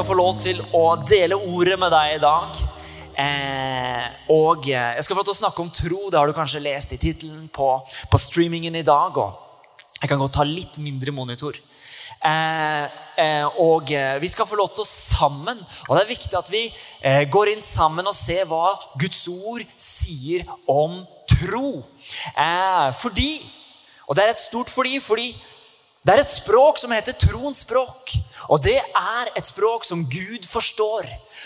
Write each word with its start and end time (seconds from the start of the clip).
Eh, 0.00 0.04
skal 0.04 0.14
få 0.14 0.22
lov 0.22 0.36
til 0.40 0.60
å 0.72 0.84
dele 1.04 1.36
ordet 1.36 1.76
med 1.76 1.90
deg 1.92 2.14
i 2.14 2.20
dag. 2.22 2.54
Eh, 3.20 4.04
og 4.32 4.64
eh, 4.70 4.94
jeg 4.96 5.04
skal 5.04 5.12
få 5.12 5.20
lov 5.20 5.26
til 5.28 5.34
å 5.34 5.40
snakke 5.42 5.60
om 5.60 5.72
tro. 5.76 5.98
Det 6.08 6.16
har 6.16 6.30
du 6.30 6.32
kanskje 6.32 6.62
lest 6.64 6.94
i 6.96 6.98
tittelen 7.00 7.50
på, 7.52 7.66
på, 8.08 8.20
streamingen 8.22 8.78
i 8.80 8.84
dag. 8.86 9.18
Og 9.20 9.98
jeg 10.00 10.08
kan 10.08 10.22
godt 10.22 10.38
ta 10.38 10.46
litt 10.48 10.78
mindre 10.80 11.12
monitor. 11.12 11.58
og 13.60 13.92
vi 14.20 14.28
skal 14.28 14.48
få 14.48 14.56
lov 14.56 14.72
til 14.74 14.84
å 14.84 14.88
sammen 14.88 15.56
Og 15.88 15.94
det 15.94 16.00
er 16.02 16.08
viktig 16.08 16.36
at 16.36 16.50
vi 16.52 16.62
går 17.32 17.52
inn 17.52 17.62
sammen 17.64 18.08
og 18.08 18.16
ser 18.16 18.48
hva 18.48 18.72
Guds 19.00 19.26
ord 19.28 19.64
sier 19.76 20.48
om 20.64 20.96
tro. 21.28 21.82
fordi 23.02 23.30
Og 24.08 24.16
det 24.16 24.24
er 24.24 24.32
et 24.32 24.40
stort 24.48 24.72
fordi, 24.72 24.96
fordi 25.00 25.34
det 26.00 26.14
er 26.14 26.22
et 26.22 26.32
språk 26.32 26.78
som 26.80 26.92
heter 26.94 27.12
troens 27.12 27.58
språk. 27.60 28.14
Og 28.48 28.62
det 28.64 28.78
er 28.80 29.28
et 29.36 29.46
språk 29.46 29.84
som 29.84 30.00
Gud 30.08 30.46
forstår. 30.48 31.04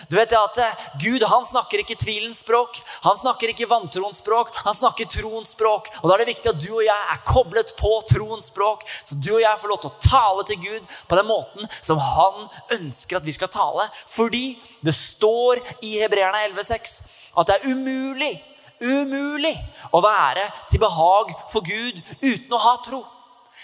Du 0.09 0.15
vet 0.15 0.31
at 0.39 0.61
eh, 0.63 0.85
Gud 1.03 1.25
han 1.27 1.43
snakker 1.47 1.83
ikke 1.83 1.97
tvilens 1.99 2.41
språk, 2.45 2.79
han 3.03 3.19
snakker 3.19 3.51
ikke 3.51 3.69
vantroens 3.71 4.21
språk, 4.23 4.53
han 4.65 4.77
snakker 4.79 5.11
troens 5.11 5.51
språk. 5.57 5.91
Og 6.01 6.07
Da 6.07 6.15
er 6.15 6.23
det 6.23 6.31
viktig 6.31 6.53
at 6.53 6.63
du 6.63 6.71
og 6.71 6.85
jeg 6.87 7.11
er 7.15 7.25
koblet 7.27 7.75
på 7.79 7.91
troens 8.11 8.47
språk, 8.53 8.87
så 8.87 9.19
du 9.19 9.33
og 9.35 9.43
jeg 9.43 9.61
får 9.61 9.73
lov 9.73 9.81
til 9.83 9.91
å 9.91 10.07
tale 10.07 10.47
til 10.49 10.63
Gud 10.63 10.95
på 11.11 11.19
den 11.19 11.29
måten 11.29 11.75
som 11.75 12.03
han 12.03 12.47
ønsker 12.79 13.19
at 13.19 13.27
vi 13.27 13.35
skal 13.35 13.51
tale. 13.51 13.89
Fordi 14.07 14.47
det 14.87 14.95
står 14.95 15.63
i 15.83 15.97
Hebreerne 15.99 16.47
11,6 16.55 16.95
at 17.35 17.51
det 17.51 17.59
er 17.59 17.75
umulig, 17.75 18.33
umulig 18.79 19.55
å 19.91 20.03
være 20.03 20.47
til 20.71 20.83
behag 20.83 21.35
for 21.51 21.67
Gud 21.67 22.01
uten 22.23 22.55
å 22.55 22.65
ha 22.69 22.79
tro. 22.87 23.03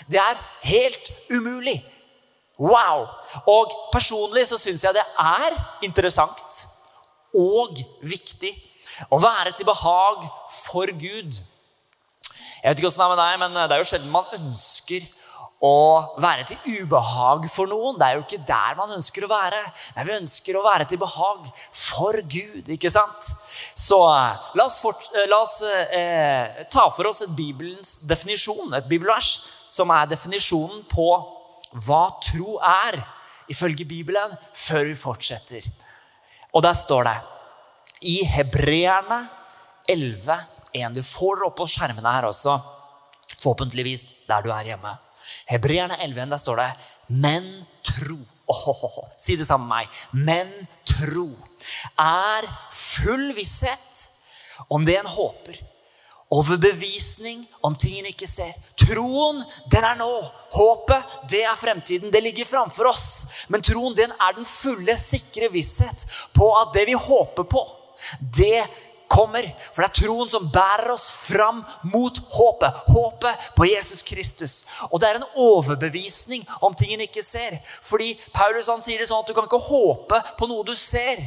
Det 0.09 0.21
er 0.21 0.41
helt 0.71 1.13
umulig. 1.31 1.79
Wow! 2.61 3.07
Og 3.49 3.73
personlig 3.93 4.47
så 4.51 4.59
syns 4.61 4.85
jeg 4.85 4.97
det 4.97 5.07
er 5.21 5.57
interessant 5.87 6.65
og 7.37 7.79
viktig 8.05 8.51
å 9.09 9.21
være 9.23 9.55
til 9.57 9.69
behag 9.69 10.27
for 10.51 10.91
Gud. 10.93 11.39
Jeg 12.61 12.69
vet 12.69 12.83
ikke 12.83 12.91
åssen 12.91 13.01
det 13.01 13.07
er 13.07 13.15
med 13.15 13.23
deg, 13.23 13.39
men 13.41 13.57
det 13.57 13.73
er 13.73 13.81
jo 13.81 13.89
sjelden 13.89 14.13
man 14.13 14.29
ønsker 14.37 15.07
å 15.61 16.17
være 16.21 16.47
til 16.49 16.81
ubehag 16.81 17.45
for 17.53 17.69
noen. 17.69 17.99
Det 18.01 18.07
er 18.07 18.17
jo 18.17 18.25
ikke 18.25 18.41
der 18.49 18.77
man 18.79 18.93
ønsker 18.97 19.27
å 19.27 19.31
være. 19.31 19.61
Nei, 19.97 20.05
Vi 20.09 20.17
ønsker 20.17 20.57
å 20.57 20.65
være 20.65 20.87
til 20.89 21.01
behag 21.01 21.49
for 21.77 22.17
Gud. 22.33 22.69
ikke 22.69 22.93
sant? 22.93 23.33
Så 23.77 24.01
eh, 24.09 24.51
la 24.57 24.65
oss, 24.65 24.81
fort, 24.81 25.05
eh, 25.15 25.29
la 25.29 25.41
oss 25.45 25.61
eh, 25.65 26.65
ta 26.73 26.89
for 26.93 27.09
oss 27.13 27.23
et 27.27 27.37
Bibelens 27.37 28.01
definisjon, 28.09 28.73
et 28.77 28.89
bibelvers 28.89 29.60
som 29.71 29.91
er 29.95 30.09
definisjonen 30.11 30.83
på 30.91 31.09
hva 31.87 32.03
tro 32.25 32.57
er, 32.67 32.99
ifølge 33.51 33.87
Bibelen, 33.87 34.33
før 34.55 34.89
vi 34.89 34.97
fortsetter. 34.99 35.67
Og 36.55 36.65
der 36.67 36.75
står 36.75 37.07
det 37.07 37.19
i 38.11 38.21
Hebreerne 38.27 39.21
11, 39.89 40.39
1. 40.75 40.95
Du 40.95 41.03
får 41.03 41.39
det 41.39 41.47
opp 41.47 41.57
på 41.61 41.69
skjermene 41.71 42.15
her 42.15 42.27
også, 42.29 42.57
forhåpentligvis 43.41 44.05
der 44.29 44.43
du 44.45 44.51
er 44.55 44.73
hjemme. 44.73 44.97
Hebreerne 45.51 45.99
11, 46.03 46.31
der 46.31 46.37
står 46.37 46.57
det 46.57 46.71
'men 47.09 47.67
tro'. 47.87 48.27
Oh, 48.51 48.69
oh, 48.69 48.85
oh. 48.85 49.09
Si 49.19 49.37
det 49.37 49.47
sammen 49.47 49.69
med 49.69 49.77
meg. 49.77 49.89
Men 50.13 50.49
tro 50.85 51.29
er 51.99 52.47
full 52.71 53.31
visshet 53.35 54.09
om 54.69 54.85
det 54.85 54.99
en 54.99 55.07
håper 55.07 55.61
Overbevisning 56.31 57.47
om 57.61 57.75
ting 57.75 57.99
en 57.99 58.07
ikke 58.07 58.27
ser. 58.31 58.55
Troen, 58.91 59.43
den 59.71 59.87
er 59.87 59.99
nå. 60.01 60.11
Håpet, 60.51 61.17
det 61.31 61.45
er 61.47 61.59
fremtiden. 61.59 62.11
Det 62.11 62.23
ligger 62.25 62.49
framfor 62.49 62.91
oss. 62.91 63.07
Men 63.49 63.63
troen, 63.63 63.95
den 63.95 64.11
er 64.11 64.37
den 64.37 64.49
fulle, 64.49 64.97
sikre 64.99 65.51
visshet 65.53 66.07
på 66.35 66.51
at 66.59 66.75
det 66.75 66.89
vi 66.91 66.99
håper 66.99 67.47
på, 67.47 67.67
det 68.19 68.65
kommer. 69.11 69.47
For 69.73 69.83
det 69.83 69.89
er 69.89 69.99
troen 70.01 70.31
som 70.31 70.49
bærer 70.55 70.95
oss 70.95 71.09
fram 71.29 71.63
mot 71.93 72.19
håpet. 72.35 72.83
Håpet 72.95 73.51
på 73.57 73.69
Jesus 73.69 74.03
Kristus. 74.07 74.57
Og 74.91 75.01
det 75.01 75.11
er 75.11 75.21
en 75.21 75.31
overbevisning 75.35 76.47
om 76.61 76.75
ting 76.75 76.95
en 76.95 77.07
ikke 77.07 77.25
ser. 77.27 77.59
Fordi 77.83 78.15
Paulus 78.35 78.71
han 78.71 78.83
sier 78.83 79.03
det 79.03 79.11
sånn 79.11 79.23
at 79.23 79.31
du 79.31 79.37
kan 79.37 79.47
ikke 79.47 79.63
håpe 79.71 80.23
på 80.39 80.51
noe 80.51 80.67
du 80.67 80.75
ser. 80.79 81.23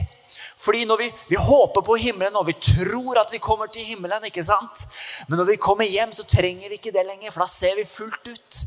Fordi 0.58 0.84
når 0.86 1.02
vi, 1.02 1.08
vi, 1.30 1.38
håper 1.40 1.81
på 1.86 1.96
himmelen 2.00 2.36
og 2.40 2.47
vi 2.47 2.56
tror 2.62 3.19
at 3.22 3.31
vi 3.34 3.41
kommer 3.44 3.68
til 3.72 3.86
himmelen, 3.88 4.25
ikke 4.30 4.44
sant? 4.46 4.86
men 5.28 5.40
når 5.40 5.52
vi 5.52 5.62
kommer 5.62 5.90
hjem, 5.90 6.12
så 6.14 6.25
trenger 6.30 6.69
vi 6.69 6.80
ikke 6.80 6.94
det 6.94 7.06
lenger, 7.08 7.31
for 7.31 7.44
da 7.44 7.50
ser 7.50 7.75
vi 7.78 7.86
fullt 7.88 8.28
ut. 8.30 8.59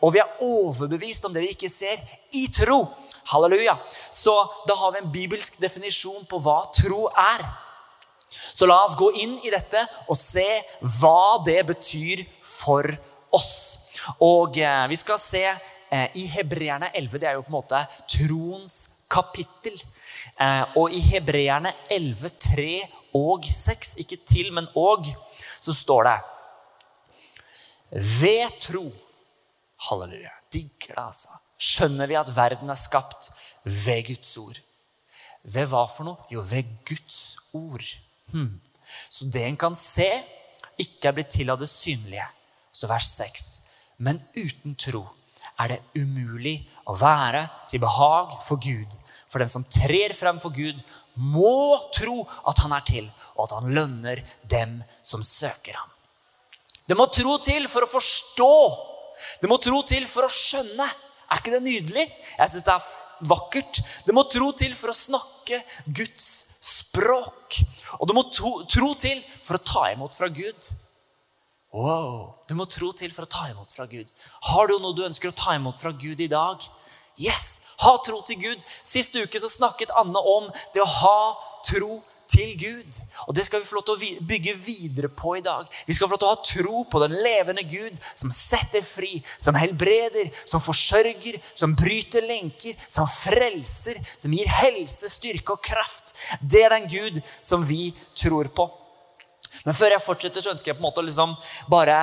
Og 0.00 0.14
vi 0.14 0.22
er 0.22 0.44
overbevist 0.44 1.26
om 1.28 1.34
det 1.34 1.44
vi 1.44 1.52
ikke 1.54 1.72
ser, 1.72 2.00
i 2.32 2.46
tro. 2.52 2.84
Halleluja. 3.32 3.76
Så 3.88 4.34
da 4.68 4.76
har 4.76 4.92
vi 4.92 5.02
en 5.02 5.12
bibelsk 5.12 5.60
definisjon 5.62 6.26
på 6.28 6.40
hva 6.44 6.60
tro 6.76 7.06
er. 7.08 7.44
Så 8.28 8.66
la 8.66 8.80
oss 8.84 8.96
gå 8.98 9.10
inn 9.22 9.36
i 9.44 9.52
dette 9.52 9.80
og 10.08 10.18
se 10.18 10.46
hva 10.98 11.40
det 11.46 11.60
betyr 11.68 12.24
for 12.40 12.88
oss. 13.34 13.54
Og 14.24 14.58
eh, 14.60 14.84
vi 14.90 14.98
skal 15.00 15.20
se 15.22 15.44
eh, 15.46 16.08
i 16.20 16.26
Hebreerne 16.34 16.90
11, 16.92 17.20
det 17.20 17.30
er 17.30 17.38
jo 17.38 17.44
på 17.46 17.52
en 17.54 17.58
måte 17.60 17.80
troens 18.10 18.76
kapittel. 19.10 19.78
Eh, 20.40 20.76
og 20.76 20.92
i 20.92 21.00
Hebreerne 21.00 21.72
11, 21.90 22.30
3 22.42 22.68
og 23.14 23.46
6, 23.46 23.96
ikke 24.02 24.18
til, 24.26 24.50
men 24.52 24.66
og, 24.74 25.06
så 25.62 25.74
står 25.74 26.08
det 26.08 26.18
Ved 28.20 28.50
tro 28.60 28.88
Halleluja. 29.88 30.32
Digger 30.52 30.94
det, 30.94 30.98
altså. 30.98 31.28
Skjønner 31.58 32.08
vi 32.10 32.16
at 32.18 32.30
verden 32.36 32.70
er 32.70 32.78
skapt 32.78 33.30
ved 33.64 34.06
Guds 34.08 34.36
ord. 34.40 34.60
Ved 35.44 35.68
hva 35.70 35.84
for 35.88 36.08
noe? 36.08 36.28
Jo, 36.32 36.42
ved 36.42 36.70
Guds 36.88 37.20
ord. 37.54 37.84
Hmm. 38.32 38.60
Så 38.84 39.28
det 39.32 39.44
en 39.46 39.58
kan 39.60 39.76
se, 39.78 40.08
ikke 40.80 41.08
er 41.08 41.16
blitt 41.16 41.32
til 41.36 41.52
av 41.52 41.60
det 41.60 41.68
synlige. 41.70 42.26
Så 42.72 42.88
vers 42.90 43.12
6. 43.20 43.46
Men 44.02 44.18
uten 44.34 44.74
tro 44.74 45.04
er 45.62 45.74
det 45.74 45.82
umulig 46.00 46.56
å 46.90 46.96
være 46.98 47.46
til 47.70 47.82
behag 47.84 48.34
for 48.42 48.58
Gud. 48.62 48.96
For 49.34 49.42
den 49.42 49.50
som 49.50 49.64
trer 49.66 50.12
frem 50.14 50.36
for 50.38 50.54
Gud, 50.54 50.78
må 51.18 51.74
tro 51.90 52.20
at 52.46 52.60
han 52.62 52.74
er 52.76 52.84
til, 52.86 53.08
og 53.34 53.48
at 53.48 53.54
han 53.56 53.72
lønner 53.74 54.20
dem 54.46 54.76
som 55.02 55.24
søker 55.26 55.74
ham. 55.74 55.90
Det 56.86 56.94
må 56.94 57.08
tro 57.10 57.34
til 57.42 57.66
for 57.72 57.82
å 57.82 57.90
forstå. 57.90 58.52
Det 59.42 59.50
må 59.50 59.58
tro 59.58 59.80
til 59.88 60.06
for 60.06 60.28
å 60.28 60.30
skjønne. 60.30 60.86
Er 61.32 61.40
ikke 61.40 61.56
det 61.56 61.64
nydelig? 61.64 62.04
Jeg 62.38 62.52
syns 62.52 62.66
det 62.68 62.76
er 62.76 63.26
vakkert. 63.32 63.82
Det 64.06 64.14
må 64.14 64.22
tro 64.30 64.52
til 64.54 64.78
for 64.78 64.92
å 64.92 64.96
snakke 65.00 65.58
Guds 65.88 66.28
språk. 66.62 67.58
Og 67.98 68.06
det 68.06 68.14
må 68.14 68.26
tro, 68.30 68.54
tro 68.70 68.92
til 69.00 69.18
for 69.42 69.58
å 69.58 69.64
ta 69.66 69.88
imot 69.96 70.14
fra 70.14 70.30
Gud. 70.30 70.70
Wow! 71.74 72.36
Du 72.46 72.54
må 72.54 72.68
tro 72.70 72.92
til 72.94 73.10
for 73.10 73.26
å 73.26 73.32
ta 73.34 73.48
imot 73.50 73.74
fra 73.74 73.88
Gud. 73.90 74.14
Har 74.52 74.70
du 74.70 74.76
noe 74.78 74.94
du 74.94 75.02
ønsker 75.08 75.32
å 75.32 75.38
ta 75.42 75.56
imot 75.58 75.82
fra 75.82 75.90
Gud 75.90 76.22
i 76.22 76.30
dag? 76.30 76.62
Yes! 77.20 77.60
Ha 77.84 77.96
tro 78.06 78.22
til 78.26 78.40
Gud. 78.40 78.64
Sist 78.64 79.16
uke 79.16 79.40
så 79.40 79.50
snakket 79.50 79.92
Anne 79.98 80.18
om 80.18 80.46
det 80.74 80.82
å 80.82 80.90
ha 81.02 81.20
tro 81.66 81.98
til 82.30 82.54
Gud. 82.58 82.98
Og 83.28 83.34
Det 83.34 83.44
skal 83.46 83.60
vi 83.60 83.66
få 83.68 83.78
lov 83.78 83.84
til 83.86 83.94
å 83.94 84.26
bygge 84.28 84.54
videre 84.58 85.10
på 85.12 85.36
i 85.38 85.44
dag. 85.44 85.66
Vi 85.86 85.94
skal 85.94 86.08
få 86.08 86.16
lov 86.16 86.22
til 86.22 86.28
å 86.28 86.34
ha 86.34 86.46
tro 86.48 86.84
på 86.90 87.02
den 87.02 87.16
levende 87.22 87.64
Gud 87.68 87.98
som 88.14 88.32
setter 88.34 88.84
fri, 88.86 89.18
som 89.38 89.58
helbreder, 89.58 90.30
som 90.46 90.62
forsørger, 90.62 91.38
som 91.54 91.76
bryter 91.78 92.26
lenker, 92.26 92.78
som 92.88 93.08
frelser, 93.10 94.00
som 94.18 94.34
gir 94.34 94.50
helse, 94.60 95.10
styrke 95.12 95.56
og 95.56 95.64
kraft. 95.64 96.14
Det 96.40 96.64
er 96.64 96.76
den 96.78 96.88
Gud 96.90 97.20
som 97.42 97.64
vi 97.66 97.92
tror 98.16 98.50
på. 98.54 98.70
Men 99.64 99.76
før 99.76 99.94
jeg 99.94 100.04
fortsetter, 100.04 100.42
så 100.42 100.52
ønsker 100.52 100.72
jeg 100.72 100.78
på 100.78 100.82
en 100.82 100.88
måte 100.88 101.02
å 101.02 101.06
liksom 101.06 101.36
bare 101.70 101.98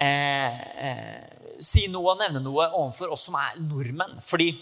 eh, 0.00 0.60
eh, 0.88 1.33
si 1.62 1.86
noe 1.92 2.14
og 2.14 2.20
nevne 2.20 2.42
noe 2.42 2.68
overfor 2.72 3.14
oss 3.14 3.26
som 3.28 3.36
er 3.38 3.58
nordmenn. 3.62 4.16
Fordi 4.22 4.52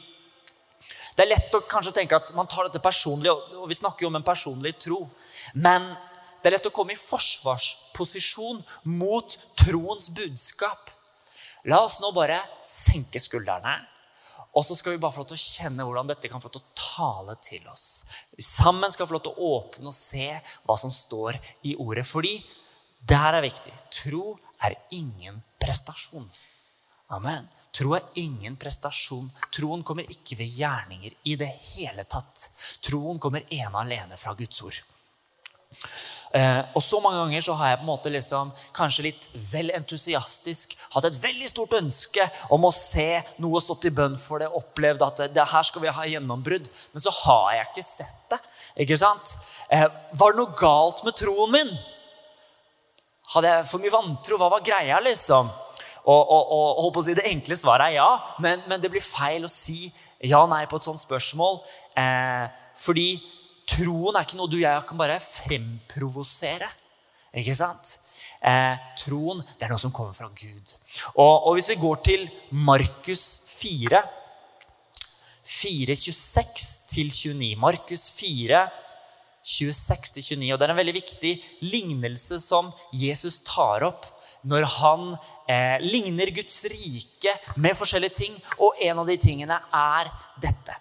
det 1.16 1.24
er 1.24 1.32
lett 1.34 1.54
å 1.54 1.64
kanskje 1.68 1.94
tenke 1.98 2.16
at 2.16 2.32
man 2.36 2.48
tar 2.48 2.68
dette 2.68 2.82
personlig, 2.82 3.30
og 3.32 3.68
vi 3.68 3.76
snakker 3.76 4.06
jo 4.06 4.10
om 4.12 4.18
en 4.18 4.26
personlig 4.26 4.74
tro. 4.80 5.04
Men 5.54 5.90
det 6.42 6.50
er 6.50 6.56
lett 6.56 6.70
å 6.70 6.74
komme 6.74 6.96
i 6.96 7.00
forsvarsposisjon 7.00 8.62
mot 8.90 9.36
troens 9.60 10.08
budskap. 10.16 10.90
La 11.70 11.82
oss 11.84 12.00
nå 12.02 12.10
bare 12.16 12.40
senke 12.66 13.20
skuldrene. 13.22 13.76
Og 14.52 14.64
så 14.66 14.74
skal 14.76 14.96
vi 14.96 15.00
bare 15.00 15.14
få 15.14 15.22
lov 15.22 15.30
til 15.30 15.38
å 15.38 15.42
kjenne 15.42 15.84
hvordan 15.86 16.10
dette 16.10 16.28
kan 16.28 16.42
få 16.42 16.50
lov 16.50 16.56
til 16.58 16.64
å 16.64 16.80
tale 16.82 17.36
til 17.44 17.68
oss. 17.72 17.86
Vi 18.36 18.44
sammen 18.44 18.92
skal 18.92 19.08
få 19.08 19.16
lov 19.16 19.22
til 19.24 19.36
å 19.36 19.52
åpne 19.60 19.88
og 19.88 19.96
se 19.96 20.26
hva 20.66 20.76
som 20.80 20.92
står 20.92 21.38
i 21.68 21.76
ordet. 21.80 22.04
Fordi 22.08 22.34
det 23.00 23.20
her 23.22 23.38
er 23.38 23.46
viktig. 23.46 23.72
Tro 24.02 24.34
er 24.62 24.76
ingen 24.92 25.40
prestasjon. 25.62 26.26
Amen. 27.12 27.48
Tro 27.72 27.94
er 27.96 28.04
ingen 28.20 28.56
prestasjon. 28.60 29.28
Troen 29.52 29.82
kommer 29.84 30.08
ikke 30.08 30.36
ved 30.38 30.48
gjerninger 30.58 31.14
i 31.28 31.36
det 31.40 31.48
hele 31.48 32.04
tatt. 32.04 32.46
Troen 32.84 33.20
kommer 33.20 33.44
ene 33.52 33.80
alene 33.80 34.18
fra 34.20 34.34
Guds 34.36 34.60
ord. 34.64 34.78
Eh, 36.32 36.60
og 36.76 36.80
så 36.84 37.00
mange 37.04 37.20
ganger 37.20 37.44
så 37.44 37.54
har 37.56 37.70
jeg 37.70 37.78
på 37.80 37.84
en 37.84 37.90
måte 37.90 38.12
liksom, 38.12 38.52
kanskje 38.76 39.04
litt 39.08 39.26
vel 39.50 39.72
entusiastisk 39.76 40.72
hatt 40.94 41.08
et 41.08 41.18
veldig 41.20 41.48
stort 41.48 41.74
ønske 41.76 42.24
om 42.52 42.64
å 42.64 42.72
se 42.72 43.20
noe 43.44 43.60
stått 43.60 43.88
i 43.88 43.92
bønn 43.92 44.16
for 44.20 44.40
det, 44.40 44.48
opplevd 44.48 45.04
at 45.04 45.24
det, 45.32 45.46
her 45.52 45.66
skal 45.68 45.84
vi 45.84 45.92
ha 45.92 46.06
gjennombrudd. 46.08 46.68
Men 46.92 47.04
så 47.04 47.12
har 47.22 47.58
jeg 47.58 47.68
ikke 47.70 47.86
sett 47.88 48.22
det. 48.32 48.40
ikke 48.84 49.00
sant? 49.00 49.34
Eh, 49.68 49.84
var 50.16 50.32
det 50.32 50.40
noe 50.40 50.56
galt 50.60 51.04
med 51.08 51.16
troen 51.20 51.52
min? 51.56 51.74
Hadde 53.32 53.52
jeg 53.52 53.68
for 53.68 53.80
mye 53.80 53.92
vantro? 53.92 54.40
Hva 54.40 54.48
var 54.52 54.64
greia, 54.64 55.00
liksom? 55.04 55.52
Og, 56.02 56.30
og, 56.34 56.86
og, 56.88 56.96
si 57.04 57.14
Det 57.14 57.28
enkle 57.30 57.56
svaret 57.58 57.92
er 57.92 58.00
ja, 58.00 58.08
men, 58.42 58.62
men, 58.66 58.80
det 58.82 58.90
blir 58.90 59.04
feil 59.04 59.44
å 59.46 59.50
si 59.50 59.86
ja-nei 60.26 60.64
på 60.70 60.78
et 60.78 60.86
sånt 60.86 61.02
spørsmål. 61.02 61.60
Eh, 61.98 62.46
fordi 62.78 63.06
troen 63.70 64.16
er 64.18 64.26
ikke 64.26 64.40
noe 64.40 64.50
du 64.50 64.58
og 64.58 64.64
jeg 64.64 64.88
kan 64.88 64.98
bare 64.98 65.20
fremprovosere. 65.22 66.70
Ikke 67.38 67.54
sant? 67.56 67.94
Eh, 68.42 68.74
troen 68.98 69.44
det 69.54 69.68
er 69.68 69.70
noe 69.70 69.82
som 69.82 69.94
kommer 69.94 70.16
fra 70.16 70.30
Gud. 70.34 70.74
Og, 71.14 71.46
og 71.46 71.54
hvis 71.56 71.70
vi 71.70 71.80
går 71.82 72.02
til 72.10 72.26
Markus 72.50 73.24
4, 73.62 74.02
4, 75.52 75.94
26 75.94 76.70
29 76.90 77.54
Markus 77.62 78.08
4, 78.18 78.66
26-29. 79.42 80.52
Og 80.52 80.58
det 80.58 80.66
er 80.66 80.72
en 80.72 80.80
veldig 80.80 80.96
viktig 80.96 81.32
lignelse 81.66 82.38
som 82.42 82.70
Jesus 82.94 83.40
tar 83.46 83.86
opp 83.88 84.06
når 84.48 84.66
han 84.78 85.12
eh, 85.50 85.78
ligner 85.84 86.32
Guds 86.34 86.64
rike 86.70 87.34
med 87.62 87.76
forskjellige 87.78 88.16
ting. 88.16 88.38
Og 88.58 88.78
en 88.82 89.02
av 89.02 89.08
de 89.08 89.18
tingene 89.20 89.58
er 89.76 90.10
dette. 90.42 90.76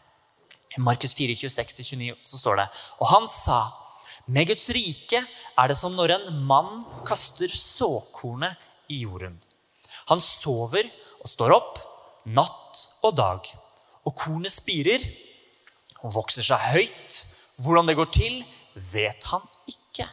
I 0.78 0.82
Markus 0.82 1.14
4, 1.18 1.36
26-29 1.36 2.14
så 2.24 2.38
står 2.40 2.62
det 2.62 2.68
Og 3.04 3.10
han 3.12 3.26
sa 3.28 3.66
med 4.32 4.48
Guds 4.48 4.70
rike 4.72 5.20
er 5.20 5.68
det 5.68 5.76
som 5.76 5.96
når 5.98 6.16
en 6.16 6.28
mann 6.48 6.84
kaster 7.08 7.52
såkornet 7.52 8.56
i 8.92 9.02
jorden. 9.04 9.36
Han 10.12 10.22
sover 10.24 10.88
og 11.22 11.28
står 11.30 11.56
opp 11.56 11.82
natt 12.26 12.80
og 13.06 13.16
dag. 13.18 13.52
Og 14.08 14.16
kornet 14.18 14.54
spirer 14.54 15.04
og 16.02 16.16
vokser 16.16 16.46
seg 16.46 16.64
høyt. 16.72 17.20
Hvordan 17.62 17.90
det 17.90 17.98
går 18.00 18.10
til, 18.14 18.40
vet 18.74 19.28
han 19.30 19.44
ikke. 19.70 20.08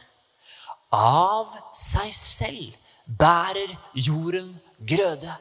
Av 0.93 1.49
seg 1.75 2.11
selv 2.13 2.88
bærer 3.17 3.71
jorden 3.97 4.51
grøde. 4.79 5.31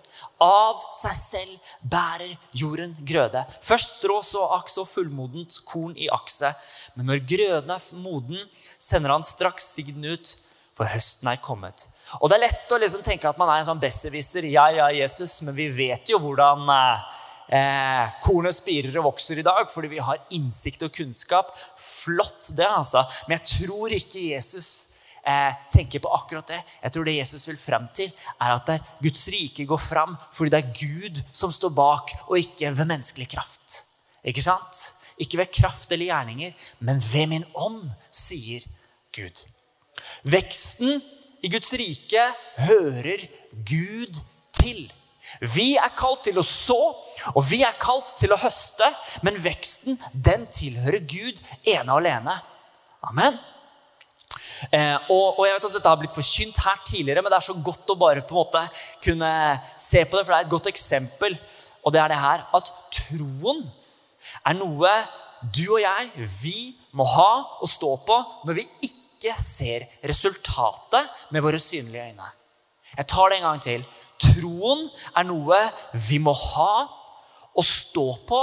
Av 0.43 0.79
seg 0.95 1.15
selv 1.19 1.71
bærer 1.91 2.35
jorden 2.57 2.95
grøde. 3.07 3.43
Først 3.65 3.99
strå, 3.99 4.21
så 4.23 4.45
aks 4.59 4.79
og 4.81 4.89
fullmodent 4.89 5.61
korn 5.69 5.97
i 5.99 6.09
akset. 6.15 6.57
Men 6.97 7.11
når 7.11 7.25
grøden 7.29 7.71
er 7.75 7.89
moden, 8.03 8.41
sender 8.79 9.15
han 9.15 9.27
straks 9.27 9.69
sigden 9.75 10.07
ut, 10.09 10.35
for 10.75 10.89
høsten 10.89 11.31
er 11.31 11.41
kommet. 11.43 11.89
Og 12.23 12.31
Det 12.31 12.39
er 12.39 12.47
lett 12.47 12.73
å 12.73 12.81
liksom 12.81 13.03
tenke 13.05 13.29
at 13.29 13.39
man 13.39 13.51
er 13.53 13.61
en 13.61 13.69
sånn 13.69 13.83
besserwisser. 13.83 14.47
Ja, 14.49 14.69
ja, 14.73 14.89
Jesus, 14.95 15.41
men 15.45 15.57
vi 15.57 15.69
vet 15.75 16.09
jo 16.09 16.21
hvordan 16.23 16.63
eh, 16.73 17.09
eh, 17.59 18.15
kornet 18.25 18.57
spirer 18.57 18.95
og 19.01 19.11
vokser 19.11 19.43
i 19.43 19.47
dag 19.47 19.69
fordi 19.69 19.91
vi 19.93 20.05
har 20.05 20.23
innsikt 20.39 20.87
og 20.87 20.95
kunnskap. 20.95 21.51
Flott, 21.77 22.53
det, 22.57 22.67
altså. 22.67 23.05
Men 23.27 23.37
jeg 23.39 23.59
tror 23.59 23.93
ikke 23.99 24.31
Jesus 24.31 24.71
eh, 25.27 25.57
tenker 25.73 26.03
på 26.05 26.13
akkurat 26.15 26.47
det. 26.51 26.61
Jeg 26.83 26.95
tror 26.95 27.09
det 27.09 27.17
Jesus 27.17 27.49
vil 27.49 27.59
frem 27.61 27.89
til, 27.95 28.13
er 28.41 28.55
at 28.55 28.73
Guds 29.03 29.27
rike 29.33 29.67
går 29.69 29.83
fram 29.83 30.17
fordi 30.33 30.55
det 30.55 30.61
er 30.63 30.79
Gud 30.81 31.23
som 31.33 31.53
står 31.53 31.75
bak, 31.77 32.15
og 32.29 32.39
ikke 32.39 32.73
ved 32.77 32.91
menneskelig 32.93 33.29
kraft. 33.33 33.83
Ikke 34.25 34.45
sant? 34.45 34.85
Ikke 35.19 35.41
ved 35.41 35.53
kraft 35.53 35.93
eller 35.93 36.11
gjerninger, 36.11 36.53
men 36.87 37.03
ved 37.13 37.27
min 37.33 37.47
ånd, 37.55 37.89
sier 38.15 38.63
Gud. 39.15 39.45
Veksten 40.23 41.01
i 41.43 41.51
Guds 41.51 41.73
rike 41.79 42.25
hører 42.59 43.27
Gud 43.67 44.21
til. 44.59 44.87
Vi 45.55 45.75
er 45.77 45.93
kalt 45.99 46.25
til 46.27 46.39
å 46.41 46.47
så, 46.47 46.79
og 47.35 47.43
vi 47.51 47.61
er 47.67 47.77
kalt 47.81 48.15
til 48.19 48.33
å 48.33 48.41
høste, 48.41 48.89
men 49.27 49.39
veksten 49.43 49.99
den 50.15 50.47
tilhører 50.53 51.05
Gud 51.05 51.43
ene 51.69 51.93
og 51.93 52.01
alene. 52.01 52.39
Amen. 53.11 53.37
Eh, 54.73 54.97
og, 55.13 55.39
og, 55.39 55.45
jeg 55.47 55.57
vet 55.57 55.67
at 55.69 55.77
Dette 55.77 55.93
har 55.93 56.01
blitt 56.01 56.17
forkynt 56.17 56.59
her 56.65 56.81
tidligere, 56.87 57.23
men 57.23 57.33
det 57.33 57.39
er 57.39 57.47
så 57.49 57.57
godt 57.65 57.93
å 57.93 57.99
bare 57.99 58.25
på 58.27 58.35
en 58.35 58.41
måte 58.41 58.65
kunne 59.05 59.31
se 59.81 60.05
på 60.05 60.19
det, 60.19 60.25
for 60.25 60.35
det 60.35 60.39
er 60.39 60.47
et 60.47 60.55
godt 60.55 60.71
eksempel. 60.73 61.39
Og 61.85 61.95
det 61.95 62.03
er 62.03 62.13
det 62.13 62.21
her 62.21 62.45
at 62.59 62.73
troen 62.95 63.63
er 64.45 64.59
noe 64.59 64.93
du 65.55 65.65
og 65.71 65.81
jeg, 65.81 66.11
vi 66.43 66.59
må 66.99 67.07
ha 67.07 67.31
og 67.63 67.71
stå 67.71 67.93
på 68.03 68.17
når 68.49 68.59
vi 68.59 68.67
ikke 68.89 69.35
ser 69.39 69.87
resultatet 70.09 71.31
med 71.35 71.45
våre 71.45 71.61
synlige 71.63 72.11
øyne. 72.11 72.31
Jeg 72.97 73.07
tar 73.11 73.31
det 73.31 73.39
en 73.39 73.47
gang 73.47 73.63
til. 73.63 73.85
Troen 74.19 74.87
er 75.15 75.27
noe 75.29 75.61
vi 76.09 76.19
må 76.23 76.35
ha 76.35 76.73
og 77.59 77.67
stå 77.67 78.07
på 78.27 78.41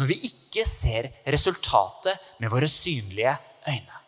når 0.00 0.08
vi 0.08 0.20
ikke 0.28 0.64
ser 0.68 1.10
resultatet 1.32 2.32
med 2.40 2.52
våre 2.52 2.68
synlige 2.70 3.34
øyne. 3.68 4.01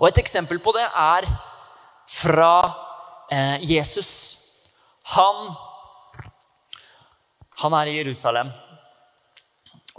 Og 0.00 0.08
Et 0.08 0.22
eksempel 0.22 0.60
på 0.62 0.72
det 0.76 0.84
er 0.86 1.26
fra 2.08 2.54
eh, 3.30 3.64
Jesus. 3.72 4.12
Han, 5.16 5.52
han 7.64 7.78
er 7.80 7.90
i 7.90 7.96
Jerusalem. 7.98 8.52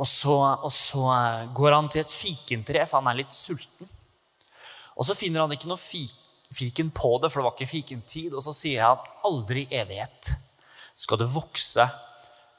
Og 0.01 0.07
så, 0.09 0.35
og 0.65 0.71
så, 0.73 1.03
eh, 1.13 1.53
går 1.53 1.75
han 1.75 1.89
til 1.89 2.01
et 2.01 2.13
fikentre, 2.13 2.85
for 2.87 3.01
han 3.01 3.11
er 3.11 3.21
litt 3.21 3.35
sulten. 3.35 3.89
Og 4.97 5.05
så 5.05 5.17
finner 5.17 5.43
han 5.43 5.53
ikke 5.53 5.69
noe 5.69 5.81
fiken 5.81 6.91
på 6.93 7.15
det, 7.21 7.31
for 7.31 7.41
det 7.41 7.47
var 7.47 7.55
ikke 7.57 7.69
fikentid. 7.69 8.33
Og 8.33 8.43
så 8.45 8.53
sier 8.55 8.85
han 8.85 9.13
aldri 9.25 9.67
i 9.67 9.81
evighet 9.81 10.33
skal 10.93 11.17
det 11.17 11.31
vokse 11.33 11.85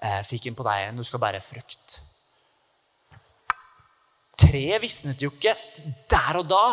eh, 0.03 0.23
fiken 0.27 0.57
på 0.59 0.67
deg. 0.67 0.91
Du 0.99 1.07
skal 1.07 1.23
bære 1.23 1.43
frukt. 1.45 2.01
Treet 4.41 4.83
visnet 4.83 5.23
jo 5.23 5.31
ikke 5.31 5.55
der 6.11 6.41
og 6.41 6.49
da 6.51 6.67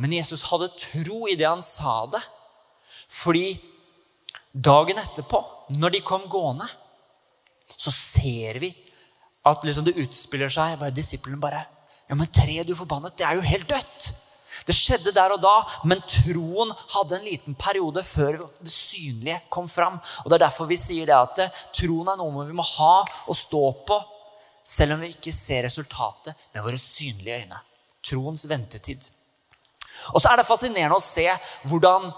men 0.00 0.14
Jesus 0.16 0.46
hadde 0.50 0.70
tro 0.78 1.26
i 1.28 1.36
det 1.38 1.48
han 1.48 1.62
sa 1.64 2.06
det. 2.12 2.22
Fordi 3.12 3.56
dagen 4.52 5.00
etterpå, 5.00 5.42
når 5.76 5.96
de 5.96 6.00
kom 6.06 6.24
gående, 6.32 6.68
så 7.76 7.92
ser 7.92 8.60
vi 8.62 8.72
at 9.48 9.64
liksom 9.66 9.86
det 9.86 9.98
utspiller 9.98 10.52
seg 10.52 10.78
bare 10.78 10.94
Disiplene 10.94 11.40
bare 11.42 11.64
Ja, 12.08 12.16
men 12.18 12.28
treet 12.34 12.68
du 12.68 12.74
forbannet, 12.76 13.16
det 13.16 13.24
er 13.24 13.38
jo 13.38 13.46
helt 13.46 13.68
dødt. 13.70 14.08
Det 14.66 14.74
skjedde 14.76 15.14
der 15.14 15.32
og 15.34 15.40
da, 15.42 15.54
men 15.88 16.02
troen 16.06 16.70
hadde 16.92 17.16
en 17.16 17.24
liten 17.26 17.56
periode 17.58 18.02
før 18.06 18.42
det 18.60 18.70
synlige 18.70 19.40
kom 19.50 19.68
fram. 19.70 19.96
Og 20.22 20.30
Det 20.30 20.36
er 20.36 20.44
derfor 20.44 20.68
vi 20.70 20.78
sier 20.78 21.08
det 21.08 21.16
at 21.16 21.62
troen 21.74 22.12
er 22.12 22.20
noe 22.20 22.46
vi 22.46 22.58
må 22.58 22.66
ha 22.76 22.94
og 23.02 23.38
stå 23.38 23.64
på, 23.88 23.98
selv 24.62 24.94
om 24.94 25.02
vi 25.02 25.10
ikke 25.14 25.34
ser 25.34 25.64
resultatet 25.66 26.36
med 26.52 26.62
våre 26.62 26.78
synlige 26.78 27.40
øyne. 27.42 27.58
Troens 28.02 28.46
ventetid. 28.50 29.08
Og 30.12 30.22
så 30.22 30.32
er 30.32 30.40
det 30.40 30.48
fascinerende 30.48 30.98
å 30.98 31.04
se 31.04 31.28
hvordan 31.70 32.10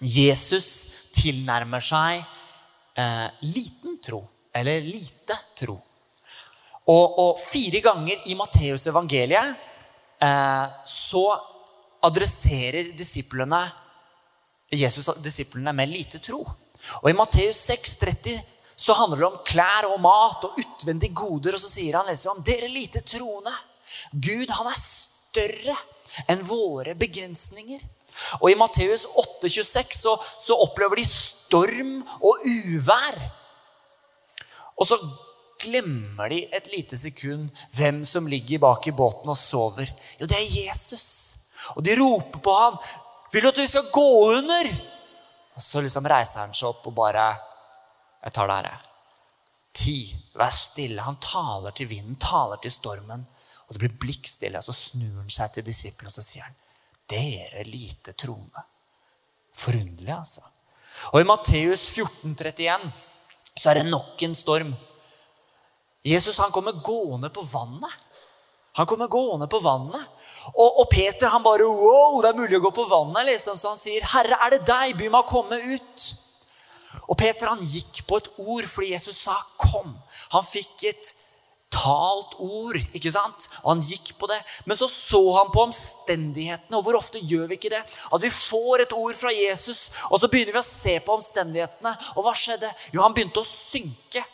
Jesus 0.00 0.68
tilnærmer 1.14 1.82
seg 1.84 2.22
eh, 2.98 3.28
liten 3.46 3.98
tro, 4.02 4.22
eller 4.56 4.82
lite 4.84 5.36
tro. 5.58 5.76
Og, 6.90 7.18
og 7.22 7.38
fire 7.38 7.82
ganger 7.84 8.26
i 8.32 8.36
Matteus 8.38 8.88
evangeliet 8.90 9.54
eh, 10.24 10.66
så 10.88 11.24
adresserer 12.06 12.94
disiplene 12.96 13.60
Jesus 14.70 15.08
disiplene 15.18 15.72
med 15.74 15.90
lite 15.90 16.20
tro. 16.22 16.44
Og 17.02 17.10
i 17.10 17.16
Matteus 17.16 17.58
6,30 17.70 18.38
så 18.80 18.94
handler 18.96 19.18
det 19.18 19.28
om 19.28 19.40
klær 19.44 19.88
og 19.90 19.98
mat 20.02 20.46
og 20.46 20.58
utvendige 20.62 21.16
goder. 21.16 21.56
Og 21.56 21.62
så 21.62 21.70
sier 21.72 21.98
han 21.98 22.08
liksom 22.08 22.38
dere 22.46 22.70
lite 22.70 23.02
troende. 23.04 23.52
Gud, 24.12 24.46
han 24.54 24.70
er 24.70 24.78
større 24.78 25.74
enn 26.28 26.44
våre 26.46 26.94
begrensninger. 26.98 27.82
Og 28.40 28.50
I 28.50 28.58
Matteus 28.58 29.06
8,26 29.06 29.96
så, 29.96 30.14
så 30.38 30.56
opplever 30.60 31.00
de 31.00 31.06
storm 31.06 32.00
og 32.20 32.42
uvær. 32.44 33.18
Og 34.80 34.88
så 34.88 34.98
glemmer 35.60 36.32
de 36.32 36.42
et 36.56 36.70
lite 36.72 36.96
sekund 36.98 37.50
hvem 37.76 38.02
som 38.04 38.28
ligger 38.28 38.62
bak 38.62 38.86
i 38.88 38.96
båten 38.96 39.30
og 39.30 39.38
sover. 39.38 39.90
Jo, 40.20 40.26
det 40.26 40.38
er 40.38 40.52
Jesus. 40.66 41.06
Og 41.76 41.84
de 41.84 41.96
roper 42.00 42.42
på 42.42 42.56
han. 42.56 42.78
'Vil 43.30 43.44
du 43.44 43.48
at 43.48 43.58
vi 43.58 43.66
skal 43.66 43.90
gå 43.92 44.08
under?' 44.36 44.70
Og 45.54 45.62
så 45.62 45.80
liksom 45.80 46.06
reiser 46.06 46.40
han 46.40 46.54
seg 46.54 46.70
opp 46.72 46.86
og 46.86 46.94
bare 46.94 47.26
'Jeg 48.24 48.32
tar 48.32 48.46
det 48.46 48.56
her, 48.56 48.70
jeg.' 48.70 48.86
Ti, 49.74 50.16
vær 50.34 50.50
stille. 50.50 51.02
Han 51.02 51.16
taler 51.16 51.70
til 51.70 51.88
vinden, 51.88 52.16
taler 52.16 52.56
til 52.56 52.72
stormen. 52.72 53.26
Og 53.70 53.76
det 53.76 53.84
blir 53.84 53.98
blikkstille. 54.02 54.58
Og 54.58 54.66
så 54.66 54.74
snur 54.74 55.20
han 55.22 55.30
seg 55.30 55.54
til 55.54 55.66
disiplene 55.66 56.10
og 56.10 56.16
så 56.16 56.24
sier 56.26 56.42
han, 56.42 56.58
dere 57.10 57.64
lite 57.66 58.14
troende. 58.18 58.66
Forunderlig, 59.56 60.12
altså. 60.14 60.42
Og 61.14 61.22
i 61.22 61.26
Matteus 61.26 61.86
14, 61.94 62.34
31 62.34 62.90
så 63.56 63.70
er 63.70 63.80
det 63.80 63.90
nok 63.90 64.22
en 64.26 64.34
storm. 64.36 64.70
Jesus 66.06 66.38
han 66.40 66.52
kommer 66.52 66.80
gående 66.84 67.30
på 67.32 67.42
vannet. 67.46 67.92
Han 68.78 68.86
kommer 68.86 69.10
gående 69.10 69.48
på 69.50 69.58
vannet. 69.60 70.02
Og, 70.54 70.80
og, 70.80 70.86
Peter 70.90 71.28
han 71.28 71.42
bare 71.44 71.66
Wow, 71.66 72.20
det 72.22 72.30
er 72.30 72.38
mulig 72.38 72.56
å 72.56 72.62
gå 72.64 72.70
på 72.74 72.86
vannet! 72.88 73.26
liksom, 73.28 73.58
Så 73.58 73.74
han 73.74 73.80
sier, 73.80 74.04
'Herre, 74.06 74.38
er 74.40 74.54
det 74.54 74.66
deg? 74.66 74.96
By 74.96 75.10
meg 75.10 75.20
å 75.20 75.28
komme 75.28 75.58
ut.' 75.58 76.06
Og 77.10 77.18
Peter 77.18 77.50
han 77.50 77.60
gikk 77.60 78.04
på 78.06 78.16
et 78.18 78.30
ord 78.38 78.66
fordi 78.70 78.92
Jesus 78.94 79.18
sa 79.26 79.36
'kom'. 79.58 79.92
Han 80.32 80.46
fikk 80.46 80.84
et 80.88 81.12
talt 81.70 82.34
ord. 82.42 82.76
ikke 82.92 83.12
sant? 83.14 83.46
Og 83.62 83.74
han 83.74 83.82
gikk 83.84 84.12
på 84.18 84.28
det. 84.30 84.38
Men 84.66 84.78
så 84.78 84.88
så 84.90 85.20
han 85.38 85.52
på 85.54 85.62
omstendighetene. 85.68 86.76
Og 86.76 86.84
hvor 86.86 86.98
ofte 86.98 87.22
gjør 87.22 87.46
vi 87.50 87.58
ikke 87.58 87.72
det? 87.72 87.82
At 87.86 88.24
vi 88.24 88.32
får 88.34 88.84
et 88.84 88.94
ord 88.96 89.14
fra 89.16 89.32
Jesus, 89.34 89.88
og 90.10 90.20
så 90.20 90.28
begynner 90.30 90.56
vi 90.58 90.62
å 90.62 90.66
se 90.66 90.96
på 91.04 91.14
omstendighetene. 91.16 91.94
Og 92.16 92.26
hva 92.26 92.34
skjedde? 92.36 92.70
Jo, 92.94 93.04
han 93.04 93.14
begynte 93.16 93.42
å 93.42 93.46
synke. 93.46 94.24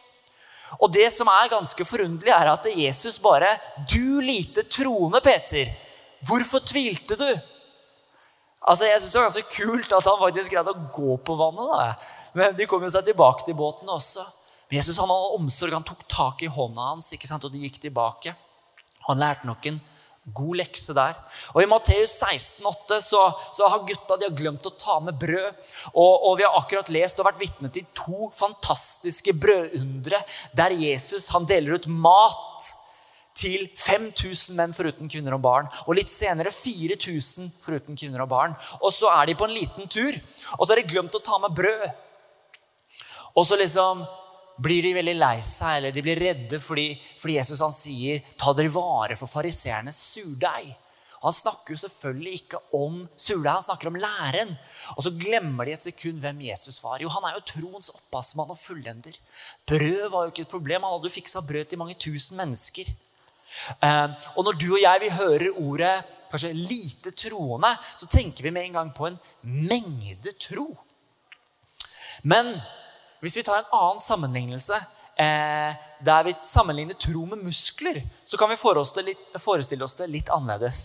Og 0.81 0.91
det 0.93 1.07
som 1.15 1.29
er 1.31 1.53
ganske 1.53 1.87
forunderlig, 1.87 2.33
er 2.35 2.51
at 2.51 2.67
Jesus 2.75 3.21
bare 3.23 3.53
Du 3.87 4.19
lite 4.25 4.65
troende, 4.67 5.21
Peter. 5.23 5.69
Hvorfor 6.27 6.65
tvilte 6.65 7.15
du? 7.21 7.29
Altså, 8.67 8.89
Jeg 8.89 9.01
syns 9.01 9.13
det 9.13 9.21
var 9.21 9.29
ganske 9.29 9.55
kult 9.55 9.93
at 9.95 10.09
han 10.11 10.19
faktisk 10.25 10.57
greide 10.57 10.73
å 10.73 10.89
gå 10.91 11.17
på 11.23 11.37
vannet. 11.39 11.71
da. 11.71 12.17
Men 12.35 12.57
de 12.57 12.67
kom 12.67 12.83
jo 12.83 12.91
seg 12.91 13.07
tilbake 13.07 13.47
til 13.47 13.55
båten 13.55 13.89
også. 13.89 14.25
Men 14.69 14.79
Jesus 14.81 14.99
han 14.99 15.11
hadde 15.11 15.37
omsorg. 15.39 15.75
Han 15.77 15.87
tok 15.87 16.07
tak 16.11 16.43
i 16.43 16.51
hånda 16.51 16.93
hans, 16.93 17.13
ikke 17.15 17.29
sant? 17.29 17.45
og 17.47 17.55
de 17.55 17.63
gikk 17.67 17.79
tilbake. 17.83 18.35
Han 19.07 19.21
lærte 19.23 19.47
nok 19.47 19.69
en 19.71 19.79
god 20.35 20.57
lekse 20.59 20.95
der. 20.97 21.15
Og 21.55 21.63
I 21.63 21.69
Matteus 21.71 22.17
16,8 22.19 22.99
så, 23.05 23.21
så 23.55 23.69
har 23.71 23.85
gutta 23.87 24.17
de 24.19 24.27
har 24.27 24.39
glemt 24.39 24.67
å 24.67 24.75
ta 24.75 24.99
med 25.05 25.19
brød. 25.21 25.61
Og, 25.93 26.27
og 26.31 26.41
vi 26.41 26.47
har 26.47 26.57
akkurat 26.59 26.91
lest 26.95 27.23
og 27.23 27.29
vært 27.29 27.45
vitne 27.45 27.71
til 27.73 27.87
to 27.95 28.31
fantastiske 28.35 29.37
brødundre 29.39 30.19
der 30.59 30.75
Jesus 30.75 31.31
han 31.35 31.47
deler 31.47 31.79
ut 31.79 31.87
mat 31.87 32.73
til 33.37 33.67
5000 33.69 34.57
menn 34.57 34.75
foruten 34.75 35.11
kvinner 35.13 35.37
og 35.37 35.45
barn. 35.45 35.71
Og 35.87 35.99
litt 35.99 36.11
senere 36.11 36.51
4000 36.55 37.53
foruten 37.63 37.99
kvinner 37.99 38.25
og 38.25 38.33
barn. 38.33 38.57
Og 38.81 38.91
så 38.97 39.13
er 39.13 39.29
de 39.29 39.39
på 39.39 39.47
en 39.47 39.55
liten 39.55 39.91
tur, 39.93 40.17
og 40.57 40.65
så 40.65 40.73
har 40.73 40.81
de 40.81 40.91
glemt 40.91 41.15
å 41.15 41.23
ta 41.23 41.39
med 41.43 41.55
brød. 41.55 41.87
Og 43.37 43.45
så 43.45 43.59
liksom 43.61 44.03
blir 44.63 44.83
de 44.85 44.95
veldig 44.97 45.15
lei 45.19 45.37
seg 45.45 45.79
eller 45.79 45.95
de 45.95 46.03
blir 46.05 46.21
redde 46.21 46.61
fordi, 46.63 46.89
fordi 47.21 47.37
Jesus 47.39 47.63
han 47.65 47.75
sier 47.75 48.25
ta 48.41 48.55
dere 48.57 48.73
vare 48.73 49.17
for 49.19 49.31
fariseernes 49.31 49.99
surdeig. 50.15 50.73
Han 51.23 51.35
snakker 51.35 51.75
jo 51.75 51.81
selvfølgelig 51.81 52.39
ikke 52.39 52.61
om 52.77 52.99
surdeig, 53.17 53.53
han 53.57 53.65
snakker 53.65 53.91
om 53.91 53.99
læren. 54.01 54.53
Og 54.95 55.07
så 55.07 55.13
glemmer 55.17 55.67
de 55.67 55.75
et 55.75 55.87
sekund 55.89 56.21
hvem 56.23 56.45
Jesus 56.49 56.79
var. 56.85 57.01
Jo, 57.03 57.09
Han 57.11 57.25
er 57.25 57.39
jo 57.39 57.47
troens 57.51 57.91
opphavsmann 57.95 58.53
og 58.53 58.61
fullender. 58.61 59.17
Brød 59.67 60.11
var 60.13 60.27
jo 60.27 60.33
ikke 60.33 60.45
et 60.47 60.53
problem. 60.53 60.85
Han 60.85 60.95
hadde 60.95 61.11
jo 61.11 61.17
fiksa 61.17 61.43
brød 61.49 61.65
til 61.71 61.81
mange 61.81 61.97
tusen 61.99 62.37
mennesker. 62.37 62.93
Eh, 63.83 64.09
og 64.37 64.45
når 64.45 64.61
du 64.61 64.69
og 64.75 64.83
jeg 64.83 65.03
vi 65.03 65.11
hører 65.17 65.61
ordet 65.63 65.95
kanskje 66.31 66.53
lite 66.53 67.13
troende, 67.17 67.73
så 67.97 68.09
tenker 68.11 68.45
vi 68.45 68.53
med 68.53 68.69
en 68.69 68.79
gang 68.81 68.95
på 68.95 69.09
en 69.09 69.19
mengde 69.43 70.33
tro. 70.41 70.69
Men 72.23 72.55
hvis 73.21 73.37
vi 73.39 73.45
tar 73.47 73.63
en 73.63 73.75
annen 73.79 74.03
sammenlignelse, 74.03 74.79
eh, 75.17 75.77
der 76.05 76.25
vi 76.27 76.35
sammenligner 76.43 76.99
tro 77.01 77.25
med 77.27 77.45
muskler, 77.45 78.03
så 78.25 78.37
kan 78.37 78.51
vi 78.51 78.59
forestille 78.61 79.85
oss 79.85 79.97
det 79.99 80.11
litt 80.13 80.33
annerledes. 80.33 80.81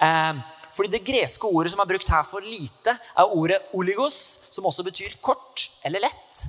Eh, 0.00 0.34
fordi 0.72 0.88
Det 0.90 1.04
greske 1.04 1.46
ordet 1.46 1.72
som 1.72 1.80
er 1.80 1.90
brukt 1.90 2.08
her 2.08 2.24
for 2.24 2.40
lite, 2.40 2.96
er 3.16 3.36
ordet 3.36 3.60
oligos, 3.74 4.16
som 4.50 4.64
også 4.64 4.84
betyr 4.84 5.18
kort 5.20 5.68
eller 5.84 6.00
lett. 6.00 6.44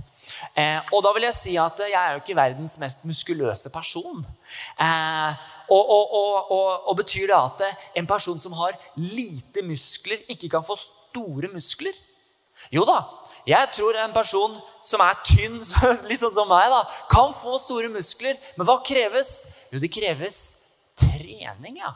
Eh, 0.55 0.79
og 0.93 1.03
da 1.03 1.11
vil 1.15 1.27
jeg 1.27 1.35
si 1.35 1.55
at 1.59 1.79
jeg 1.79 1.97
er 1.97 2.13
jo 2.13 2.21
ikke 2.21 2.37
verdens 2.37 2.77
mest 2.79 3.03
muskuløse 3.09 3.71
person. 3.73 4.23
Eh, 4.79 5.43
og, 5.73 5.89
og, 5.89 6.15
og, 6.51 6.87
og, 6.89 6.95
betyr 6.99 7.27
det 7.31 7.37
at 7.37 7.61
en 7.99 8.07
person 8.07 8.39
som 8.39 8.53
har 8.53 8.75
lite 8.99 9.63
muskler, 9.65 10.19
ikke 10.29 10.49
kan 10.49 10.65
få 10.65 10.75
store 10.77 11.49
muskler? 11.53 11.95
Jo 12.71 12.85
da, 12.87 13.01
jeg 13.47 13.71
tror 13.75 13.97
en 13.99 14.13
person 14.15 14.53
som 14.85 15.01
er 15.03 15.19
tynn, 15.27 15.59
sånn 16.23 16.35
som 16.35 16.47
meg, 16.51 16.69
da, 16.71 16.83
kan 17.11 17.33
få 17.35 17.57
store 17.61 17.91
muskler. 17.91 18.39
Men 18.57 18.67
hva 18.69 18.79
kreves? 18.85 19.33
Jo, 19.73 19.81
det 19.83 19.91
kreves 19.93 20.39
trening. 20.99 21.81
ja. 21.81 21.93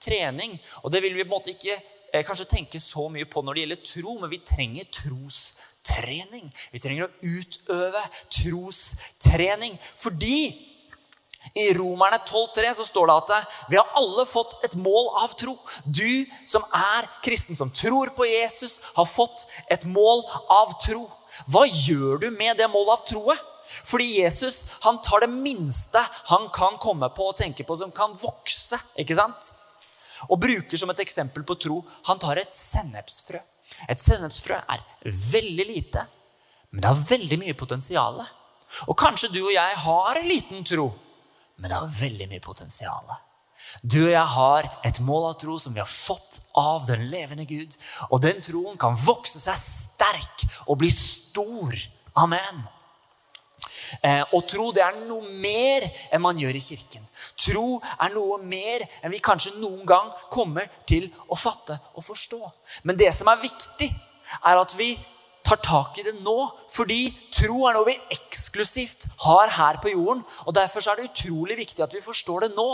Trening. 0.00 0.56
Og 0.84 0.92
det 0.92 1.02
vil 1.02 1.16
vi 1.16 1.24
på 1.24 1.32
en 1.32 1.34
måte 1.34 1.52
ikke 1.54 1.74
eh, 1.76 2.22
kanskje 2.24 2.48
tenke 2.50 2.80
så 2.80 3.08
mye 3.12 3.26
på 3.28 3.42
når 3.42 3.56
det 3.56 3.64
gjelder 3.64 3.82
tro, 3.90 4.14
men 4.20 4.32
vi 4.32 4.40
trenger 4.46 4.88
trostrening. 4.94 6.48
Vi 6.72 6.82
trenger 6.82 7.08
å 7.08 7.34
utøve 7.34 8.04
trostrening. 8.38 9.76
Fordi 9.98 10.38
i 11.54 11.74
Romerne 11.74 12.18
12,3 12.18 12.72
så 12.74 12.84
står 12.84 13.06
det 13.06 13.16
at 13.16 13.58
vi 13.70 13.78
har 13.78 13.92
alle 13.98 14.26
fått 14.28 14.58
et 14.66 14.74
mål 14.80 15.10
av 15.22 15.34
tro. 15.38 15.56
Du 15.84 16.26
som 16.44 16.64
er 16.74 17.08
kristen, 17.24 17.56
som 17.56 17.70
tror 17.70 18.12
på 18.16 18.26
Jesus, 18.28 18.80
har 18.96 19.08
fått 19.08 19.46
et 19.70 19.84
mål 19.84 20.24
av 20.52 20.74
tro. 20.84 21.06
Hva 21.52 21.66
gjør 21.68 22.24
du 22.24 22.30
med 22.32 22.56
det 22.58 22.68
målet 22.72 22.96
av 22.96 23.06
troet? 23.08 23.52
Fordi 23.66 24.20
Jesus 24.20 24.78
han 24.84 25.00
tar 25.02 25.24
det 25.24 25.32
minste 25.32 25.98
han 26.30 26.48
kan 26.54 26.78
komme 26.78 27.08
på 27.14 27.30
og 27.30 27.38
tenke 27.38 27.64
på, 27.66 27.76
som 27.76 27.90
kan 27.90 28.14
vokse. 28.14 28.78
ikke 28.98 29.16
sant? 29.18 29.52
Og 30.30 30.40
bruker 30.40 30.78
som 30.78 30.90
et 30.90 31.02
eksempel 31.02 31.44
på 31.44 31.58
tro 31.60 31.82
Han 32.08 32.18
tar 32.18 32.38
et 32.40 32.52
sennepsfrø. 32.54 33.40
Et 33.90 34.00
sennepsfrø 34.00 34.56
er 34.56 34.84
veldig 35.04 35.66
lite, 35.68 36.06
men 36.70 36.80
det 36.80 36.88
har 36.88 37.08
veldig 37.10 37.38
mye 37.42 37.56
potensial. 37.58 38.22
Og 38.88 38.96
kanskje 38.98 39.28
du 39.34 39.42
og 39.42 39.52
jeg 39.52 39.74
har 39.82 40.16
en 40.16 40.30
liten 40.30 40.64
tro 40.64 40.86
men 41.56 41.70
det 41.70 41.78
har 41.78 41.96
veldig 42.00 42.28
mye 42.30 42.44
potensial. 42.44 43.16
Du 43.82 43.98
og 44.04 44.12
jeg 44.12 44.28
har 44.36 44.68
et 44.86 45.00
mål 45.04 45.30
av 45.30 45.36
tro 45.40 45.56
som 45.60 45.74
vi 45.74 45.82
har 45.82 45.90
fått 45.90 46.40
av 46.56 46.86
den 46.88 47.06
levende 47.10 47.46
Gud. 47.48 47.74
Og 48.10 48.22
den 48.22 48.40
troen 48.44 48.78
kan 48.80 48.96
vokse 48.96 49.40
seg 49.42 49.58
sterk 49.60 50.46
og 50.66 50.78
bli 50.80 50.90
stor. 50.92 51.76
Amen. 52.16 52.64
Eh, 54.02 54.22
og 54.34 54.46
tro 54.50 54.70
det 54.74 54.82
er 54.82 54.96
noe 55.06 55.34
mer 55.42 55.86
enn 56.10 56.24
man 56.24 56.38
gjør 56.40 56.56
i 56.58 56.62
kirken. 56.62 57.04
Tro 57.38 57.80
er 57.82 58.14
noe 58.14 58.38
mer 58.42 58.84
enn 59.02 59.12
vi 59.14 59.22
kanskje 59.22 59.56
noen 59.60 59.84
gang 59.88 60.10
kommer 60.32 60.68
til 60.88 61.06
å 61.28 61.38
fatte 61.38 61.76
og 61.94 62.04
forstå. 62.06 62.40
Men 62.88 62.98
det 62.98 63.12
som 63.14 63.30
er 63.30 63.42
viktig, 63.42 63.90
er 64.42 64.58
at 64.58 64.74
vi 64.78 64.94
tar 65.46 65.60
tak 65.62 65.98
i 66.00 66.04
det 66.06 66.16
nå. 66.24 66.36
Fordi 66.72 67.06
tro 67.34 67.66
er 67.68 67.76
noe 67.76 67.88
vi 67.88 67.96
eksklusivt 68.16 69.06
har 69.24 69.52
her 69.58 69.80
på 69.82 69.94
jorden. 69.94 70.24
og 70.46 70.54
Derfor 70.56 70.84
er 70.90 70.98
det 70.98 71.10
utrolig 71.10 71.58
viktig 71.62 71.84
at 71.84 71.94
vi 71.94 72.04
forstår 72.04 72.46
det 72.46 72.54
nå. 72.56 72.68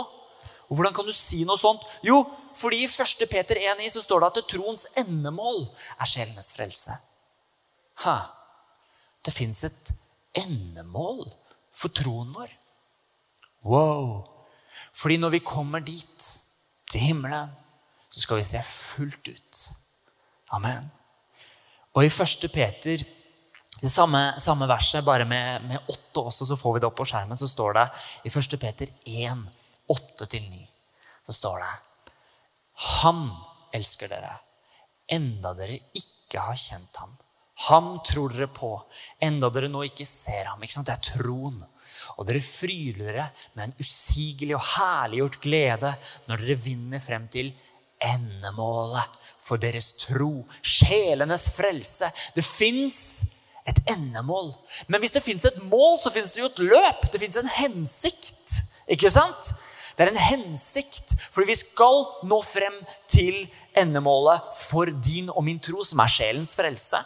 Og 0.69 0.77
Hvordan 0.77 0.95
kan 0.95 1.05
du 1.05 1.13
si 1.13 1.43
noe 1.45 1.59
sånt? 1.59 1.83
Jo, 2.05 2.23
fordi 2.57 2.83
i 2.85 2.89
1. 2.89 3.27
Peter 3.29 3.59
1,9 3.59 3.89
så 3.93 4.01
står 4.01 4.23
det 4.23 4.29
at 4.31 4.49
troens 4.49 4.87
endemål 4.97 5.67
er 5.99 6.09
sjelenes 6.09 6.53
frelse. 6.57 6.95
Ha. 8.05 8.17
Det 9.23 9.33
fins 9.33 9.63
et 9.67 9.93
endemål 10.43 11.25
for 11.73 11.93
troen 11.93 12.31
vår. 12.33 12.49
Wow. 13.63 14.23
Fordi 14.93 15.17
når 15.17 15.37
vi 15.37 15.45
kommer 15.45 15.79
dit, 15.79 16.31
til 16.89 17.01
himmelen, 17.01 17.49
så 18.09 18.21
skal 18.21 18.37
vi 18.37 18.43
se 18.45 18.59
fullt 18.65 19.27
ut. 19.27 19.61
Amen. 20.53 20.91
Og 21.93 22.05
i 22.05 22.09
1. 22.09 22.47
Peter, 22.53 23.03
det 23.83 23.91
samme, 23.91 24.21
samme 24.41 24.67
verset, 24.69 25.05
bare 25.05 25.25
med, 25.29 25.65
med 25.69 25.89
åtte 25.91 26.23
også, 26.23 26.47
så 26.49 26.57
får 26.57 26.75
vi 26.75 26.81
det 26.81 26.89
opp 26.89 26.97
på 26.97 27.07
skjermen, 27.09 27.37
så 27.37 27.49
står 27.49 27.77
det 27.77 27.87
i 28.25 28.31
1. 28.33 28.55
Peter 28.61 28.93
1, 29.05 29.43
8-9, 29.93 30.63
så 31.27 31.35
står 31.37 31.61
det 31.61 31.73
Han 32.97 33.27
elsker 33.77 34.09
dere, 34.09 34.31
enda 35.13 35.53
dere 35.57 35.77
ikke 35.99 36.41
har 36.41 36.57
kjent 36.57 36.97
ham. 37.01 37.13
Ham 37.69 37.99
tror 38.05 38.33
dere 38.33 38.49
på, 38.49 38.71
enda 39.21 39.51
dere 39.53 39.69
nå 39.69 39.83
ikke 39.85 40.07
ser 40.09 40.49
ham. 40.49 40.63
Ikke 40.65 40.81
det 40.81 40.95
er 40.95 41.03
troen. 41.13 41.59
Og 42.17 42.25
dere 42.27 42.41
fryder 42.43 43.05
dere 43.05 43.27
med 43.53 43.67
en 43.67 43.75
usigelig 43.79 44.57
og 44.57 44.65
herliggjort 44.73 45.37
glede 45.43 45.93
når 46.27 46.41
dere 46.41 46.57
vinner 46.59 47.03
frem 47.03 47.29
til 47.31 47.53
endemålet 48.03 49.21
for 49.43 49.61
deres 49.61 49.91
tro, 49.99 50.45
sjelenes 50.63 51.49
frelse. 51.57 52.09
Det 52.35 52.45
fins 52.45 52.97
et 53.69 53.79
endemål. 53.91 54.53
Men 54.87 55.03
hvis 55.03 55.15
det 55.15 55.23
fins 55.23 55.45
et 55.47 55.59
mål, 55.69 55.97
så 55.99 56.11
fins 56.11 56.33
det 56.33 56.43
jo 56.43 56.49
et 56.51 56.63
løp. 56.73 57.05
Det 57.11 57.21
fins 57.21 57.37
en 57.39 57.51
hensikt. 57.59 58.57
Ikke 58.91 59.11
sant? 59.13 59.53
Det 59.93 60.05
er 60.07 60.09
en 60.09 60.17
hensikt, 60.17 61.13
fordi 61.29 61.51
vi 61.51 61.59
skal 61.59 61.99
nå 62.25 62.39
frem 62.41 62.79
til 63.11 63.43
endemålet 63.77 64.55
for 64.71 64.89
din 65.05 65.29
og 65.29 65.43
min 65.45 65.61
tro, 65.61 65.83
som 65.85 66.01
er 66.01 66.09
sjelens 66.09 66.55
frelse. 66.57 66.97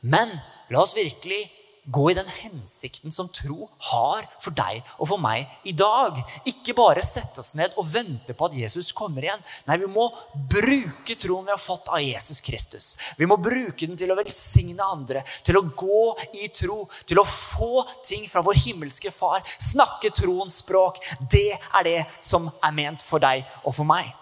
Men 0.00 0.32
la 0.72 0.80
oss 0.80 0.96
virkelig 0.96 1.44
gå 1.84 2.10
i 2.10 2.14
den 2.14 2.26
hensikten 2.26 3.12
som 3.12 3.28
tro 3.28 3.66
har 3.78 4.26
for 4.40 4.54
deg 4.54 4.82
og 4.98 5.08
for 5.10 5.22
meg 5.22 5.50
i 5.66 5.74
dag. 5.74 6.20
Ikke 6.46 6.76
bare 6.78 7.02
sette 7.02 7.42
oss 7.42 7.54
ned 7.58 7.74
og 7.80 7.88
vente 7.90 8.36
på 8.38 8.46
at 8.46 8.56
Jesus 8.58 8.92
kommer 8.94 9.24
igjen. 9.24 9.42
Nei, 9.66 9.78
vi 9.82 9.90
må 9.90 10.06
bruke 10.34 11.16
troen 11.18 11.48
vi 11.48 11.54
har 11.54 11.60
fått 11.60 11.90
av 11.90 12.02
Jesus 12.02 12.40
Kristus. 12.44 12.92
Vi 13.18 13.26
må 13.26 13.38
bruke 13.42 13.86
den 13.86 13.98
til 13.98 14.12
å 14.14 14.18
velsigne 14.18 14.86
andre, 14.86 15.24
til 15.42 15.58
å 15.58 15.66
gå 15.66 16.04
i 16.38 16.48
tro, 16.54 16.84
til 17.06 17.22
å 17.22 17.26
få 17.28 17.84
ting 18.06 18.28
fra 18.30 18.44
vår 18.46 18.62
himmelske 18.68 19.10
Far. 19.12 19.42
Snakke 19.58 20.12
troens 20.14 20.60
språk. 20.62 21.02
Det 21.30 21.50
er 21.58 21.86
det 21.88 22.00
som 22.22 22.46
er 22.62 22.76
ment 22.76 23.02
for 23.02 23.22
deg 23.22 23.42
og 23.64 23.74
for 23.74 23.88
meg. 23.88 24.12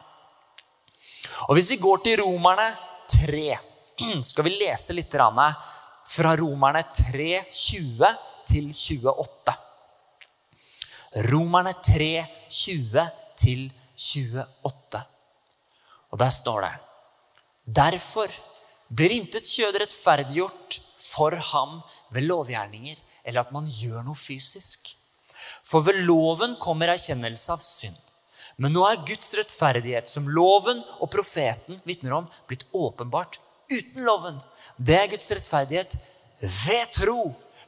Og 1.49 1.57
Hvis 1.57 1.71
vi 1.73 1.81
går 1.81 2.01
til 2.05 2.21
Romerne 2.23 2.71
3, 3.11 3.59
skal 4.31 4.47
vi 4.47 4.57
lese 4.61 4.97
litt 4.97 5.15
fra 6.11 6.35
Romerne 6.39 6.83
3, 6.91 7.45
20 7.51 8.11
til 8.51 8.71
28. 8.75 9.55
Romerne 11.31 11.73
3, 11.87 12.11
20 12.51 13.05
til 13.39 13.67
28. 13.95 15.03
Og 16.11 16.19
der 16.19 16.33
står 16.35 16.67
det 16.67 16.77
Derfor 17.81 18.33
blir 18.91 19.15
intet 19.15 19.47
kjød 19.47 19.79
rettferdiggjort 19.79 20.79
for 20.99 21.37
ham 21.53 21.79
ved 22.11 22.27
lovgjerninger 22.27 22.97
eller 23.25 23.45
at 23.45 23.53
man 23.55 23.69
gjør 23.71 24.03
noe 24.03 24.19
fysisk. 24.19 24.91
For 25.63 25.85
ved 25.87 26.03
loven 26.09 26.57
kommer 26.63 26.91
erkjennelse 26.91 27.53
av 27.55 27.63
synd. 27.63 27.99
Men 28.61 28.75
nå 28.75 28.83
er 28.85 29.05
Guds 29.07 29.31
rettferdighet, 29.39 30.11
som 30.11 30.27
loven 30.29 30.83
og 30.99 31.09
profeten 31.13 31.79
vitner 31.87 32.19
om, 32.19 32.27
blitt 32.49 32.67
åpenbart 32.77 33.39
uten 33.71 34.05
loven. 34.05 34.41
Det 34.81 34.97
er 34.97 35.11
Guds 35.13 35.31
rettferdighet 35.37 35.97
ved 36.41 36.93
tro 36.97 37.23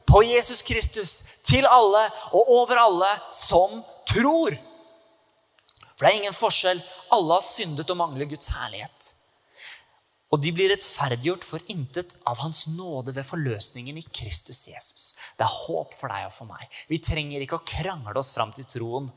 på 0.09 0.21
Jesus 0.25 0.63
Kristus 0.65 1.11
til 1.45 1.67
alle 1.69 2.07
og 2.33 2.49
over 2.57 2.79
alle 2.81 3.09
som 3.37 3.83
tror. 4.09 4.55
For 5.93 6.05
det 6.05 6.09
er 6.09 6.21
ingen 6.23 6.35
forskjell. 6.35 6.81
Alle 7.13 7.37
har 7.37 7.45
syndet 7.45 7.91
og 7.93 7.99
mangler 7.99 8.29
Guds 8.29 8.49
herlighet. 8.55 9.11
Og 10.33 10.41
de 10.41 10.49
blir 10.55 10.71
rettferdiggjort 10.73 11.45
for 11.45 11.61
intet 11.69 12.15
av 12.25 12.39
Hans 12.41 12.63
nåde 12.73 13.13
ved 13.13 13.27
forløsningen 13.27 13.99
i 14.01 14.05
Kristus 14.09 14.63
Jesus. 14.71 15.03
Det 15.37 15.45
er 15.45 15.59
håp 15.67 15.93
for 15.93 16.09
deg 16.09 16.25
og 16.25 16.33
for 16.33 16.49
meg. 16.49 16.65
Vi 16.89 16.97
trenger 16.97 17.45
ikke 17.45 17.59
å 17.59 17.67
krangle 17.75 18.17
oss 18.17 18.33
fram 18.33 18.49
til 18.55 18.65
troen 18.65 19.11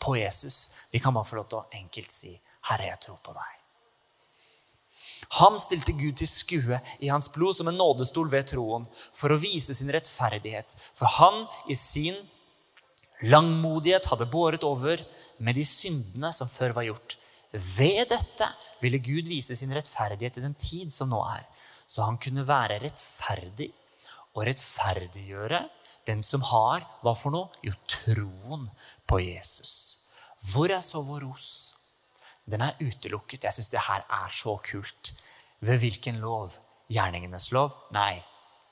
på 0.00 0.16
Jesus. 0.16 0.88
Vi 0.94 1.02
kan 1.04 1.12
bare 1.12 1.28
få 1.28 1.42
lov 1.42 1.50
til 1.52 1.60
å 1.60 1.82
enkelt 1.82 2.10
si, 2.10 2.32
'Herre, 2.64 2.88
jeg 2.88 3.00
tror 3.04 3.20
på 3.20 3.36
deg'. 3.36 3.63
Han 5.40 5.58
stilte 5.58 5.94
Gud 5.98 6.14
til 6.20 6.30
skue 6.30 6.78
i 7.02 7.10
hans 7.10 7.30
blod 7.34 7.56
som 7.58 7.70
en 7.70 7.78
nådestol 7.78 8.30
ved 8.30 8.46
troen 8.52 8.86
for 9.16 9.34
å 9.34 9.40
vise 9.40 9.74
sin 9.74 9.90
rettferdighet. 9.94 10.74
For 10.94 11.10
han 11.18 11.44
i 11.70 11.76
sin 11.78 12.16
langmodighet 13.24 14.06
hadde 14.10 14.30
båret 14.30 14.66
over 14.66 15.02
med 15.42 15.58
de 15.58 15.64
syndene 15.66 16.30
som 16.34 16.50
før 16.50 16.76
var 16.78 16.86
gjort. 16.86 17.16
Ved 17.54 18.08
dette 18.10 18.50
ville 18.82 19.02
Gud 19.02 19.30
vise 19.30 19.56
sin 19.58 19.72
rettferdighet 19.74 20.38
i 20.38 20.44
den 20.44 20.54
tid 20.58 20.92
som 20.92 21.10
nå 21.10 21.20
er, 21.26 21.44
så 21.86 22.06
han 22.06 22.18
kunne 22.18 22.46
være 22.46 22.80
rettferdig 22.82 23.70
og 24.34 24.46
rettferdiggjøre 24.48 25.62
den 26.08 26.22
som 26.26 26.42
har 26.50 26.84
hva 27.02 27.14
for 27.16 27.34
noe? 27.34 27.50
Jo, 27.64 27.72
troen 27.88 28.66
på 29.08 29.20
Jesus. 29.22 29.72
Hvor 30.52 30.70
er 30.74 30.82
så 30.84 31.02
vår 31.06 31.24
ros? 31.24 31.46
Den 32.44 32.64
er 32.66 32.76
utelukket. 32.82 33.46
Jeg 33.46 33.56
syns 33.56 33.70
det 33.72 33.86
her 33.86 34.02
er 34.04 34.32
så 34.34 34.58
kult. 34.66 35.14
Ved 35.64 35.78
hvilken 35.80 36.20
lov? 36.20 36.52
Gjerningenes 36.92 37.52
lov? 37.52 37.72
Nei, 37.96 38.18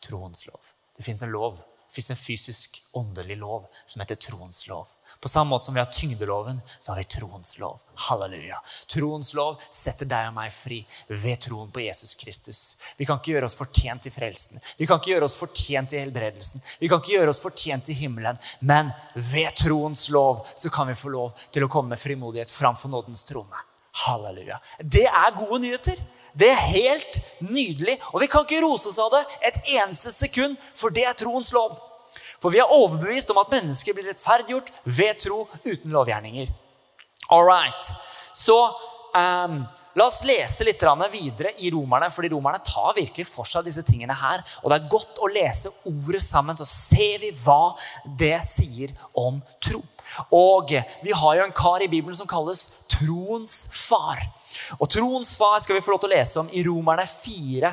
troens 0.04 0.46
lov. 0.46 0.60
Det 0.96 1.02
fins 1.02 1.22
en 1.22 1.30
lov. 1.32 1.56
Det 1.88 1.94
fins 1.94 2.10
en 2.10 2.16
fysisk, 2.20 2.82
åndelig 2.92 3.36
lov 3.40 3.64
som 3.86 4.02
heter 4.02 4.20
troens 4.20 4.66
lov. 4.68 4.90
På 5.20 5.28
samme 5.28 5.54
måte 5.54 5.64
som 5.64 5.74
vi 5.74 5.80
har 5.80 5.88
tyngdeloven, 5.92 6.60
så 6.80 6.92
har 6.92 6.98
vi 6.98 7.04
troens 7.04 7.58
lov. 7.58 7.80
Halleluja. 7.94 8.60
Troens 8.92 9.32
lov 9.38 9.60
setter 9.70 10.10
deg 10.10 10.28
og 10.28 10.36
meg 10.36 10.52
fri 10.52 10.82
ved 11.08 11.40
troen 11.40 11.72
på 11.72 11.80
Jesus 11.86 12.14
Kristus. 12.20 12.62
Vi 13.00 13.08
kan 13.08 13.20
ikke 13.22 13.38
gjøre 13.38 13.48
oss 13.48 13.56
fortjent 13.56 14.04
til 14.04 14.12
frelsen. 14.12 14.60
Vi 14.76 14.88
kan 14.90 15.00
ikke 15.00 15.14
gjøre 15.14 15.32
oss 15.32 15.40
fortjent 15.40 15.94
til 15.94 16.04
helbredelsen. 16.04 16.60
Vi 16.80 16.92
kan 16.92 17.00
ikke 17.00 17.16
gjøre 17.16 17.32
oss 17.32 17.40
fortjent 17.40 17.88
til 17.88 18.02
himmelen. 18.04 18.40
Men 18.60 18.92
ved 19.14 19.54
troens 19.64 20.10
lov 20.12 20.44
så 20.56 20.68
kan 20.74 20.92
vi 20.92 20.98
få 20.98 21.16
lov 21.16 21.32
til 21.54 21.64
å 21.64 21.72
komme 21.72 21.94
med 21.94 22.04
frimodighet 22.04 22.52
framfor 22.52 22.92
nådens 22.92 23.24
trone. 23.30 23.68
Halleluja. 24.04 24.60
Det 24.82 25.06
er 25.08 25.38
gode 25.38 25.64
nyheter. 25.64 26.10
Det 26.32 26.48
er 26.48 26.68
helt 26.72 27.18
nydelig. 27.44 27.98
Og 28.12 28.22
vi 28.22 28.28
kan 28.30 28.46
ikke 28.46 28.62
rose 28.64 28.88
oss 28.88 29.00
av 29.02 29.12
det 29.12 29.22
et 29.50 29.58
eneste 29.78 30.12
sekund, 30.14 30.56
for 30.58 30.94
det 30.94 31.04
er 31.08 31.18
troens 31.18 31.52
lov. 31.54 31.76
For 32.42 32.50
vi 32.50 32.58
er 32.58 32.72
overbevist 32.74 33.30
om 33.30 33.38
at 33.42 33.52
mennesker 33.52 33.94
blir 33.94 34.08
rettferdiggjort 34.10 34.72
ved 34.84 35.20
tro 35.22 35.44
uten 35.66 35.92
lovgjerninger. 35.94 36.48
All 37.30 37.44
right. 37.46 37.92
Så 38.34 38.56
um, 39.14 39.60
la 39.94 40.06
oss 40.08 40.24
lese 40.26 40.66
litt 40.66 40.82
videre 41.12 41.52
i 41.58 41.70
Romerne, 41.70 42.10
fordi 42.10 42.32
romerne 42.32 42.64
tar 42.64 42.96
virkelig 42.96 43.28
for 43.28 43.46
seg 43.46 43.68
disse 43.68 43.84
tingene 43.86 44.16
her. 44.16 44.42
Og 44.62 44.72
det 44.72 44.80
er 44.80 44.90
godt 44.90 45.20
å 45.22 45.30
lese 45.30 45.70
ordet 45.86 46.22
sammen, 46.24 46.56
så 46.56 46.66
ser 46.66 47.20
vi 47.22 47.30
hva 47.44 47.76
det 48.18 48.38
sier 48.42 48.90
om 49.14 49.40
tro. 49.60 49.82
Og 50.34 50.74
vi 51.02 51.14
har 51.16 51.38
jo 51.38 51.46
en 51.46 51.54
kar 51.56 51.84
i 51.84 51.90
Bibelen 51.90 52.16
som 52.16 52.28
kalles 52.30 52.88
troens 52.92 53.54
far. 53.74 54.20
Og 54.78 54.88
troens 54.90 55.34
far 55.38 55.60
skal 55.62 55.78
vi 55.78 55.84
få 55.84 55.94
lov 55.94 56.02
til 56.02 56.12
å 56.12 56.14
lese 56.16 56.42
om 56.42 56.50
i 56.52 56.64
Romerne 56.66 57.06
4, 57.08 57.72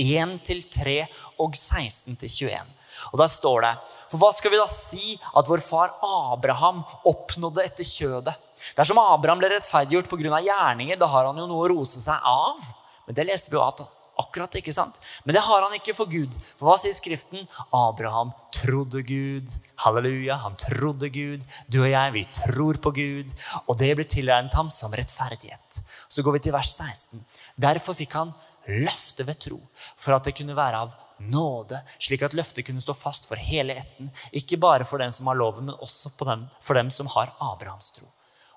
1-3 0.00 0.96
og 1.42 1.54
16-21. 1.54 2.72
Og 3.12 3.18
Der 3.18 3.30
står 3.30 3.64
det 3.64 3.72
For 4.10 4.20
hva 4.22 4.30
skal 4.34 4.52
vi 4.52 4.60
da 4.60 4.66
si 4.70 5.16
at 5.18 5.48
vår 5.50 5.62
far 5.64 5.92
Abraham 6.06 6.82
oppnådde 7.10 7.64
etter 7.66 7.86
kjødet? 7.86 8.34
Dersom 8.78 9.00
Abraham 9.02 9.42
ble 9.42 9.50
rettferdiggjort 9.52 10.08
pga. 10.08 10.40
gjerninger, 10.40 10.96
da 10.98 11.10
har 11.10 11.28
han 11.28 11.38
jo 11.38 11.48
noe 11.50 11.66
å 11.66 11.72
rose 11.74 12.00
seg 12.00 12.16
av. 12.24 12.62
Men 13.06 13.18
det 13.18 13.26
leste 13.28 13.50
vi 13.50 13.58
jo 13.58 13.66
at 13.66 13.82
akkurat, 14.20 14.54
ikke 14.60 14.74
sant? 14.74 14.96
Men 15.24 15.36
det 15.36 15.44
har 15.46 15.64
han 15.64 15.74
ikke 15.76 15.94
for 15.96 16.10
Gud. 16.10 16.32
For 16.58 16.68
hva 16.68 16.76
sier 16.80 16.94
Skriften? 16.96 17.44
Abraham 17.74 18.32
trodde 18.54 19.02
Gud. 19.06 19.50
Halleluja, 19.84 20.38
han 20.44 20.56
trodde 20.60 21.10
Gud. 21.14 21.44
Du 21.68 21.80
og 21.82 21.90
jeg, 21.90 22.14
vi 22.14 22.24
tror 22.38 22.80
på 22.82 22.94
Gud. 22.96 23.34
Og 23.66 23.78
det 23.80 23.92
ble 23.98 24.06
tilegnet 24.08 24.56
ham 24.58 24.70
som 24.72 24.94
rettferdighet. 24.94 25.82
Så 26.08 26.22
går 26.22 26.38
vi 26.38 26.44
til 26.46 26.56
vers 26.56 26.74
16. 26.76 27.22
Derfor 27.60 27.96
fikk 27.98 28.16
han 28.18 28.34
løftet 28.64 29.26
ved 29.28 29.40
tro, 29.40 29.58
for 30.00 30.16
at 30.16 30.24
det 30.24 30.32
kunne 30.38 30.56
være 30.56 30.78
av 30.86 30.94
nåde, 31.28 31.76
slik 32.00 32.24
at 32.24 32.36
løftet 32.36 32.64
kunne 32.66 32.80
stå 32.80 32.94
fast 32.96 33.28
for 33.28 33.40
hele 33.40 33.76
etten. 33.76 34.08
Ikke 34.32 34.56
bare 34.60 34.86
for 34.88 35.02
den 35.02 35.12
som 35.12 35.28
har 35.28 35.38
loven, 35.38 35.68
men 35.68 35.82
også 35.84 36.14
dem, 36.24 36.46
for 36.64 36.78
dem 36.78 36.90
som 36.90 37.10
har 37.12 37.34
Abrahams 37.44 37.92
tro. 37.98 38.08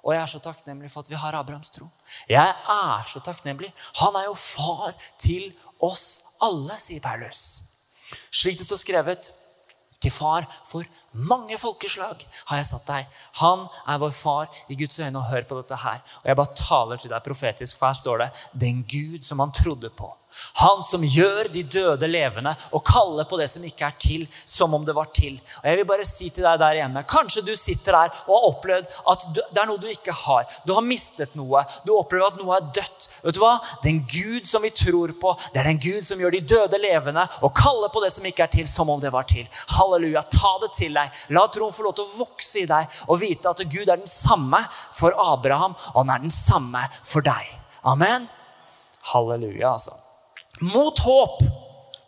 Og 0.08 0.14
jeg 0.16 0.22
er 0.22 0.30
så 0.32 0.40
takknemlig 0.40 0.90
for 0.92 1.04
at 1.04 1.10
vi 1.12 1.20
har 1.20 1.36
Abrahams 1.36 1.74
tro. 1.76 1.90
Jeg 2.32 2.54
er 2.74 3.10
så 3.12 3.20
takknemlig. 3.20 3.74
Han 4.00 4.16
er 4.16 4.30
jo 4.30 4.38
far 4.40 4.96
til 5.20 5.50
oss 5.84 6.38
alle, 6.42 6.78
sier 6.80 7.04
Paulus. 7.04 7.42
Slik 8.32 8.56
det 8.58 8.68
står 8.70 8.80
skrevet 8.86 9.34
til 10.00 10.14
far 10.14 10.48
for 10.64 10.88
mange 11.18 11.58
folkeslag 11.58 12.22
har 12.50 12.60
jeg 12.60 12.68
satt 12.70 12.88
deg. 12.88 13.16
Han 13.42 13.66
er 13.90 14.00
vår 14.02 14.14
far 14.14 14.60
i 14.70 14.78
Guds 14.78 15.00
øyne, 15.00 15.18
og 15.18 15.32
hør 15.32 15.48
på 15.50 15.58
dette 15.62 15.80
her. 15.82 16.04
Og 16.22 16.30
jeg 16.30 16.40
bare 16.40 16.60
taler 16.60 17.02
til 17.02 17.12
deg 17.12 17.26
profetisk, 17.26 17.80
for 17.80 17.90
her 17.90 17.98
står 17.98 18.24
det 18.24 18.30
den 18.62 18.84
Gud 18.86 19.26
som 19.26 19.42
han 19.42 19.52
trodde 19.56 19.90
på. 19.90 20.12
Han 20.62 20.84
som 20.84 21.04
gjør 21.06 21.48
de 21.54 21.64
døde 21.64 22.08
levende 22.10 22.52
og 22.76 22.84
kaller 22.86 23.28
på 23.30 23.38
det 23.40 23.48
som 23.52 23.64
ikke 23.66 23.88
er 23.88 23.96
til, 24.02 24.26
som 24.46 24.74
om 24.74 24.86
det 24.86 24.96
var 24.98 25.10
til. 25.16 25.38
Og 25.62 25.68
jeg 25.70 25.80
vil 25.80 25.88
bare 25.90 26.06
si 26.08 26.30
til 26.34 26.46
deg 26.46 26.60
der 26.62 26.80
hjemme, 26.82 27.04
Kanskje 27.08 27.44
du 27.46 27.54
sitter 27.58 27.96
der 27.96 28.22
og 28.28 28.34
har 28.36 28.48
opplevd 28.52 28.98
at 29.14 29.26
det 29.36 29.62
er 29.62 29.70
noe 29.70 29.82
du 29.82 29.88
ikke 29.90 30.14
har. 30.14 30.48
Du 30.66 30.74
har 30.76 30.86
mistet 30.86 31.36
noe. 31.38 31.64
Du 31.86 31.94
opplever 31.96 32.30
at 32.30 32.40
noe 32.42 32.58
er 32.58 32.70
dødt. 32.76 33.08
Vet 33.24 33.38
du 33.38 33.42
hva? 33.42 33.56
Den 33.84 34.02
Gud 34.10 34.48
som 34.50 34.66
vi 34.66 34.74
tror 34.76 35.14
på, 35.20 35.34
det 35.54 35.62
er 35.62 35.70
den 35.72 35.82
Gud 35.82 36.06
som 36.06 36.22
gjør 36.22 36.38
de 36.38 36.44
døde 36.54 36.82
levende 36.82 37.26
og 37.42 37.54
kaller 37.58 37.94
på 37.94 38.04
det 38.04 38.12
som 38.16 38.26
ikke 38.30 38.48
er 38.48 38.54
til, 38.54 38.68
som 38.70 38.92
om 38.94 39.02
det 39.02 39.14
var 39.14 39.28
til. 39.30 39.46
Halleluja. 39.78 40.26
Ta 40.34 40.56
det 40.64 40.74
til 40.78 40.98
deg. 40.98 41.22
La 41.36 41.48
troen 41.54 41.76
få 41.76 41.88
lov 41.88 41.98
til 41.98 42.08
å 42.08 42.18
vokse 42.18 42.64
i 42.64 42.68
deg 42.70 43.00
og 43.08 43.22
vite 43.22 43.54
at 43.54 43.64
Gud 43.66 43.88
er 43.88 43.96
den 44.02 44.10
samme 44.12 44.62
for 44.96 45.16
Abraham, 45.22 45.78
og 45.94 46.04
han 46.04 46.18
er 46.18 46.28
den 46.28 46.34
samme 46.34 46.84
for 47.02 47.26
deg. 47.26 47.54
Amen. 47.88 48.28
Halleluja, 49.14 49.72
altså. 49.78 50.07
Mot 50.60 51.00
håp 51.00 51.42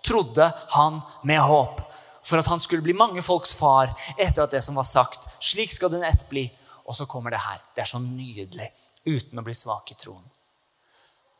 trodde 0.06 0.52
han 0.70 1.02
med 1.24 1.42
håp 1.42 1.82
for 2.26 2.42
at 2.42 2.48
han 2.48 2.60
skulle 2.60 2.86
bli 2.86 2.94
mange 2.94 3.22
folks 3.22 3.54
far 3.58 3.92
etter 4.18 4.44
at 4.44 4.54
det 4.54 4.62
som 4.66 4.78
var 4.78 4.88
sagt. 4.88 5.28
Slik 5.40 5.74
skal 5.74 5.92
den 5.94 6.04
ett 6.04 6.28
bli. 6.30 6.50
Og 6.90 6.96
så 6.98 7.06
kommer 7.06 7.30
det 7.30 7.42
her. 7.44 7.60
Det 7.76 7.84
er 7.84 7.90
så 7.90 8.02
nydelig 8.02 8.72
uten 9.06 9.40
å 9.40 9.46
bli 9.46 9.54
svak 9.54 9.92
i 9.94 9.98
troen. 10.00 10.26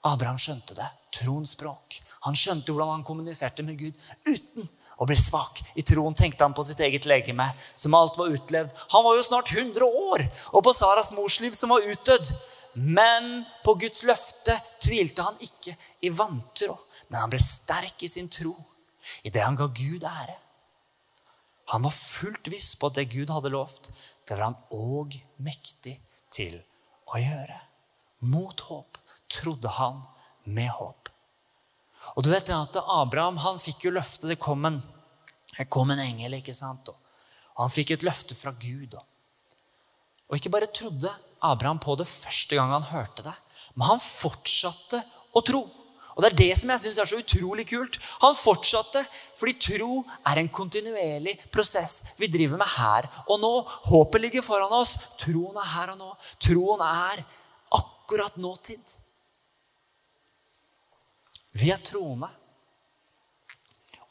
Abraham 0.06 0.38
skjønte 0.40 0.78
det. 0.78 0.86
Troens 1.20 1.56
språk. 1.58 1.98
Han 2.28 2.38
skjønte 2.38 2.72
hvordan 2.72 3.00
han 3.00 3.08
kommuniserte 3.08 3.66
med 3.66 3.80
Gud 3.80 3.98
uten 4.28 4.70
å 5.00 5.08
bli 5.08 5.18
svak. 5.18 5.60
I 5.80 5.84
troen 5.88 6.16
tenkte 6.16 6.46
han 6.46 6.56
på 6.56 6.64
sitt 6.68 6.80
eget 6.84 7.08
legeme, 7.10 7.48
som 7.74 7.96
alt 7.98 8.20
var 8.20 8.32
utlevd. 8.36 8.72
Han 8.94 9.06
var 9.06 9.18
jo 9.18 9.26
snart 9.26 9.52
100 9.56 9.86
år, 9.86 10.26
og 10.54 10.64
på 10.66 10.74
Saras 10.76 11.14
mors 11.16 11.40
liv, 11.44 11.56
som 11.56 11.72
var 11.74 11.86
utdødd. 11.88 12.32
Men 12.74 13.46
på 13.66 13.74
Guds 13.82 14.04
løfte 14.06 14.56
tvilte 14.82 15.26
han 15.26 15.40
ikke 15.44 15.76
i 16.06 16.12
vantro. 16.14 16.76
Men 17.10 17.24
han 17.24 17.34
ble 17.34 17.42
sterk 17.42 18.04
i 18.06 18.12
sin 18.12 18.30
tro 18.30 18.54
i 19.26 19.32
det 19.34 19.42
han 19.42 19.58
ga 19.58 19.68
Gud 19.74 20.06
ære. 20.06 20.38
Han 21.74 21.86
var 21.86 21.94
fullt 21.94 22.50
viss 22.50 22.74
på 22.78 22.90
at 22.90 22.98
det 22.98 23.12
Gud 23.14 23.30
hadde 23.30 23.52
lovt, 23.54 23.92
det 24.26 24.38
var 24.38 24.50
han 24.50 24.58
òg 24.74 25.16
mektig 25.46 25.96
til 26.34 26.56
å 27.10 27.22
gjøre. 27.22 27.58
Mot 28.30 28.64
håp 28.70 28.98
trodde 29.30 29.70
han 29.78 30.02
med 30.50 30.70
håp. 30.74 31.10
Og 32.16 32.26
du 32.26 32.32
vet 32.32 32.50
at 32.54 32.80
Abraham 32.82 33.38
han 33.44 33.62
fikk 33.62 33.86
jo 33.86 33.94
løftet. 33.94 34.32
Det 34.32 34.40
kom 34.42 34.66
en, 34.66 34.80
det 35.58 35.68
kom 35.70 35.92
en 35.94 36.02
engel. 36.02 36.40
ikke 36.40 36.58
sant? 36.58 36.90
Og 36.90 37.62
han 37.62 37.74
fikk 37.74 37.94
et 37.96 38.06
løfte 38.08 38.38
fra 38.38 38.54
Gud. 38.58 38.98
Og 40.30 40.38
ikke 40.38 40.54
bare 40.54 40.72
trodde 40.74 41.14
Abraham 41.42 41.80
på 41.82 41.96
det 42.00 42.08
første 42.10 42.58
gang 42.58 42.72
han 42.76 42.88
hørte 42.92 43.26
det, 43.26 43.36
men 43.76 43.88
han 43.88 44.02
fortsatte 44.02 45.02
å 45.36 45.44
tro. 45.46 45.64
Og 46.20 46.24
Det 46.24 46.30
er 46.34 46.40
det 46.40 46.56
som 46.60 46.72
jeg 46.74 46.82
synes 46.84 46.98
er 47.00 47.08
så 47.08 47.20
utrolig 47.22 47.64
kult. 47.70 47.96
Han 48.20 48.36
fortsatte, 48.36 49.06
fordi 49.40 49.54
tro 49.64 50.02
er 50.28 50.42
en 50.42 50.50
kontinuerlig 50.52 51.38
prosess 51.48 52.18
vi 52.20 52.28
driver 52.28 52.60
med 52.60 52.68
her 52.74 53.08
og 53.24 53.40
nå. 53.40 53.52
Håpet 53.88 54.26
ligger 54.26 54.44
foran 54.44 54.74
oss. 54.76 54.98
Troen 55.22 55.56
er 55.62 55.70
her 55.78 55.94
og 55.94 56.02
nå. 56.02 56.10
Troen 56.44 56.84
er 56.84 57.24
akkurat 57.80 58.36
nåtid. 58.36 58.98
Vi 61.56 61.72
er 61.72 61.80
troende. 61.88 62.28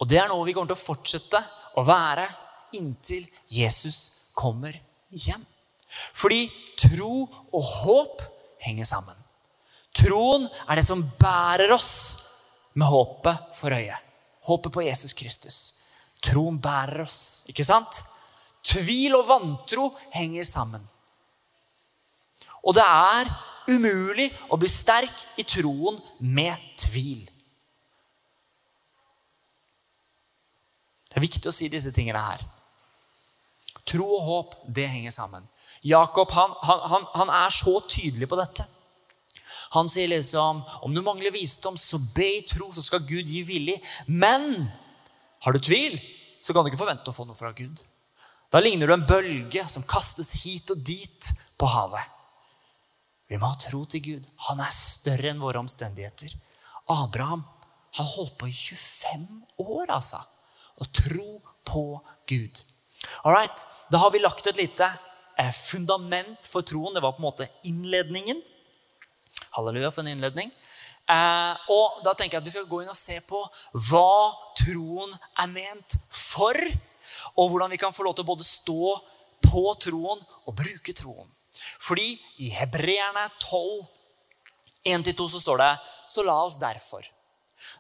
Og 0.01 0.09
det 0.09 0.23
er 0.23 0.33
noe 0.33 0.49
vi 0.49 0.57
kommer 0.57 0.73
til 0.73 0.81
å 0.81 0.87
fortsette 0.87 1.45
å 1.77 1.85
være 1.85 2.25
inntil 2.79 3.29
Jesus 3.53 4.33
kommer 4.38 4.81
hjem. 5.12 5.45
Fordi 6.17 6.47
tro 6.79 7.25
og 7.27 7.63
håp 7.63 8.23
henger 8.65 8.89
sammen. 8.89 9.17
Troen 9.99 10.47
er 10.69 10.79
det 10.79 10.87
som 10.87 11.03
bærer 11.19 11.73
oss 11.75 11.93
med 12.79 12.87
håpet 12.87 13.57
for 13.57 13.75
øyet. 13.75 14.05
Håpet 14.49 14.73
på 14.73 14.85
Jesus 14.87 15.13
Kristus. 15.17 15.59
Troen 16.23 16.59
bærer 16.63 17.03
oss, 17.03 17.47
ikke 17.51 17.67
sant? 17.67 18.03
Tvil 18.65 19.17
og 19.19 19.27
vantro 19.29 19.91
henger 20.15 20.47
sammen. 20.47 20.83
Og 22.67 22.75
det 22.77 22.85
er 22.85 23.31
umulig 23.69 24.29
å 24.53 24.59
bli 24.61 24.71
sterk 24.71 25.27
i 25.41 25.45
troen 25.47 25.99
med 26.21 26.55
tvil. 26.81 27.27
Det 31.09 31.17
er 31.17 31.25
viktig 31.25 31.49
å 31.49 31.55
si 31.55 31.71
disse 31.73 31.93
tingene 31.95 32.21
her. 32.23 32.43
Tro 33.89 34.05
og 34.19 34.27
håp, 34.27 34.59
det 34.69 34.89
henger 34.91 35.15
sammen. 35.15 35.45
Jakob 35.87 36.31
han, 36.35 36.55
han, 36.62 37.07
han 37.14 37.31
er 37.31 37.55
så 37.55 37.79
tydelig 37.87 38.29
på 38.31 38.38
dette. 38.41 38.67
Han 39.77 39.88
sier 39.91 40.09
liksom 40.09 40.62
om 40.83 40.95
du 40.95 41.03
mangler 41.05 41.35
visdom, 41.35 41.77
så 41.77 42.01
be 42.14 42.29
i 42.38 42.45
tro, 42.49 42.71
så 42.73 42.83
skal 42.83 43.05
Gud 43.07 43.29
gi 43.29 43.43
villig. 43.47 43.77
Men 44.07 44.69
har 45.45 45.55
du 45.55 45.61
tvil, 45.62 45.99
så 46.41 46.55
kan 46.55 46.64
du 46.64 46.73
ikke 46.73 46.81
forvente 46.81 47.11
å 47.11 47.17
få 47.17 47.27
noe 47.29 47.38
fra 47.38 47.53
Gud. 47.57 47.83
Da 48.49 48.62
ligner 48.64 48.88
du 48.88 48.95
en 48.95 49.07
bølge 49.09 49.64
som 49.69 49.85
kastes 49.85 50.33
hit 50.45 50.71
og 50.73 50.81
dit 50.81 51.33
på 51.61 51.69
havet. 51.69 52.14
Vi 53.29 53.37
må 53.37 53.51
ha 53.51 53.59
tro 53.61 53.83
til 53.85 54.01
Gud. 54.01 54.29
Han 54.49 54.62
er 54.64 54.73
større 54.73 55.35
enn 55.35 55.43
våre 55.43 55.61
omstendigheter. 55.61 56.33
Abraham 56.88 57.45
han 57.99 58.09
holdt 58.14 58.38
på 58.41 58.49
i 58.49 58.55
25 58.55 59.27
år, 59.64 59.91
altså. 59.93 60.21
Å 60.79 60.87
tro 60.95 61.29
på 61.69 61.83
Gud. 62.31 62.62
All 63.25 63.35
right, 63.35 63.67
Da 63.91 63.99
har 63.99 64.11
vi 64.11 64.23
lagt 64.23 64.47
et 64.47 64.57
lite 64.57 64.88
fundament 65.55 66.46
for 66.46 66.66
troen. 66.66 66.94
Det 66.94 67.03
var 67.03 67.14
på 67.14 67.22
en 67.22 67.29
måte 67.29 67.48
innledningen. 67.68 68.40
Halleluja 69.55 69.90
for 69.94 70.03
en 70.03 70.12
innledning. 70.12 70.51
Eh, 71.09 71.55
og 71.72 72.03
Da 72.05 72.12
tenker 72.14 72.37
jeg 72.37 72.42
at 72.42 72.48
vi 72.48 72.55
skal 72.57 72.68
gå 72.68 72.83
inn 72.83 72.92
og 72.92 72.98
se 72.98 73.16
på 73.24 73.40
hva 73.88 74.35
troen 74.59 75.14
er 75.40 75.53
ment 75.53 75.96
for. 76.11 76.59
Og 77.38 77.51
hvordan 77.51 77.72
vi 77.72 77.81
kan 77.81 77.94
få 77.94 78.05
lov 78.05 78.16
til 78.16 78.27
å 78.27 78.33
både 78.33 78.46
stå 78.46 78.96
på 79.48 79.64
troen 79.81 80.20
og 80.44 80.57
bruke 80.57 80.92
troen. 80.92 81.29
Fordi 81.81 82.12
i 82.44 82.51
Hebreerne 82.53 83.29
12, 83.40 83.87
1-2 84.85 85.29
så 85.33 85.40
står 85.40 85.62
det 85.62 85.70
Så 86.09 86.24
la 86.27 86.37
oss 86.42 86.59
derfor, 86.61 87.03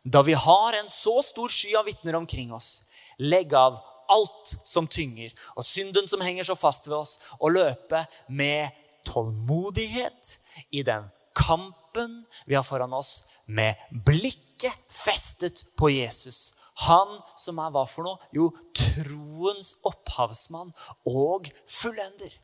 da 0.02 0.22
vi 0.26 0.34
har 0.34 0.74
en 0.78 0.88
så 0.90 1.20
stor 1.22 1.50
sky 1.52 1.74
av 1.78 1.86
vitner 1.86 2.16
omkring 2.18 2.52
oss, 2.52 2.90
legge 3.18 3.58
av 3.58 3.78
alt 4.12 4.54
som 4.64 4.88
tynger, 4.90 5.32
og 5.56 5.66
synden 5.66 6.08
som 6.10 6.22
henger 6.24 6.46
så 6.48 6.56
fast 6.58 6.88
ved 6.88 6.98
oss, 6.98 7.18
og 7.38 7.54
løpe 7.56 8.04
med 8.28 8.74
tålmodighet 9.08 10.34
i 10.74 10.82
den 10.86 11.06
kampen 11.38 12.22
vi 12.46 12.56
har 12.58 12.66
foran 12.66 12.94
oss, 12.96 13.42
med 13.46 13.78
blikket 14.04 14.74
festet 14.90 15.62
på 15.78 15.90
Jesus. 15.92 16.58
Han 16.86 17.18
som 17.38 17.58
er 17.62 17.72
hva 17.74 17.84
for 17.90 18.06
noe? 18.06 18.20
Jo, 18.34 18.50
troens 18.76 19.78
opphavsmann 19.88 20.70
og 21.10 21.48
fullender. 21.66 22.34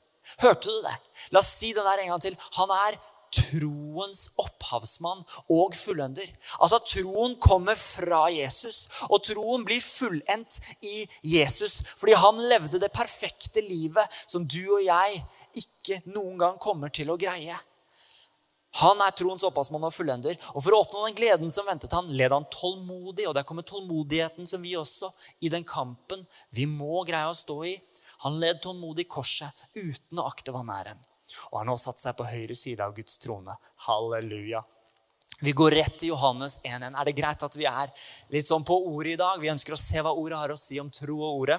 Hørte 0.42 0.70
du 0.72 0.80
det? 0.82 0.94
La 1.30 1.42
oss 1.42 1.52
si 1.60 1.70
det 1.74 1.84
der 1.84 2.02
en 2.02 2.14
gang 2.14 2.22
til. 2.22 2.36
Han 2.58 2.72
er 2.74 2.96
troens 3.34 4.24
opphavsmann 4.40 5.22
og 5.52 5.74
fullender. 5.76 6.30
Altså 6.60 6.80
Troen 6.86 7.36
kommer 7.42 7.78
fra 7.78 8.26
Jesus, 8.32 8.86
og 9.10 9.22
troen 9.26 9.66
blir 9.66 9.82
fullendt 9.82 10.60
i 10.86 11.04
Jesus. 11.34 11.80
Fordi 11.98 12.16
han 12.18 12.42
levde 12.50 12.80
det 12.82 12.92
perfekte 12.94 13.64
livet 13.64 14.24
som 14.26 14.46
du 14.46 14.62
og 14.64 14.82
jeg 14.84 15.22
ikke 15.58 16.02
noen 16.10 16.38
gang 16.40 16.58
kommer 16.62 16.92
til 16.94 17.12
å 17.12 17.20
greie. 17.20 17.56
Han 18.80 18.98
er 19.04 19.14
troens 19.14 19.44
opphavsmann 19.46 19.86
og 19.86 19.94
fullender. 19.94 20.34
Og 20.54 20.64
For 20.64 20.74
å 20.74 20.80
oppnå 20.82 21.04
den 21.06 21.18
gleden 21.18 21.52
som 21.54 21.66
ventet 21.68 21.94
han, 21.94 22.10
led 22.10 22.34
han 22.34 22.48
tålmodig. 22.50 23.28
Og 23.30 23.36
der 23.36 23.46
kommer 23.46 23.66
tålmodigheten 23.66 24.48
som 24.50 24.64
vi 24.66 24.74
også, 24.78 25.12
i 25.46 25.52
den 25.52 25.66
kampen 25.68 26.24
vi 26.54 26.66
må 26.66 27.04
greie 27.06 27.30
å 27.30 27.38
stå 27.38 27.60
i. 27.70 27.76
Han 28.26 28.40
led 28.42 28.62
tålmodig 28.64 29.06
korset 29.10 29.50
uten 29.78 30.18
å 30.18 30.26
akte 30.26 30.54
vanæren. 30.54 30.98
Og 31.52 31.58
han 31.60 31.72
har 31.72 31.80
satt 31.80 32.00
seg 32.00 32.16
på 32.18 32.26
høyre 32.28 32.56
side 32.58 32.84
av 32.84 32.94
Guds 32.96 33.18
trone. 33.22 33.56
Halleluja. 33.88 34.62
Vi 35.44 35.52
går 35.52 35.74
rett 35.80 35.96
til 35.98 36.12
Johannes 36.12 36.60
1.1. 36.62 36.94
Er 36.94 37.08
det 37.08 37.16
greit 37.18 37.42
at 37.42 37.56
vi 37.58 37.66
er 37.68 37.90
litt 38.32 38.46
sånn 38.46 38.64
på 38.66 38.76
ordet 38.86 39.16
i 39.16 39.20
dag? 39.20 39.40
Vi 39.42 39.50
ønsker 39.50 39.74
å 39.74 39.80
se 39.80 40.02
hva 40.04 40.14
ordet 40.14 40.38
har 40.38 40.54
å 40.54 40.60
si 40.60 40.78
om 40.80 40.90
tro 40.94 41.18
og 41.18 41.42
ordet. 41.42 41.58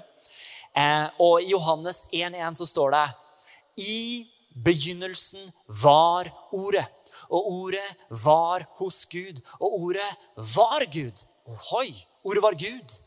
Eh, 0.75 1.07
og 1.23 1.43
i 1.43 1.51
Johannes 1.51 2.05
1.1 2.15 2.59
så 2.59 2.67
står 2.69 2.95
det 2.95 3.05
I 3.83 3.99
begynnelsen 4.63 5.43
var 5.83 6.31
ordet. 6.55 6.87
Og 7.29 7.51
ordet 7.65 7.85
var 8.23 8.65
hos 8.79 9.03
Gud. 9.11 9.41
Og 9.59 9.79
ordet 9.89 10.09
var 10.55 10.85
Gud. 10.91 11.25
Ohoi! 11.51 11.91
Ordet 12.23 12.43
var 12.43 12.57
Gud. 12.57 12.97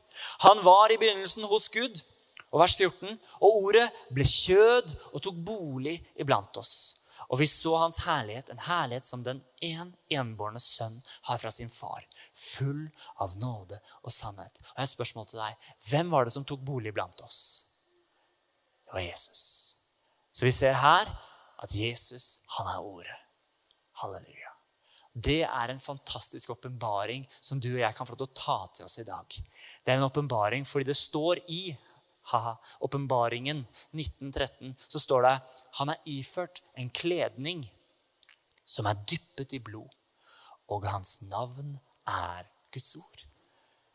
Han 0.45 0.63
var 0.65 0.93
i 0.93 0.99
begynnelsen 1.01 1.49
hos 1.49 1.69
Gud. 1.73 2.03
Og 2.53 2.63
vers 2.63 2.77
14. 2.79 3.19
Og 3.43 3.65
ordet 3.65 3.89
ble 4.15 4.25
kjød 4.25 4.95
og 5.13 5.23
tok 5.25 5.43
bolig 5.47 5.99
iblant 6.21 6.57
oss. 6.61 6.77
Og 7.29 7.43
vi 7.43 7.47
så 7.51 7.75
hans 7.77 8.01
herlighet, 8.07 8.49
en 8.49 8.63
herlighet 8.65 9.05
som 9.05 9.23
den 9.25 9.43
en 9.65 9.91
enbårne 10.09 10.61
sønn 10.63 10.95
har 11.29 11.41
fra 11.41 11.51
sin 11.53 11.69
far. 11.69 12.07
Full 12.33 12.87
av 13.21 13.35
nåde 13.43 13.77
og 14.01 14.13
sannhet. 14.15 14.63
Og 14.63 14.71
jeg 14.71 14.81
har 14.81 14.89
et 14.89 14.95
spørsmål 14.95 15.29
til 15.29 15.43
deg. 15.43 15.71
Hvem 15.91 16.15
var 16.15 16.25
det 16.25 16.33
som 16.33 16.47
tok 16.49 16.65
bolig 16.65 16.95
blant 16.97 17.21
oss? 17.27 17.41
Det 18.89 18.97
var 18.97 19.05
Jesus. 19.05 19.45
Så 20.33 20.49
vi 20.49 20.55
ser 20.57 20.79
her 20.81 21.11
at 21.59 21.75
Jesus, 21.75 22.47
han 22.57 22.71
er 22.73 22.81
ordet. 22.81 23.19
Halleluja. 24.01 24.55
Det 25.13 25.43
er 25.43 25.73
en 25.73 25.81
fantastisk 25.83 26.51
åpenbaring 26.55 27.25
som 27.29 27.61
du 27.61 27.73
og 27.75 27.83
jeg 27.83 27.97
kan 27.97 28.07
få 28.07 28.15
lov 28.15 28.23
til 28.23 28.29
å 28.29 28.39
ta 28.39 28.59
til 28.77 28.87
oss 28.87 28.99
i 29.03 29.07
dag. 29.09 29.27
Det 29.85 29.93
er 29.93 29.99
en 29.99 30.07
åpenbaring 30.07 30.65
fordi 30.69 30.89
det 30.89 30.97
står 30.97 31.43
i 31.51 31.63
Åpenbaringen 32.81 33.65
1913 33.93 34.75
så 34.89 35.01
står 35.01 35.27
det 35.27 35.35
han 35.81 35.93
er 35.93 36.03
iført 36.07 36.63
en 36.77 36.91
kledning 36.91 37.65
som 38.69 38.87
er 38.87 39.01
dyppet 39.09 39.55
i 39.57 39.63
blod, 39.65 39.89
og 40.69 40.85
hans 40.91 41.23
navn 41.31 41.79
er 42.07 42.45
Guds 42.75 42.97
ord. 43.01 43.25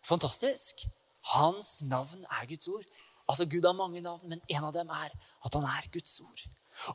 Fantastisk! 0.03 0.85
Hans 1.35 1.81
navn 1.87 2.25
er 2.25 2.47
Guds 2.49 2.67
ord. 2.67 2.87
Altså, 3.29 3.45
Gud 3.45 3.63
har 3.65 3.77
mange 3.77 4.01
navn, 4.01 4.21
men 4.27 4.41
en 4.49 4.65
av 4.67 4.73
dem 4.75 4.89
er 4.89 5.13
at 5.45 5.53
han 5.53 5.63
er 5.63 5.87
Guds 5.93 6.19
ord. 6.25 6.41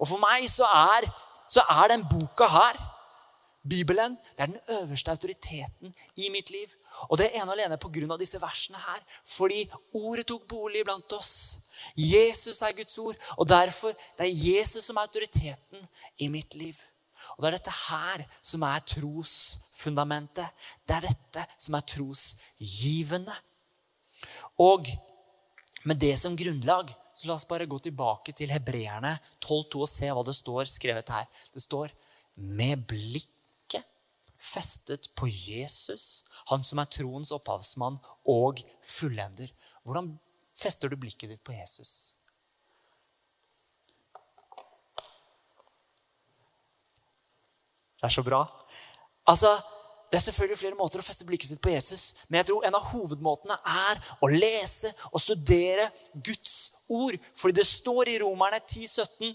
Og 0.00 0.08
for 0.10 0.20
meg 0.20 0.44
så 0.50 0.66
er, 0.66 1.06
så 1.48 1.62
er 1.70 1.94
den 1.94 2.04
boka 2.10 2.50
her 2.52 2.80
Bibelen 3.68 4.16
det 4.36 4.44
er 4.44 4.50
den 4.50 4.60
øverste 4.80 5.10
autoriteten 5.10 5.94
i 6.16 6.28
mitt 6.34 6.50
liv. 6.50 6.68
Og 7.08 7.18
det 7.18 7.28
er 7.28 7.42
ene 7.42 7.52
alene 7.52 7.78
pga. 7.78 8.16
disse 8.16 8.40
versene 8.40 8.78
her. 8.78 9.00
Fordi 9.24 9.68
ordet 9.94 10.26
tok 10.26 10.48
bolig 10.48 10.84
blant 10.84 11.12
oss. 11.12 11.64
Jesus 11.96 12.62
er 12.62 12.72
Guds 12.72 12.98
ord, 12.98 13.16
og 13.36 13.48
derfor 13.48 13.92
det 14.18 14.26
er 14.26 14.54
Jesus 14.54 14.84
som 14.84 14.96
er 14.96 15.08
autoriteten 15.08 15.88
i 16.18 16.28
mitt 16.28 16.54
liv. 16.54 16.74
Og 17.36 17.42
Det 17.42 17.48
er 17.48 17.56
dette 17.58 17.74
her 17.90 18.24
som 18.42 18.62
er 18.62 18.78
trosfundamentet. 18.80 20.46
Det 20.86 20.96
er 20.96 21.06
dette 21.06 21.44
som 21.58 21.74
er 21.74 21.80
trosgivende. 21.80 23.34
Og 24.58 24.88
med 25.84 26.00
det 26.00 26.16
som 26.18 26.36
grunnlag 26.36 26.90
så 27.14 27.26
la 27.26 27.34
oss 27.34 27.46
bare 27.50 27.66
gå 27.66 27.78
tilbake 27.82 28.32
til 28.36 28.50
hebreerne 28.50 29.16
12,2 29.42 29.82
og 29.82 29.90
se 29.90 30.10
hva 30.14 30.22
det 30.26 30.36
står 30.38 30.70
skrevet 30.70 31.10
her. 31.10 31.26
Det 31.54 31.62
står 31.62 31.90
med 32.36 32.84
blikk 32.86 33.37
festet 34.38 35.10
på 35.18 35.28
Jesus, 35.28 36.28
han 36.48 36.64
som 36.64 36.80
er 36.80 36.90
troens 36.90 37.32
opphavsmann 37.34 37.98
og 38.30 38.62
fullender. 38.86 39.50
Hvordan 39.84 40.14
fester 40.58 40.88
du 40.88 40.96
blikket 41.00 41.34
ditt 41.34 41.44
på 41.44 41.56
Jesus? 41.56 42.14
Det 47.98 48.06
er 48.06 48.14
så 48.14 48.22
bra. 48.22 48.44
Altså, 49.26 49.50
Det 50.10 50.16
er 50.16 50.22
selvfølgelig 50.24 50.56
flere 50.58 50.76
måter 50.78 51.02
å 51.02 51.04
feste 51.04 51.26
blikket 51.28 51.50
sitt 51.50 51.60
på 51.60 51.68
Jesus, 51.68 52.24
men 52.30 52.38
jeg 52.38 52.46
tror 52.48 52.62
en 52.64 52.76
av 52.78 52.86
hovedmåtene 52.94 53.58
er 53.90 53.98
å 54.24 54.30
lese 54.32 54.88
og 55.10 55.20
studere 55.20 55.90
Guds 56.14 56.54
ord. 56.88 57.18
Fordi 57.36 57.58
det 57.58 57.66
står 57.68 58.08
i 58.08 58.14
Romerne 58.22 58.56
10, 58.62 58.86
17, 58.88 59.34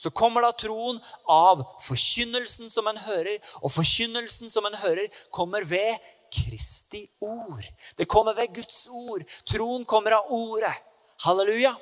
så 0.00 0.12
kommer 0.16 0.46
da 0.46 0.52
troen 0.56 1.00
av 1.28 1.60
forkynnelsen 1.84 2.72
som 2.72 2.88
en 2.88 3.00
hører, 3.04 3.36
og 3.60 3.72
forkynnelsen 3.74 4.52
som 4.52 4.64
en 4.68 4.78
hører, 4.80 5.10
kommer 5.34 5.66
ved 5.68 5.98
Kristi 6.30 7.02
ord. 7.20 7.64
Det 7.98 8.08
kommer 8.08 8.36
ved 8.38 8.54
Guds 8.54 8.86
ord. 8.88 9.26
Troen 9.50 9.84
kommer 9.84 10.16
av 10.20 10.30
ordet. 10.32 10.72
Halleluja. 11.20 11.74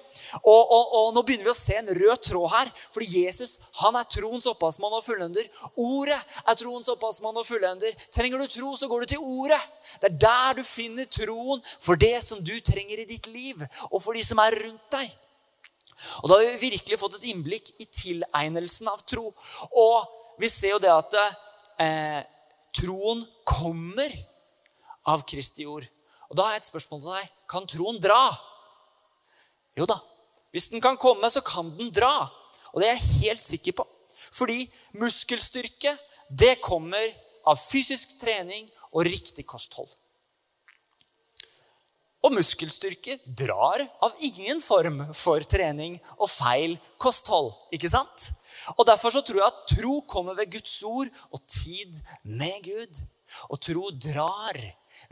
Og, 0.42 0.62
og, 0.72 0.94
og, 0.98 1.10
Nå 1.14 1.22
begynner 1.22 1.46
vi 1.46 1.52
å 1.52 1.56
se 1.56 1.76
en 1.78 1.90
rød 1.94 2.24
tråd 2.26 2.48
her. 2.56 2.72
Fordi 2.94 3.22
Jesus 3.22 3.54
han 3.82 3.94
er 4.00 4.08
troens 4.10 4.48
opphavsmann 4.50 4.96
og 4.98 5.04
fullender. 5.06 5.46
Ordet 5.78 6.18
er 6.18 6.58
troens 6.58 6.90
opphavsmann 6.90 7.38
og 7.38 7.46
fullender. 7.46 7.94
Trenger 8.14 8.42
du 8.42 8.50
tro, 8.50 8.72
så 8.74 8.90
går 8.90 9.04
du 9.04 9.14
til 9.14 9.22
ordet. 9.22 9.60
Det 10.02 10.10
er 10.10 10.18
der 10.26 10.58
du 10.58 10.64
finner 10.66 11.06
troen 11.06 11.62
for 11.76 12.00
det 12.00 12.16
som 12.26 12.42
du 12.42 12.56
trenger 12.66 13.04
i 13.04 13.08
ditt 13.08 13.30
liv, 13.30 13.62
og 13.92 14.02
for 14.02 14.18
de 14.18 14.26
som 14.26 14.42
er 14.42 14.58
rundt 14.58 14.90
deg. 14.96 15.14
Og 16.22 16.30
Da 16.30 16.38
har 16.38 16.46
vi 16.46 16.70
virkelig 16.70 16.98
fått 17.00 17.18
et 17.18 17.28
innblikk 17.32 17.72
i 17.82 17.86
tilegnelsen 17.86 18.90
av 18.90 19.02
tro. 19.08 19.30
Og 19.72 20.40
vi 20.40 20.50
ser 20.52 20.76
jo 20.76 20.82
det 20.82 20.92
at 20.92 21.16
eh, 21.82 22.20
troen 22.78 23.24
kommer 23.48 24.12
av 25.08 25.24
Kristi 25.28 25.66
ord. 25.66 25.86
Og 26.28 26.36
Da 26.36 26.46
har 26.46 26.56
jeg 26.56 26.64
et 26.64 26.70
spørsmål 26.70 27.02
til 27.02 27.16
deg. 27.16 27.36
Kan 27.50 27.68
troen 27.70 28.00
dra? 28.02 28.22
Jo 29.78 29.86
da. 29.88 29.98
Hvis 30.54 30.70
den 30.72 30.82
kan 30.82 30.98
komme, 31.00 31.28
så 31.30 31.42
kan 31.44 31.70
den 31.76 31.92
dra. 31.94 32.28
Og 32.72 32.80
det 32.80 32.88
er 32.88 32.98
jeg 32.98 33.28
helt 33.28 33.46
sikker 33.46 33.78
på. 33.80 33.86
Fordi 34.32 34.66
muskelstyrke, 35.00 35.94
det 36.28 36.58
kommer 36.60 37.04
av 37.48 37.56
fysisk 37.56 38.18
trening 38.20 38.68
og 38.92 39.06
riktig 39.08 39.46
kosthold. 39.48 39.88
Og 42.26 42.34
muskelstyrke 42.34 43.18
drar 43.38 43.84
av 44.02 44.14
ingen 44.26 44.60
form 44.62 45.04
for 45.14 45.44
trening 45.46 45.98
og 46.18 46.26
feil 46.30 46.74
kosthold. 46.98 47.52
ikke 47.72 47.90
sant? 47.92 48.30
Og 48.76 48.86
Derfor 48.88 49.14
så 49.14 49.22
tror 49.22 49.38
jeg 49.38 49.46
at 49.46 49.76
tro 49.76 50.00
kommer 50.10 50.34
ved 50.34 50.50
Guds 50.52 50.82
ord 50.82 51.08
og 51.30 51.44
tid 51.46 51.94
med 52.24 52.58
Gud. 52.66 53.02
Og 53.52 53.60
tro 53.62 53.90
drar 53.94 54.58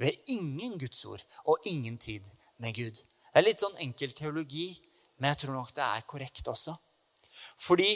ved 0.01 0.19
ingen 0.27 0.75
Guds 0.81 1.05
ord 1.05 1.23
og 1.45 1.63
ingen 1.65 1.99
tid 1.99 2.25
med 2.59 2.75
Gud. 2.75 2.97
Det 2.97 3.41
er 3.43 3.47
litt 3.47 3.63
sånn 3.63 3.79
enkel 3.85 4.13
teologi, 4.17 4.71
men 5.21 5.31
jeg 5.33 5.45
tror 5.45 5.59
nok 5.61 5.73
det 5.77 5.85
er 5.85 6.07
korrekt 6.09 6.49
også. 6.49 6.75
Fordi 7.61 7.91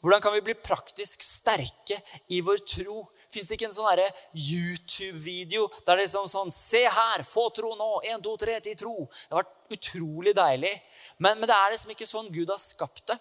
hvordan 0.00 0.22
kan 0.24 0.34
vi 0.34 0.44
bli 0.44 0.56
praktisk 0.56 1.22
sterke 1.24 1.98
i 2.32 2.40
vår 2.44 2.62
tro? 2.64 3.04
Fins 3.30 3.46
det 3.46 3.56
ikke 3.56 3.68
en 3.68 3.74
sånn 3.74 4.00
YouTube-video 4.34 5.68
der 5.70 5.84
det 5.84 5.94
er 5.94 6.02
liksom 6.02 6.28
sånn 6.30 6.50
Se 6.54 6.82
her! 6.90 7.22
Få 7.26 7.48
tro 7.54 7.76
nå! 7.78 7.90
1, 8.02 8.22
2, 8.26 8.36
3 8.44 8.60
til 8.66 8.78
tro. 8.80 8.94
Det 9.06 9.36
har 9.36 9.44
vært 9.44 9.76
utrolig 9.78 10.34
deilig. 10.34 10.72
Men, 11.18 11.38
men 11.38 11.46
det 11.46 11.56
er 11.56 11.74
liksom 11.74 11.94
ikke 11.94 12.08
sånn 12.10 12.32
Gud 12.34 12.50
har 12.50 12.58
skapt 12.60 13.06
det. 13.12 13.18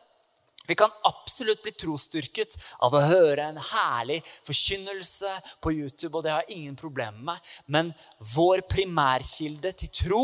Vi 0.70 0.76
kan 0.78 0.92
absolutt 1.10 1.64
bli 1.66 1.72
trosstyrket 1.74 2.54
av 2.86 2.94
å 2.94 3.02
høre 3.02 3.48
en 3.50 3.58
herlig 3.72 4.20
forkynnelse 4.46 5.32
på 5.64 5.74
YouTube, 5.74 6.12
og 6.20 6.26
det 6.26 6.34
har 6.34 6.44
jeg 6.46 6.60
ingen 6.60 6.76
problemer 6.78 7.24
med. 7.32 7.48
Men 7.66 7.90
vår 8.36 8.62
primærkilde 8.70 9.72
til 9.82 9.94
tro, 10.04 10.22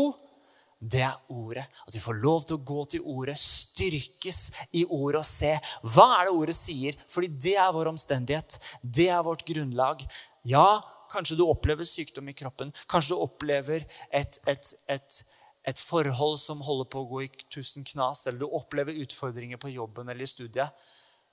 det 0.80 1.02
er 1.06 1.14
ordet. 1.32 1.64
At 1.86 1.94
vi 1.94 2.02
får 2.02 2.18
lov 2.22 2.44
til 2.44 2.58
å 2.58 2.64
gå 2.68 2.82
til 2.92 3.06
ordet, 3.08 3.38
styrkes 3.40 4.40
i 4.76 4.84
ordet 4.84 5.22
og 5.22 5.28
se 5.28 5.54
hva 5.82 6.08
er 6.18 6.28
det 6.28 6.34
ordet 6.36 6.56
sier. 6.58 6.98
Fordi 7.12 7.30
det 7.48 7.56
er 7.60 7.72
vår 7.74 7.92
omstendighet. 7.94 8.58
Det 8.82 9.08
er 9.12 9.24
vårt 9.24 9.46
grunnlag. 9.48 10.04
Ja, 10.46 10.82
kanskje 11.12 11.38
du 11.38 11.46
opplever 11.46 11.86
sykdom 11.88 12.28
i 12.28 12.36
kroppen. 12.36 12.74
Kanskje 12.90 13.14
du 13.14 13.24
opplever 13.24 13.86
et, 14.10 14.40
et, 14.46 14.74
et 14.92 15.24
et 15.66 15.80
forhold 15.82 16.38
som 16.38 16.62
holder 16.62 16.86
på 16.90 17.02
å 17.02 17.08
gå 17.10 17.24
i 17.24 17.30
tusen 17.50 17.82
knas, 17.86 18.26
eller 18.26 18.44
du 18.44 18.54
opplever 18.54 19.00
utfordringer 19.02 19.58
på 19.58 19.72
jobben 19.74 20.08
eller 20.08 20.22
i 20.22 20.30
studiet. 20.30 20.86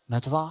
Men 0.07 0.17
vet 0.17 0.27
du 0.27 0.33
hva? 0.33 0.47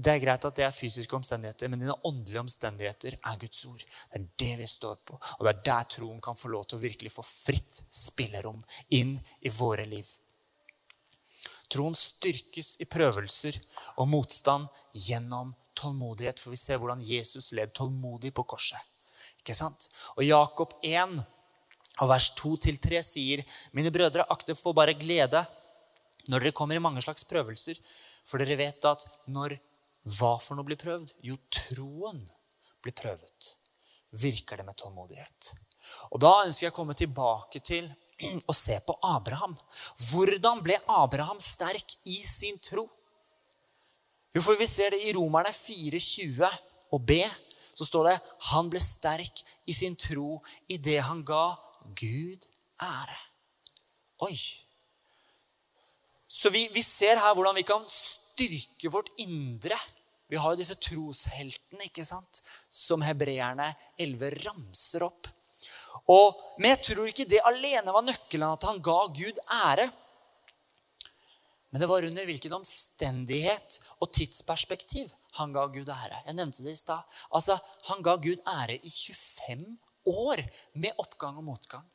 Det 0.00 0.12
er 0.14 0.22
greit 0.22 0.44
at 0.48 0.56
det 0.56 0.64
er 0.64 0.72
fysiske 0.72 1.16
omstendigheter, 1.16 1.68
men 1.68 1.82
dine 1.82 1.96
åndelige 2.08 2.40
omstendigheter 2.40 3.18
er 3.18 3.40
Guds 3.40 3.64
ord. 3.68 3.82
Det 3.82 4.20
er 4.20 4.26
det 4.42 4.52
vi 4.62 4.68
står 4.70 4.96
på, 5.04 5.18
og 5.20 5.44
det 5.44 5.52
er 5.52 5.62
der 5.66 5.88
troen 5.96 6.22
kan 6.24 6.38
få 6.38 6.48
lov 6.52 6.64
til 6.68 6.78
å 6.78 6.84
virkelig 6.84 7.12
få 7.12 7.24
fritt 7.26 7.82
spillerom 7.92 8.62
inn 8.96 9.18
i 9.44 9.52
våre 9.52 9.84
liv. 9.88 10.08
Troen 11.70 11.94
styrkes 11.94 12.78
i 12.82 12.88
prøvelser 12.90 13.58
og 14.00 14.08
motstand 14.10 14.66
gjennom 14.96 15.52
tålmodighet, 15.78 16.40
for 16.40 16.54
vi 16.54 16.58
ser 16.60 16.80
hvordan 16.80 17.04
Jesus 17.04 17.52
led 17.56 17.74
tålmodig 17.76 18.32
på 18.34 18.46
korset. 18.48 18.80
Ikke 19.40 19.56
sant? 19.56 19.88
Og 20.16 20.24
Jakob 20.26 20.74
1 20.82 21.20
og 22.00 22.08
vers 22.08 22.32
2-3 22.40 23.00
sier, 23.04 23.44
mine 23.76 23.92
brødre, 23.92 24.26
akte 24.32 24.56
for 24.56 24.76
bare 24.76 24.96
glede 24.96 25.44
når 26.28 26.46
dere 26.46 26.56
kommer 26.56 26.76
i 26.76 26.82
mange 26.82 27.02
slags 27.04 27.26
prøvelser, 27.28 27.76
for 28.24 28.40
dere 28.40 28.58
vet 28.60 28.84
at 28.88 29.06
når 29.28 29.56
hva 30.08 30.36
for 30.40 30.56
noe 30.56 30.64
blir 30.68 30.80
prøvd? 30.80 31.12
Jo, 31.26 31.36
troen 31.52 32.22
blir 32.80 32.94
prøvet. 32.96 33.50
Virker 34.20 34.60
det 34.60 34.66
med 34.66 34.78
tålmodighet. 34.80 35.50
Og 36.14 36.20
Da 36.22 36.32
ønsker 36.46 36.66
jeg 36.66 36.72
å 36.72 36.78
komme 36.78 36.96
tilbake 36.96 37.60
til 37.64 37.90
å 38.50 38.56
se 38.56 38.78
på 38.86 38.96
Abraham. 39.06 39.56
Hvordan 40.10 40.62
ble 40.64 40.78
Abraham 40.88 41.40
sterk 41.42 41.98
i 42.08 42.20
sin 42.24 42.58
tro? 42.64 42.86
Jo, 44.34 44.42
for 44.42 44.56
Vi 44.56 44.66
ser 44.70 44.94
det 44.94 45.02
i 45.04 45.14
Romerne 45.16 45.52
4,20 45.52 46.46
og 46.94 47.06
B. 47.06 47.22
Så 47.74 47.86
står 47.88 48.10
det 48.10 48.18
han 48.50 48.68
ble 48.70 48.80
sterk 48.82 49.42
i 49.66 49.74
sin 49.74 49.96
tro 49.96 50.40
i 50.68 50.76
det 50.78 50.98
han 51.04 51.22
ga 51.24 51.54
Gud 51.96 52.44
ære. 52.80 53.20
Oi. 54.26 54.36
Så 56.30 56.50
vi, 56.52 56.68
vi, 56.74 56.82
ser 56.82 57.18
her 57.18 57.34
hvordan 57.34 57.56
vi 57.56 57.64
kan 57.66 57.82
styrke 58.40 58.88
vårt 58.88 59.10
indre. 59.16 59.76
Vi 60.28 60.38
har 60.38 60.52
jo 60.52 60.60
disse 60.60 60.78
trosheltene 60.80 61.88
ikke 61.88 62.06
sant? 62.06 62.42
som 62.70 63.02
hebreerne 63.02 63.72
11 63.98 64.30
ramser 64.44 65.04
opp. 65.04 65.26
Og, 66.10 66.38
men 66.58 66.70
jeg 66.72 66.82
tror 66.86 67.08
ikke 67.10 67.26
det 67.28 67.42
alene 67.46 67.92
var 67.92 68.06
nøkkelen 68.06 68.46
at 68.46 68.66
han 68.68 68.78
ga 68.82 69.00
Gud 69.10 69.40
ære. 69.66 69.88
Men 71.70 71.82
det 71.82 71.88
var 71.90 72.06
under 72.06 72.26
hvilken 72.26 72.54
omstendighet 72.56 73.78
og 74.00 74.10
tidsperspektiv 74.14 75.10
han 75.38 75.52
ga 75.54 75.66
Gud 75.70 75.90
ære. 75.90 76.22
Jeg 76.26 76.38
nevnte 76.38 76.64
det 76.66 76.74
i 76.74 76.80
stad. 76.80 77.02
Altså, 77.34 77.58
han 77.90 78.02
ga 78.06 78.16
Gud 78.22 78.40
ære 78.46 78.78
i 78.78 78.90
25 78.90 79.66
år 80.10 80.42
med 80.78 81.02
oppgang 81.02 81.38
og 81.38 81.46
motgang. 81.50 81.86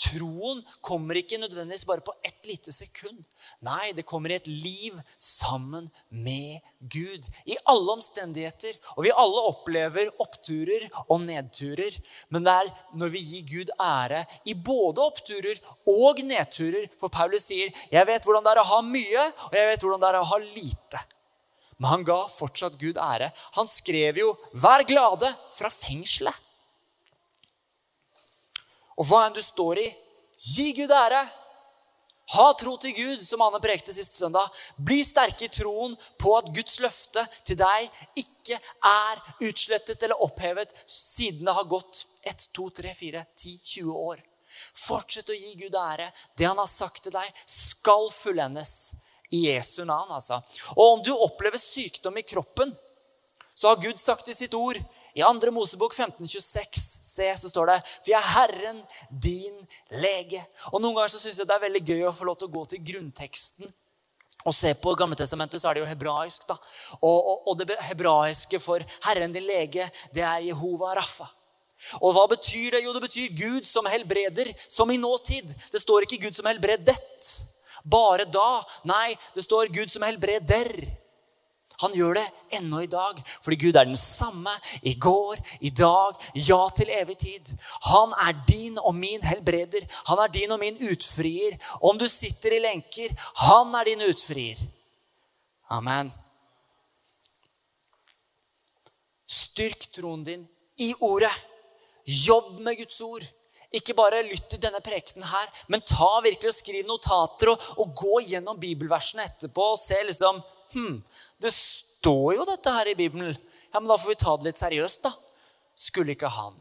Troen 0.00 0.62
kommer 0.80 1.18
ikke 1.20 1.38
nødvendigvis 1.40 1.86
bare 1.88 2.04
på 2.04 2.14
ett 2.24 2.46
lite 2.48 2.72
sekund. 2.72 3.18
Nei, 3.66 3.92
det 3.96 4.06
kommer 4.08 4.32
i 4.32 4.38
et 4.38 4.48
liv 4.48 4.96
sammen 5.18 5.90
med 6.08 6.60
Gud. 6.80 7.28
I 7.46 7.58
alle 7.70 7.96
omstendigheter. 7.98 8.78
Og 8.96 9.04
vi 9.06 9.14
alle 9.14 9.44
opplever 9.50 10.10
oppturer 10.22 10.88
og 11.06 11.22
nedturer. 11.26 11.96
Men 12.28 12.46
det 12.46 12.56
er 12.56 12.72
når 13.00 13.14
vi 13.14 13.24
gir 13.28 13.46
Gud 13.52 13.72
ære 13.76 14.24
i 14.48 14.56
både 14.56 15.04
oppturer 15.04 15.60
og 15.90 16.24
nedturer. 16.26 16.88
For 16.98 17.08
Paulus 17.08 17.50
sier, 17.50 17.72
'Jeg 17.90 18.06
vet 18.06 18.24
hvordan 18.24 18.44
det 18.44 18.52
er 18.52 18.62
å 18.64 18.70
ha 18.74 18.80
mye, 18.82 19.24
og 19.48 19.54
jeg 19.54 19.70
vet 19.70 19.80
hvordan 19.80 20.00
det 20.00 20.08
er 20.08 20.20
å 20.20 20.30
ha 20.32 20.38
lite'. 20.38 21.06
Men 21.80 21.90
han 21.90 22.04
ga 22.04 22.20
fortsatt 22.28 22.78
Gud 22.80 22.98
ære. 23.00 23.30
Han 23.56 23.66
skrev 23.66 24.18
jo 24.18 24.36
'Vær 24.52 24.84
glade' 24.84 25.34
fra 25.52 25.70
fengselet. 25.70 26.34
Og 29.00 29.08
hva 29.08 29.26
enn 29.26 29.36
du 29.36 29.40
står 29.42 29.80
i, 29.80 29.88
gi 30.36 30.72
Gud 30.76 30.92
ære. 30.92 31.22
Ha 32.30 32.46
tro 32.54 32.76
til 32.78 32.92
Gud, 32.94 33.22
som 33.26 33.42
Anne 33.42 33.58
prekte 33.62 33.94
sist 33.94 34.14
søndag. 34.14 34.46
Bli 34.76 35.00
sterke 35.02 35.48
i 35.48 35.50
troen 35.50 35.96
på 36.20 36.36
at 36.36 36.52
Guds 36.54 36.78
løfte 36.84 37.24
til 37.48 37.58
deg 37.58 37.88
ikke 38.20 38.58
er 38.86 39.22
utslettet 39.48 40.04
eller 40.06 40.22
opphevet 40.22 40.74
siden 40.86 41.48
det 41.48 41.56
har 41.56 41.66
gått 41.72 42.04
1, 42.30 42.50
2, 42.54 42.68
3, 42.82 42.92
4, 43.00 43.24
10, 43.34 43.56
20 43.72 44.04
år. 44.12 44.22
Fortsett 44.84 45.32
å 45.32 45.38
gi 45.38 45.56
Gud 45.64 45.74
ære. 45.74 46.10
Det 46.38 46.46
han 46.46 46.60
har 46.60 46.70
sagt 46.70 47.02
til 47.06 47.14
deg, 47.14 47.42
skal 47.50 48.10
fullendes. 48.14 48.74
I 49.30 49.44
Jesu 49.46 49.84
navn, 49.86 50.10
altså. 50.10 50.40
Og 50.74 50.96
om 50.96 51.02
du 51.06 51.12
opplever 51.14 51.58
sykdom 51.62 52.16
i 52.18 52.26
kroppen, 52.26 52.72
så 53.54 53.70
har 53.70 53.82
Gud 53.82 53.98
sagt 54.00 54.26
i 54.30 54.34
sitt 54.34 54.56
ord 54.58 54.78
i 55.14 55.24
2. 55.24 55.52
Mosebok 55.54 55.94
1526 55.96 56.86
se, 57.10 57.28
så 57.36 57.50
står 57.50 57.72
det 57.72 57.78
For 57.88 58.12
jeg 58.12 58.20
er 58.20 58.32
Herren, 58.36 58.80
din 59.10 59.56
lege. 60.02 60.42
Og 60.72 60.80
Noen 60.80 60.96
ganger 60.98 61.14
så 61.14 61.22
syns 61.22 61.40
jeg 61.40 61.48
det 61.50 61.56
er 61.56 61.66
veldig 61.66 61.84
gøy 61.86 62.08
å 62.08 62.14
få 62.14 62.28
lov 62.28 62.40
til 62.40 62.50
å 62.50 62.54
gå 62.58 62.64
til 62.70 62.84
grunnteksten 62.92 63.76
og 64.48 64.54
se 64.56 64.70
på 64.80 64.94
Gammeltestamentet, 64.96 65.60
så 65.60 65.68
er 65.68 65.76
det 65.76 65.82
jo 65.82 65.90
hebraisk. 65.90 66.46
da. 66.48 66.56
Og, 67.00 67.18
og, 67.18 67.48
og, 67.48 67.58
det 67.58 67.76
hebraiske 67.90 68.60
for 68.60 68.80
'Herren 68.80 69.34
din 69.34 69.44
lege', 69.44 69.90
det 70.14 70.22
er 70.24 70.46
Jehova 70.48 70.94
Rafa. 70.96 71.28
Og 72.00 72.12
hva 72.12 72.26
betyr 72.28 72.70
det? 72.76 72.84
Jo, 72.84 72.92
det 72.92 73.02
betyr 73.02 73.36
Gud 73.36 73.64
som 73.64 73.86
helbreder, 73.86 74.52
som 74.68 74.90
i 74.90 74.96
nåtid. 74.96 75.48
Det 75.72 75.80
står 75.80 76.04
ikke 76.04 76.22
Gud 76.24 76.36
som 76.36 76.46
helbredet. 76.46 77.00
Bare 77.84 78.24
da. 78.24 78.62
Nei, 78.84 79.16
det 79.34 79.44
står 79.44 79.72
Gud 79.72 79.88
som 79.92 80.02
helbreder. 80.02 80.68
Han 81.80 81.94
gjør 81.96 82.18
det 82.18 82.26
ennå 82.58 82.82
i 82.84 82.90
dag, 82.90 83.20
fordi 83.42 83.56
Gud 83.56 83.76
er 83.76 83.88
den 83.88 83.96
samme 83.96 84.52
i 84.82 84.94
går, 85.00 85.40
i 85.60 85.70
dag, 85.70 86.18
ja 86.34 86.60
til 86.76 86.92
evig 86.92 87.16
tid. 87.22 87.52
Han 87.88 88.12
er 88.26 88.36
din 88.48 88.78
og 88.78 88.94
min 88.94 89.22
helbreder. 89.24 89.86
Han 90.10 90.20
er 90.24 90.32
din 90.34 90.52
og 90.52 90.60
min 90.60 90.76
utfrier. 90.90 91.56
Om 91.80 91.98
du 91.98 92.08
sitter 92.08 92.56
i 92.56 92.62
lenker, 92.64 93.14
han 93.46 93.74
er 93.80 93.92
din 93.92 94.04
utfrier. 94.10 94.60
Amen. 95.70 96.12
Styrk 99.30 99.86
troen 99.94 100.24
din 100.26 100.48
i 100.82 100.92
ordet. 101.00 101.32
Jobb 102.04 102.58
med 102.60 102.76
Guds 102.76 103.00
ord. 103.00 103.26
Ikke 103.70 103.94
bare 103.94 104.24
lytt 104.26 104.48
til 104.50 104.58
denne 104.58 104.80
prekenen 104.82 105.28
her, 105.30 105.50
men 105.70 105.84
ta 105.86 106.16
virkelig 106.24 106.50
og 106.50 106.56
skriv 106.56 106.86
notater 106.88 107.52
og, 107.52 107.66
og 107.78 107.92
gå 107.94 108.16
gjennom 108.32 108.58
bibelversene 108.58 109.28
etterpå 109.28 109.68
og 109.76 109.78
se 109.78 110.00
liksom 110.08 110.40
hm, 110.74 111.00
Det 111.40 111.52
står 111.54 112.34
jo 112.36 112.46
dette 112.48 112.74
her 112.74 112.90
i 112.90 112.96
Bibelen. 112.98 113.36
Ja, 113.72 113.80
men 113.80 113.88
da 113.88 113.98
får 113.98 114.12
vi 114.12 114.20
ta 114.20 114.36
det 114.36 114.50
litt 114.50 114.60
seriøst, 114.60 115.06
da. 115.06 115.12
Skulle 115.76 116.16
ikke 116.16 116.30
han 116.32 116.56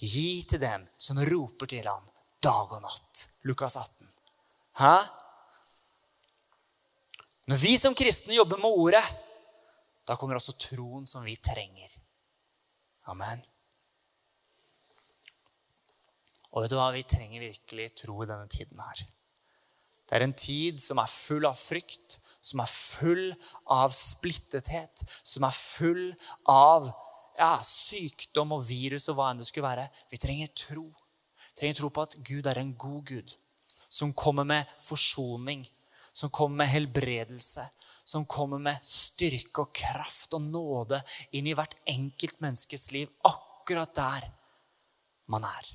gi 0.00 0.42
til 0.48 0.62
dem 0.62 0.86
som 0.98 1.20
roper 1.28 1.70
til 1.70 1.86
han 1.86 2.06
dag 2.42 2.72
og 2.76 2.82
natt? 2.82 3.24
Lukas 3.48 3.76
18. 3.76 4.08
Hæ? 4.80 4.94
Når 7.50 7.58
vi 7.60 7.76
som 7.78 7.96
kristne 7.98 8.36
jobber 8.36 8.60
med 8.62 8.70
ordet, 8.70 9.04
da 10.06 10.16
kommer 10.16 10.38
også 10.38 10.56
troen 10.58 11.06
som 11.06 11.24
vi 11.26 11.36
trenger. 11.36 11.92
Amen. 13.10 13.42
Og 16.50 16.64
vet 16.64 16.72
du 16.72 16.76
hva? 16.78 16.90
Vi 16.94 17.06
trenger 17.06 17.42
virkelig 17.42 17.88
tro 18.02 18.16
i 18.22 18.28
denne 18.28 18.48
tiden 18.50 18.80
her. 18.82 19.02
Det 20.10 20.18
er 20.18 20.26
en 20.26 20.34
tid 20.34 20.80
som 20.82 20.98
er 20.98 21.10
full 21.10 21.46
av 21.46 21.58
frykt, 21.58 22.18
som 22.40 22.62
er 22.62 22.70
full 22.70 23.26
av 23.70 23.92
splittethet, 23.94 25.04
som 25.24 25.46
er 25.46 25.56
full 25.56 26.06
av 26.48 26.88
ja, 27.38 27.54
sykdom 27.64 28.56
og 28.56 28.64
virus 28.66 29.08
og 29.10 29.18
hva 29.18 29.30
enn 29.30 29.42
det 29.42 29.48
skulle 29.48 29.68
være. 29.68 29.88
Vi 30.12 30.20
trenger 30.20 30.52
tro. 30.56 30.86
Vi 31.50 31.58
trenger 31.58 31.80
tro 31.80 31.90
på 31.92 32.06
at 32.06 32.16
Gud 32.26 32.48
er 32.48 32.60
en 32.60 32.72
god 32.80 33.02
Gud, 33.10 33.36
som 33.88 34.14
kommer 34.16 34.46
med 34.48 34.68
forsoning, 34.84 35.64
som 36.12 36.32
kommer 36.32 36.62
med 36.62 36.72
helbredelse, 36.72 37.66
som 38.04 38.26
kommer 38.26 38.58
med 38.62 38.80
styrke 38.86 39.64
og 39.64 39.74
kraft 39.76 40.34
og 40.34 40.46
nåde 40.46 41.00
inn 41.36 41.46
i 41.46 41.54
hvert 41.56 41.76
enkelt 41.90 42.40
menneskes 42.42 42.90
liv, 42.94 43.10
akkurat 43.26 43.94
der 43.94 44.30
man 45.30 45.44
er. 45.46 45.74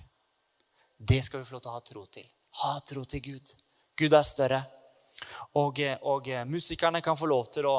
Det 0.98 1.22
skal 1.24 1.42
vi 1.42 1.48
få 1.48 1.58
lov 1.58 1.64
til 1.64 1.72
å 1.72 1.76
ha 1.76 1.86
tro 1.86 2.06
til. 2.12 2.28
Ha 2.64 2.74
tro 2.88 3.04
til 3.04 3.24
Gud. 3.24 3.54
Gud 4.00 4.16
er 4.16 4.26
større. 4.28 4.62
Og, 5.62 5.80
og 6.02 6.30
musikerne 6.50 7.02
kan 7.02 7.18
få 7.18 7.30
lov 7.32 7.50
til 7.54 7.68
å, 7.70 7.78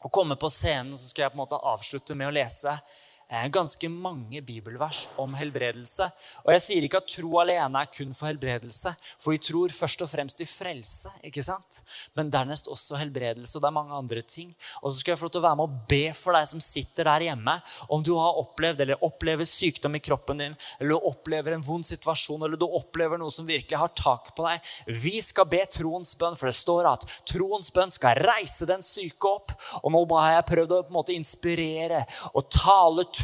å, 0.00 0.08
komme 0.08 0.36
på 0.36 0.50
scenen, 0.50 0.96
så 0.98 1.10
skal 1.10 1.26
jeg 1.26 1.34
på 1.34 1.38
en 1.38 1.44
måte 1.44 1.62
avslutte 1.72 2.16
med 2.18 2.30
å 2.30 2.34
lese. 2.34 2.74
Eh, 2.74 3.09
ganske 3.30 3.88
mange 3.88 4.40
bibelvers 4.42 5.04
om 5.20 5.34
helbredelse. 5.38 6.06
Og 6.44 6.50
jeg 6.54 6.62
sier 6.64 6.86
ikke 6.86 6.98
at 6.98 7.10
tro 7.12 7.36
alene 7.38 7.78
er 7.78 7.90
kun 7.94 8.10
for 8.16 8.26
helbredelse, 8.26 8.90
for 9.22 9.34
vi 9.34 9.38
tror 9.38 9.70
først 9.70 10.02
og 10.02 10.10
fremst 10.10 10.42
i 10.42 10.48
frelse. 10.48 11.12
ikke 11.22 11.44
sant? 11.46 11.80
Men 12.18 12.30
dernest 12.30 12.66
også 12.68 12.98
helbredelse, 12.98 13.56
og 13.56 13.62
det 13.62 13.68
er 13.70 13.76
mange 13.76 13.94
andre 13.94 14.22
ting. 14.22 14.50
Og 14.82 14.90
så 14.90 14.98
skal 14.98 15.12
jeg 15.12 15.20
få 15.20 15.28
lov 15.28 15.34
til 15.36 15.42
å 15.42 15.46
være 15.46 15.60
med 15.60 15.68
og 15.68 15.86
be 15.92 16.02
for 16.16 16.34
deg 16.34 16.48
som 16.50 16.64
sitter 16.64 17.06
der 17.06 17.26
hjemme, 17.28 17.54
om 17.88 18.02
du 18.02 18.16
har 18.18 18.40
opplevd 18.42 18.82
eller 18.82 19.06
opplever 19.06 19.46
sykdom 19.46 19.94
i 19.94 20.02
kroppen 20.02 20.42
din, 20.42 20.58
eller 20.80 20.96
du 20.98 21.08
opplever 21.12 21.54
en 21.54 21.64
vond 21.64 21.86
situasjon, 21.86 22.42
eller 22.42 22.58
du 22.58 22.66
opplever 22.66 23.20
noe 23.20 23.30
som 23.30 23.46
virkelig 23.46 23.78
har 23.78 23.94
tak 23.94 24.34
på 24.34 24.48
deg. 24.48 24.74
Vi 24.90 25.20
skal 25.22 25.46
be 25.50 25.62
troens 25.70 26.16
bønn, 26.18 26.38
for 26.38 26.50
det 26.50 26.58
står 26.58 26.90
at 26.96 27.06
troens 27.30 27.70
bønn 27.74 27.94
skal 27.94 28.18
reise 28.26 28.66
den 28.66 28.82
syke 28.82 29.30
opp. 29.30 29.54
Og 29.84 29.94
nå 29.94 30.02
har 30.18 30.40
jeg 30.40 30.48
prøvd 30.50 30.74
å 30.74 30.82
på 30.82 30.90
en 30.90 30.98
måte 30.98 31.14
inspirere 31.14 32.02
og 32.34 32.50
tale 32.50 33.06
tro 33.06 33.19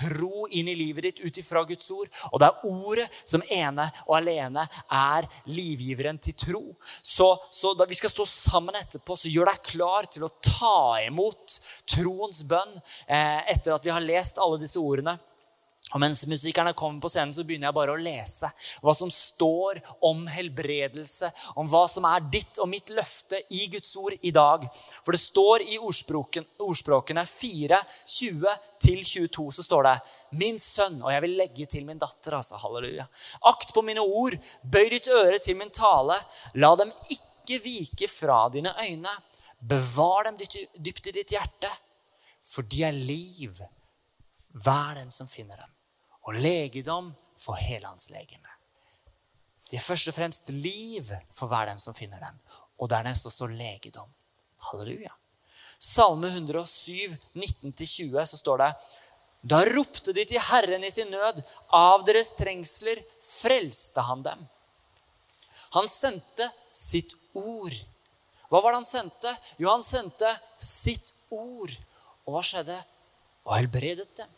inn 0.51 0.69
i 0.69 0.77
livet 0.77 1.09
ditt 1.09 1.21
ut 1.21 1.39
ifra 1.39 1.65
Guds 1.69 1.91
ord. 1.91 2.11
Og 2.33 2.41
det 2.41 2.49
er 2.49 2.67
ordet 2.71 3.07
som 3.25 3.45
ene 3.51 3.89
og 4.07 4.17
alene 4.19 4.67
er 4.93 5.29
livgiveren 5.51 6.19
til 6.23 6.37
tro. 6.39 6.65
Så, 7.03 7.29
så 7.51 7.75
da 7.75 7.87
vi 7.89 7.99
skal 7.99 8.13
stå 8.13 8.27
sammen 8.29 8.77
etterpå, 8.79 9.17
så 9.17 9.33
gjør 9.33 9.53
deg 9.53 9.65
klar 9.73 10.11
til 10.11 10.27
å 10.27 10.35
ta 10.43 11.03
imot 11.07 11.59
troens 11.91 12.43
bønn 12.49 12.77
eh, 13.07 13.43
etter 13.53 13.77
at 13.77 13.87
vi 13.87 13.95
har 13.95 14.05
lest 14.05 14.41
alle 14.43 14.61
disse 14.63 14.81
ordene. 14.81 15.19
Og 15.95 16.01
Mens 16.03 16.25
musikerne 16.27 16.75
kommer 16.75 16.99
på 17.01 17.09
scenen, 17.13 17.31
så 17.33 17.45
begynner 17.47 17.69
jeg 17.69 17.77
bare 17.77 17.93
å 17.95 18.01
lese 18.01 18.49
hva 18.83 18.91
som 18.97 19.11
står 19.13 19.79
om 20.05 20.25
helbredelse, 20.27 21.29
om 21.63 21.69
hva 21.71 21.85
som 21.91 22.09
er 22.11 22.25
ditt 22.27 22.59
og 22.59 22.67
mitt 22.73 22.91
løfte 22.95 23.39
i 23.55 23.69
Guds 23.71 23.93
ord 24.01 24.17
i 24.19 24.33
dag. 24.35 24.65
For 25.07 25.15
det 25.15 25.23
står 25.23 25.63
i 25.63 25.79
ordspråkene 25.79 27.23
4, 27.31 27.79
20-22, 28.17 29.45
så 29.55 29.67
står 29.69 29.87
det 29.87 29.95
Min 30.43 30.59
sønn, 30.59 30.99
og 31.05 31.13
jeg 31.15 31.23
vil 31.23 31.37
legge 31.39 31.69
til 31.71 31.87
min 31.87 32.03
datter, 32.03 32.35
altså, 32.35 32.59
halleluja. 32.65 33.07
Akt 33.47 33.71
på 33.77 33.87
mine 33.87 34.03
ord, 34.03 34.35
bøy 34.67 34.91
ditt 34.91 35.07
øre 35.15 35.39
til 35.39 35.55
min 35.61 35.71
tale. 35.71 36.19
La 36.59 36.73
dem 36.83 36.91
ikke 37.15 37.61
vike 37.63 38.11
fra 38.11 38.43
dine 38.51 38.75
øyne. 38.75 39.15
Bevar 39.63 40.27
dem 40.27 40.43
dypt 40.43 41.09
i 41.09 41.15
ditt 41.15 41.39
hjerte, 41.39 41.71
for 42.43 42.67
de 42.67 42.83
er 42.91 43.01
liv. 43.07 43.63
Vær 44.67 44.99
den 44.99 45.15
som 45.15 45.31
finner 45.31 45.63
dem 45.63 45.76
og 46.27 46.35
legedom 46.35 47.13
for 47.39 47.59
hele 47.61 47.87
hans 47.87 48.11
legeme. 48.11 48.51
Det 49.71 49.79
er 49.79 49.83
først 49.83 50.11
og 50.11 50.15
fremst 50.15 50.51
liv 50.51 51.09
for 51.35 51.51
hver 51.51 51.71
den 51.71 51.81
som 51.83 51.95
finner 51.95 52.23
dem. 52.23 52.37
Og 52.79 52.91
dernest 52.91 53.27
også 53.27 53.49
legedom. 53.51 54.11
Halleluja. 54.71 55.13
Salme 55.79 56.29
107, 56.29 57.17
19-20, 57.35 58.25
så 58.25 58.39
står 58.39 58.63
det 58.63 58.71
Da 59.43 59.61
ropte 59.69 60.15
de 60.17 60.25
til 60.25 60.41
Herren 60.41 60.85
i 60.85 60.91
sin 60.91 61.11
nød. 61.11 61.43
Av 61.75 62.05
deres 62.07 62.33
trengsler 62.39 63.03
frelste 63.23 64.07
han 64.07 64.23
dem. 64.27 64.47
Han 65.77 65.91
sendte 65.91 66.49
sitt 66.73 67.13
ord. 67.35 67.75
Hva 68.49 68.63
var 68.63 68.73
det 68.73 68.81
han 68.81 68.89
sendte? 68.89 69.35
Jo, 69.59 69.71
han 69.73 69.85
sendte 69.85 70.31
sitt 70.63 71.13
ord. 71.35 71.75
Og 72.27 72.37
hva 72.37 72.43
skjedde? 72.47 72.79
Og 73.47 73.57
helbredet 73.59 74.11
dem. 74.19 74.31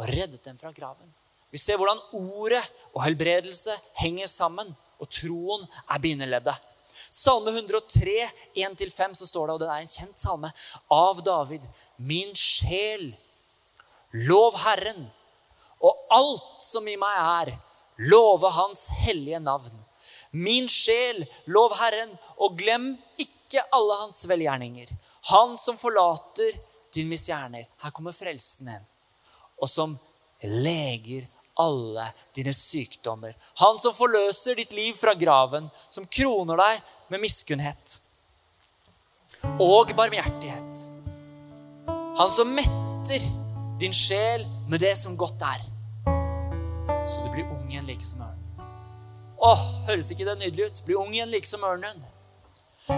Og 0.00 0.08
reddet 0.08 0.44
dem 0.44 0.58
fra 0.60 0.72
graven. 0.72 1.19
Vi 1.50 1.58
ser 1.58 1.78
hvordan 1.80 2.00
ordet 2.14 2.62
og 2.94 3.02
helbredelse 3.04 3.74
henger 4.00 4.28
sammen, 4.30 4.70
og 5.00 5.08
troen 5.10 5.64
er 5.90 6.02
bindeleddet. 6.02 6.54
Salme 7.10 7.50
103, 7.50 8.28
1-5, 8.54 9.14
så 9.18 9.26
står 9.26 9.48
det, 9.48 9.54
og 9.54 9.62
det 9.62 9.70
er 9.70 9.82
en 9.82 9.90
kjent 9.90 10.20
salme, 10.20 10.50
av 10.94 11.22
David. 11.26 11.64
Min 11.98 12.30
sjel, 12.38 13.08
lov 14.28 14.54
Herren, 14.62 15.08
og 15.82 16.06
alt 16.14 16.62
som 16.62 16.86
i 16.86 16.94
meg 17.00 17.18
er, 17.18 17.52
love 18.12 18.50
Hans 18.54 18.86
hellige 19.02 19.40
navn. 19.42 19.74
Min 20.30 20.68
sjel, 20.70 21.24
lov 21.50 21.74
Herren, 21.80 22.12
og 22.38 22.54
glem 22.60 22.92
ikke 23.18 23.64
alle 23.74 23.98
Hans 24.04 24.22
velgjerninger. 24.30 24.92
Han 25.32 25.56
som 25.58 25.78
forlater 25.80 26.54
din 26.94 27.10
misgjerning. 27.10 27.66
Her 27.82 27.94
kommer 27.94 28.14
frelsen 28.14 28.70
inn. 28.70 28.86
Og 29.60 29.68
som 29.68 29.98
leger 30.46 31.26
alle 31.60 32.06
dine 32.36 32.54
sykdommer. 32.56 33.36
Han 33.60 33.78
som 33.78 33.94
forløser 33.96 34.58
ditt 34.58 34.72
liv 34.76 34.96
fra 34.96 35.14
graven, 35.18 35.68
som 35.88 36.08
kroner 36.08 36.60
deg 36.60 36.80
med 37.12 37.22
miskunnhet 37.24 37.98
og 39.60 39.92
barmhjertighet. 39.96 40.86
Han 42.20 42.32
som 42.32 42.52
metter 42.52 43.24
din 43.80 43.94
sjel 43.96 44.44
med 44.68 44.82
det 44.84 44.92
som 45.00 45.16
godt 45.16 45.40
er, 45.46 45.62
så 47.08 47.24
du 47.24 47.30
blir 47.32 47.48
ung 47.48 47.70
igjen 47.70 47.88
like 47.88 48.04
som 48.04 48.24
ørnen. 48.26 48.40
Åh, 49.40 49.62
høres 49.88 50.10
ikke 50.12 50.26
det 50.28 50.36
nydelig 50.42 50.68
ut? 50.68 50.82
Bli 50.84 50.96
ung 51.00 51.14
igjen 51.14 51.30
like 51.32 51.48
som 51.48 51.64
ørnen. 51.64 52.02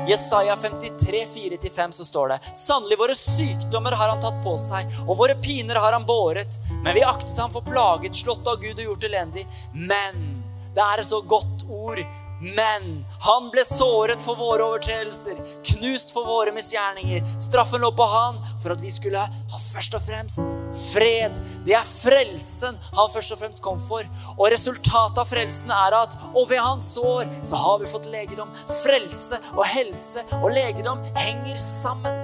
Jesaja 0.08 0.56
53, 0.56 1.26
4-5 1.34 1.90
så 1.90 2.04
står 2.04 2.28
det 2.28 2.38
Sannelig, 2.58 2.98
våre 2.98 3.14
sykdommer 3.14 3.92
har 3.92 4.08
han 4.08 4.20
tatt 4.22 4.40
på 4.44 4.56
seg, 4.58 4.90
og 5.06 5.16
våre 5.20 5.36
piner 5.38 5.78
har 5.80 5.94
han 5.94 6.06
båret. 6.06 6.58
Men 6.82 6.96
vi 6.96 7.04
aktet 7.06 7.38
ham 7.38 7.52
for 7.52 7.64
plaget, 7.66 8.16
slått 8.16 8.48
av 8.50 8.60
Gud 8.62 8.80
og 8.80 8.88
gjort 8.90 9.06
elendig. 9.08 9.46
Men 9.72 10.42
det 10.74 10.82
er 10.82 11.02
et 11.02 11.08
så 11.08 11.20
godt 11.28 11.66
ord 11.68 12.00
men 12.42 13.04
han 13.22 13.50
ble 13.54 13.62
såret 13.66 14.22
for 14.22 14.34
våre 14.34 14.64
overtredelser, 14.66 15.38
knust 15.68 16.10
for 16.14 16.26
våre 16.26 16.50
misgjerninger. 16.54 17.22
Straffen 17.40 17.84
lå 17.84 17.92
på 17.94 18.06
han 18.10 18.40
for 18.56 18.74
at 18.74 18.82
vi 18.82 18.90
skulle 18.90 19.22
ha 19.22 19.60
først 19.62 19.94
og 19.94 20.02
fremst 20.02 20.56
fred. 20.90 21.38
Det 21.66 21.76
er 21.78 21.86
frelsen 21.86 22.78
han 22.96 23.12
først 23.14 23.36
og 23.36 23.42
fremst 23.44 23.62
kom 23.62 23.78
for. 23.82 24.08
Og 24.34 24.50
resultatet 24.50 25.22
av 25.22 25.30
frelsen 25.30 25.70
er 25.76 25.98
at 26.02 26.18
og 26.32 26.50
ved 26.50 26.62
hans 26.64 26.92
sår 26.96 27.30
så 27.46 27.62
har 27.62 27.78
vi 27.78 27.90
fått 27.94 28.10
legedom. 28.10 28.50
Frelse 28.82 29.38
og 29.54 29.64
helse 29.70 30.26
og 30.42 30.50
legedom 30.50 31.02
henger 31.22 31.58
sammen. 31.62 32.22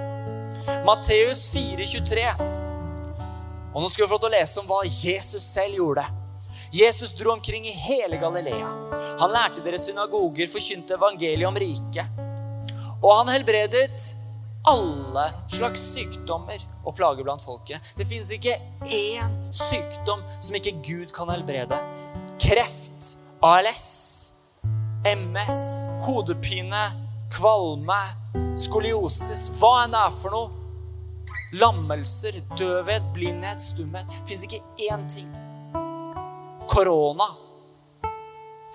Matteus 0.85 1.47
4, 1.55 1.87
23. 1.95 2.27
Og 3.69 3.83
nå 3.83 3.87
skal 3.87 4.03
vi 4.03 4.09
få 4.09 4.17
lov 4.17 4.25
til 4.25 4.33
å 4.33 4.35
lese 4.35 4.59
om 4.59 4.67
hva 4.67 4.83
Jesus 4.83 5.45
selv 5.45 5.79
gjorde. 5.79 6.18
Jesus 6.71 7.13
dro 7.17 7.31
omkring 7.31 7.67
i 7.67 7.71
hele 7.71 8.17
Galilea. 8.17 8.69
Han 9.19 9.31
lærte 9.33 9.63
deres 9.65 9.87
synagoger, 9.87 10.47
forkynte 10.47 10.93
evangeliet 10.99 11.47
om 11.47 11.57
riket. 11.57 12.19
Og 13.01 13.15
han 13.17 13.31
helbredet 13.33 14.03
alle 14.69 15.25
slags 15.49 15.81
sykdommer 15.95 16.61
og 16.85 16.93
plager 16.97 17.25
blant 17.25 17.41
folket. 17.41 17.81
Det 17.97 18.05
fins 18.07 18.29
ikke 18.35 18.53
én 18.85 19.33
sykdom 19.55 20.21
som 20.37 20.59
ikke 20.59 20.75
Gud 20.85 21.15
kan 21.15 21.31
helbrede. 21.33 21.79
Kreft, 22.39 23.09
ALS, 23.41 23.89
MS, 25.09 25.59
hodepine, 26.05 26.85
kvalme, 27.33 27.99
skoliosis, 28.59 29.49
hva 29.57 29.85
enn 29.85 29.97
det 29.97 30.05
er 30.05 30.17
for 30.21 30.37
noe. 30.37 30.55
Lammelser, 31.59 32.35
døvhet, 32.59 33.05
blindhet, 33.15 33.61
stumhet. 33.63 34.19
Fins 34.29 34.45
ikke 34.45 34.61
én 34.85 35.07
ting. 35.09 35.48
Korona. 36.69 37.29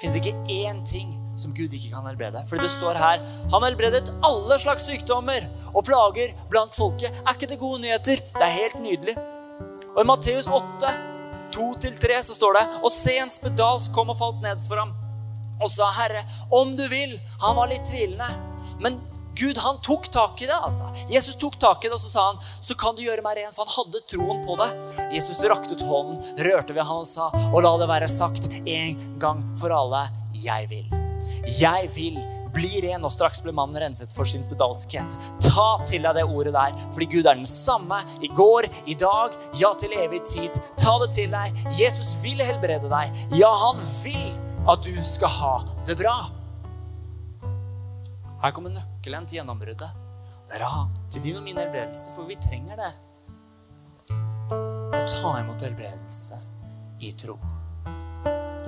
Fins 0.01 0.16
ikke 0.18 0.34
én 0.51 0.82
ting 0.86 1.12
som 1.38 1.55
Gud 1.55 1.72
ikke 1.74 1.92
kan 1.92 2.07
helbrede. 2.09 2.42
For 2.49 2.61
det 2.61 2.70
står 2.72 2.99
her 2.99 3.22
han 3.53 3.66
helbredet 3.66 4.12
alle 4.26 4.59
slags 4.62 4.88
sykdommer 4.88 5.47
og 5.72 5.86
plager 5.86 6.34
blant 6.51 6.74
folket. 6.74 7.14
Er 7.24 7.36
ikke 7.36 7.51
det 7.55 7.61
gode 7.62 7.82
nyheter? 7.84 8.22
Det 8.34 8.47
er 8.47 8.59
helt 8.59 8.80
nydelig. 8.82 9.16
Og 9.95 10.03
i 10.03 10.09
Matteus 10.09 10.51
8, 10.51 10.90
2-3, 11.55 12.20
så 12.26 12.34
står 12.34 12.59
det 12.59 12.62
Og 12.82 12.90
se 12.90 13.14
en 13.22 13.30
spedalsk 13.30 13.95
kom 13.95 14.11
og 14.11 14.18
falt 14.18 14.42
ned 14.42 14.62
for 14.66 14.82
ham 14.82 14.95
og 15.62 15.70
sa, 15.70 15.86
'Herre, 15.86 16.24
om 16.51 16.76
du 16.76 16.82
vil' 16.90 17.20
Han 17.40 17.57
var 17.57 17.68
litt 17.70 17.86
tvilende. 17.86 18.26
Men 18.80 19.01
Gud 19.45 19.59
han 19.61 19.80
tok 19.84 20.09
tak 20.09 20.42
i 20.42 20.47
det. 20.47 20.57
altså. 20.57 20.88
Jesus 21.12 21.36
tok 21.36 21.59
tak 21.61 21.84
i 21.84 21.88
det, 21.88 21.95
og 21.95 22.01
så 22.01 22.11
sa 22.11 22.26
han, 22.26 22.38
'Så 22.61 22.74
kan 22.80 22.97
du 22.97 23.03
gjøre 23.03 23.22
meg 23.22 23.36
ren.' 23.36 23.53
For 23.53 23.64
han 23.64 23.74
hadde 23.76 24.01
troen 24.09 24.40
på 24.47 24.57
det. 24.57 24.70
Jesus 25.12 25.42
rakte 25.45 25.76
ut 25.76 25.84
hånden, 25.84 26.16
rørte 26.38 26.72
ved 26.72 26.84
han 26.84 27.05
og 27.05 27.07
sa, 27.07 27.28
'Og 27.53 27.62
la 27.62 27.76
det 27.78 27.88
være 27.88 28.09
sagt 28.09 28.49
en 28.66 29.18
gang 29.18 29.45
for 29.57 29.68
alle, 29.68 30.09
jeg 30.32 30.68
vil'. 30.70 30.90
Jeg 31.61 31.90
vil 31.95 32.16
bli 32.55 32.80
ren, 32.84 33.05
og 33.05 33.12
straks 33.12 33.42
ble 33.42 33.53
mannen 33.53 33.82
renset 33.82 34.12
for 34.14 34.24
sin 34.24 34.42
spedalskhet. 34.42 35.18
Ta 35.40 35.76
til 35.84 36.03
deg 36.03 36.14
det 36.14 36.24
ordet 36.24 36.55
der, 36.55 36.72
fordi 36.92 37.07
Gud 37.16 37.26
er 37.26 37.34
den 37.34 37.47
samme 37.47 38.01
i 38.22 38.28
går, 38.28 38.70
i 38.86 38.95
dag, 38.95 39.36
ja, 39.61 39.74
til 39.74 39.92
evig 39.92 40.22
tid. 40.24 40.51
Ta 40.76 40.99
det 41.03 41.11
til 41.12 41.30
deg. 41.30 41.53
Jesus 41.80 42.22
vil 42.22 42.40
helbrede 42.40 42.88
deg. 42.88 43.12
Ja, 43.34 43.53
han 43.53 43.82
vil 44.05 44.32
at 44.68 44.80
du 44.86 44.95
skal 45.03 45.28
ha 45.28 45.55
det 45.86 45.99
bra. 46.01 46.43
Her 48.45 48.53
kommer 48.53 48.74
nøkkelen 48.74 49.24
til 49.24 49.38
gjennombruddet. 49.38 50.01
Det 50.53 50.59
er 50.61 50.88
til 51.09 51.22
din 51.24 51.36
og 51.38 51.47
min 51.47 51.57
helbredelse, 51.57 52.11
for 52.12 52.28
vi 52.28 52.34
trenger 52.36 52.76
det. 52.76 52.90
Å 54.53 55.01
ta 55.09 55.30
imot 55.40 55.64
helbredelse 55.64 56.36
i 57.01 57.14
tro. 57.16 57.38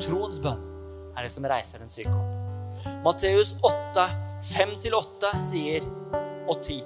Troens 0.00 0.40
bønn 0.40 0.64
er 1.12 1.26
det 1.26 1.34
som 1.34 1.44
reiser 1.52 1.84
den 1.84 1.92
syke 1.92 2.14
opp. 2.16 2.88
Matteus 3.04 3.52
8, 3.68 4.06
5-8 4.48 5.34
sier, 5.44 5.84
og 6.48 6.56
10. 6.56 6.80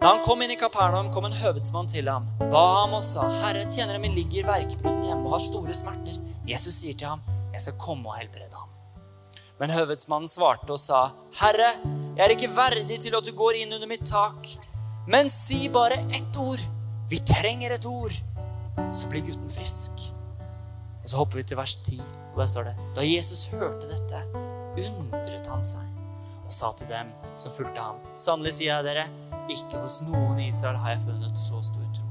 Da 0.00 0.14
han 0.14 0.24
kom 0.24 0.40
inn 0.40 0.56
i 0.56 0.58
Kapernaum, 0.64 1.12
kom 1.12 1.28
en 1.28 1.36
høvedsmann 1.36 1.92
til 1.92 2.08
ham, 2.08 2.32
ba 2.40 2.64
ham 2.80 2.96
og 2.96 3.04
sa, 3.04 3.28
Herre, 3.42 3.68
tjeneren 3.68 4.00
min 4.00 4.16
ligger 4.16 4.48
verkbrunnen 4.48 5.10
hjemme 5.10 5.28
og 5.28 5.36
har 5.36 5.48
store 5.50 5.76
smerter. 5.76 6.16
Jesus 6.48 6.80
sier 6.80 6.96
til 6.96 7.12
ham, 7.12 7.28
jeg 7.52 7.68
skal 7.68 7.82
komme 7.84 8.08
og 8.08 8.22
helbrede 8.22 8.56
ham. 8.56 8.79
Men 9.60 9.74
høvedsmannen 9.74 10.30
svarte 10.30 10.72
og 10.72 10.80
sa, 10.80 11.10
Herre, 11.42 11.74
jeg 12.16 12.24
er 12.24 12.32
ikke 12.32 12.52
verdig 12.54 12.96
til 13.04 13.16
at 13.18 13.26
du 13.26 13.34
går 13.36 13.60
inn 13.60 13.74
under 13.76 13.90
mitt 13.90 14.06
tak. 14.08 14.54
Men 15.10 15.28
si 15.32 15.66
bare 15.72 16.00
ett 16.16 16.36
ord. 16.40 16.62
Vi 17.10 17.20
trenger 17.28 17.76
et 17.76 17.86
ord. 17.88 18.14
Så 18.96 19.10
blir 19.12 19.24
gutten 19.26 19.52
frisk. 19.52 20.00
Og 21.02 21.08
så 21.12 21.20
hopper 21.20 21.40
vi 21.40 21.46
til 21.50 21.60
vers 21.60 21.76
10, 21.84 22.00
og 22.32 22.40
der 22.40 22.48
står 22.48 22.68
det 22.68 22.74
Da 22.96 23.04
Jesus 23.04 23.46
hørte 23.52 23.88
dette, 23.88 24.20
undret 24.80 25.48
han 25.48 25.64
seg 25.64 25.86
og 26.50 26.54
sa 26.54 26.72
til 26.74 26.88
dem 26.90 27.10
som 27.38 27.52
fulgte 27.54 27.78
ham, 27.78 27.98
sannelig 28.18 28.56
sier 28.56 28.72
jeg 28.72 28.86
dere, 28.88 29.04
ikke 29.50 29.78
hos 29.78 30.00
noen 30.02 30.40
i 30.42 30.48
Israel 30.50 30.80
har 30.82 30.96
jeg 30.96 31.04
funnet 31.04 31.38
så 31.38 31.60
stor 31.62 31.84
tro. 31.94 32.08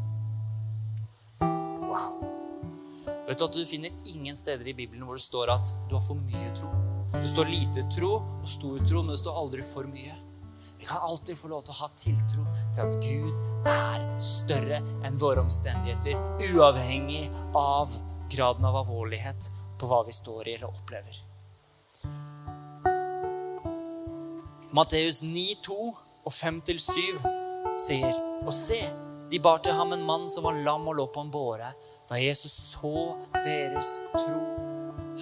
Wow. 1.90 2.22
Vet 3.28 3.40
du 3.40 3.46
at 3.50 3.58
du 3.58 3.66
finner 3.68 3.92
ingen 4.08 4.40
steder 4.40 4.72
i 4.72 4.78
Bibelen 4.78 5.04
hvor 5.04 5.20
det 5.20 5.28
står 5.28 5.52
at 5.60 5.74
du 5.90 5.98
har 5.98 6.06
for 6.08 6.16
mye 6.24 6.54
tro. 6.56 6.72
Det 7.14 7.28
står 7.28 7.46
lite 7.50 7.86
tro 7.96 8.16
og 8.22 8.50
stor 8.50 8.82
tro, 8.86 9.04
men 9.04 9.14
det 9.16 9.22
står 9.22 9.40
aldri 9.42 9.64
for 9.66 9.90
mye. 9.90 10.18
Vi 10.80 10.86
kan 10.86 10.98
alltid 11.04 11.38
få 11.38 11.50
lov 11.52 11.64
til 11.66 11.74
å 11.74 11.80
ha 11.82 11.90
tiltro 12.00 12.44
til 12.76 12.86
at 12.86 13.00
Gud 13.04 13.40
er 13.68 14.06
større 14.24 14.78
enn 15.08 15.18
våre 15.20 15.42
omstendigheter, 15.44 16.16
uavhengig 16.54 17.26
av 17.58 17.92
graden 18.32 18.68
av 18.70 18.78
alvorlighet 18.84 19.50
på 19.80 19.90
hva 19.90 20.04
vi 20.08 20.16
står 20.16 20.48
i 20.48 20.56
eller 20.56 20.70
opplever. 20.70 21.20
Matteus 24.72 25.24
9,2 25.26 25.76
og 26.30 26.32
5-7 26.32 26.80
sier 27.82 28.16
Og 28.46 28.54
se, 28.54 28.80
de 29.32 29.40
bar 29.42 29.60
til 29.66 29.74
ham 29.76 29.92
en 29.96 30.06
mann 30.06 30.28
som 30.32 30.46
var 30.46 30.62
lam 30.64 30.88
og 30.88 30.96
lå 31.00 31.08
på 31.12 31.26
en 31.26 31.32
båre. 31.34 31.74
Da 32.08 32.22
Jesus 32.22 32.54
så 32.76 33.18
deres 33.44 33.96
tro 34.14 34.42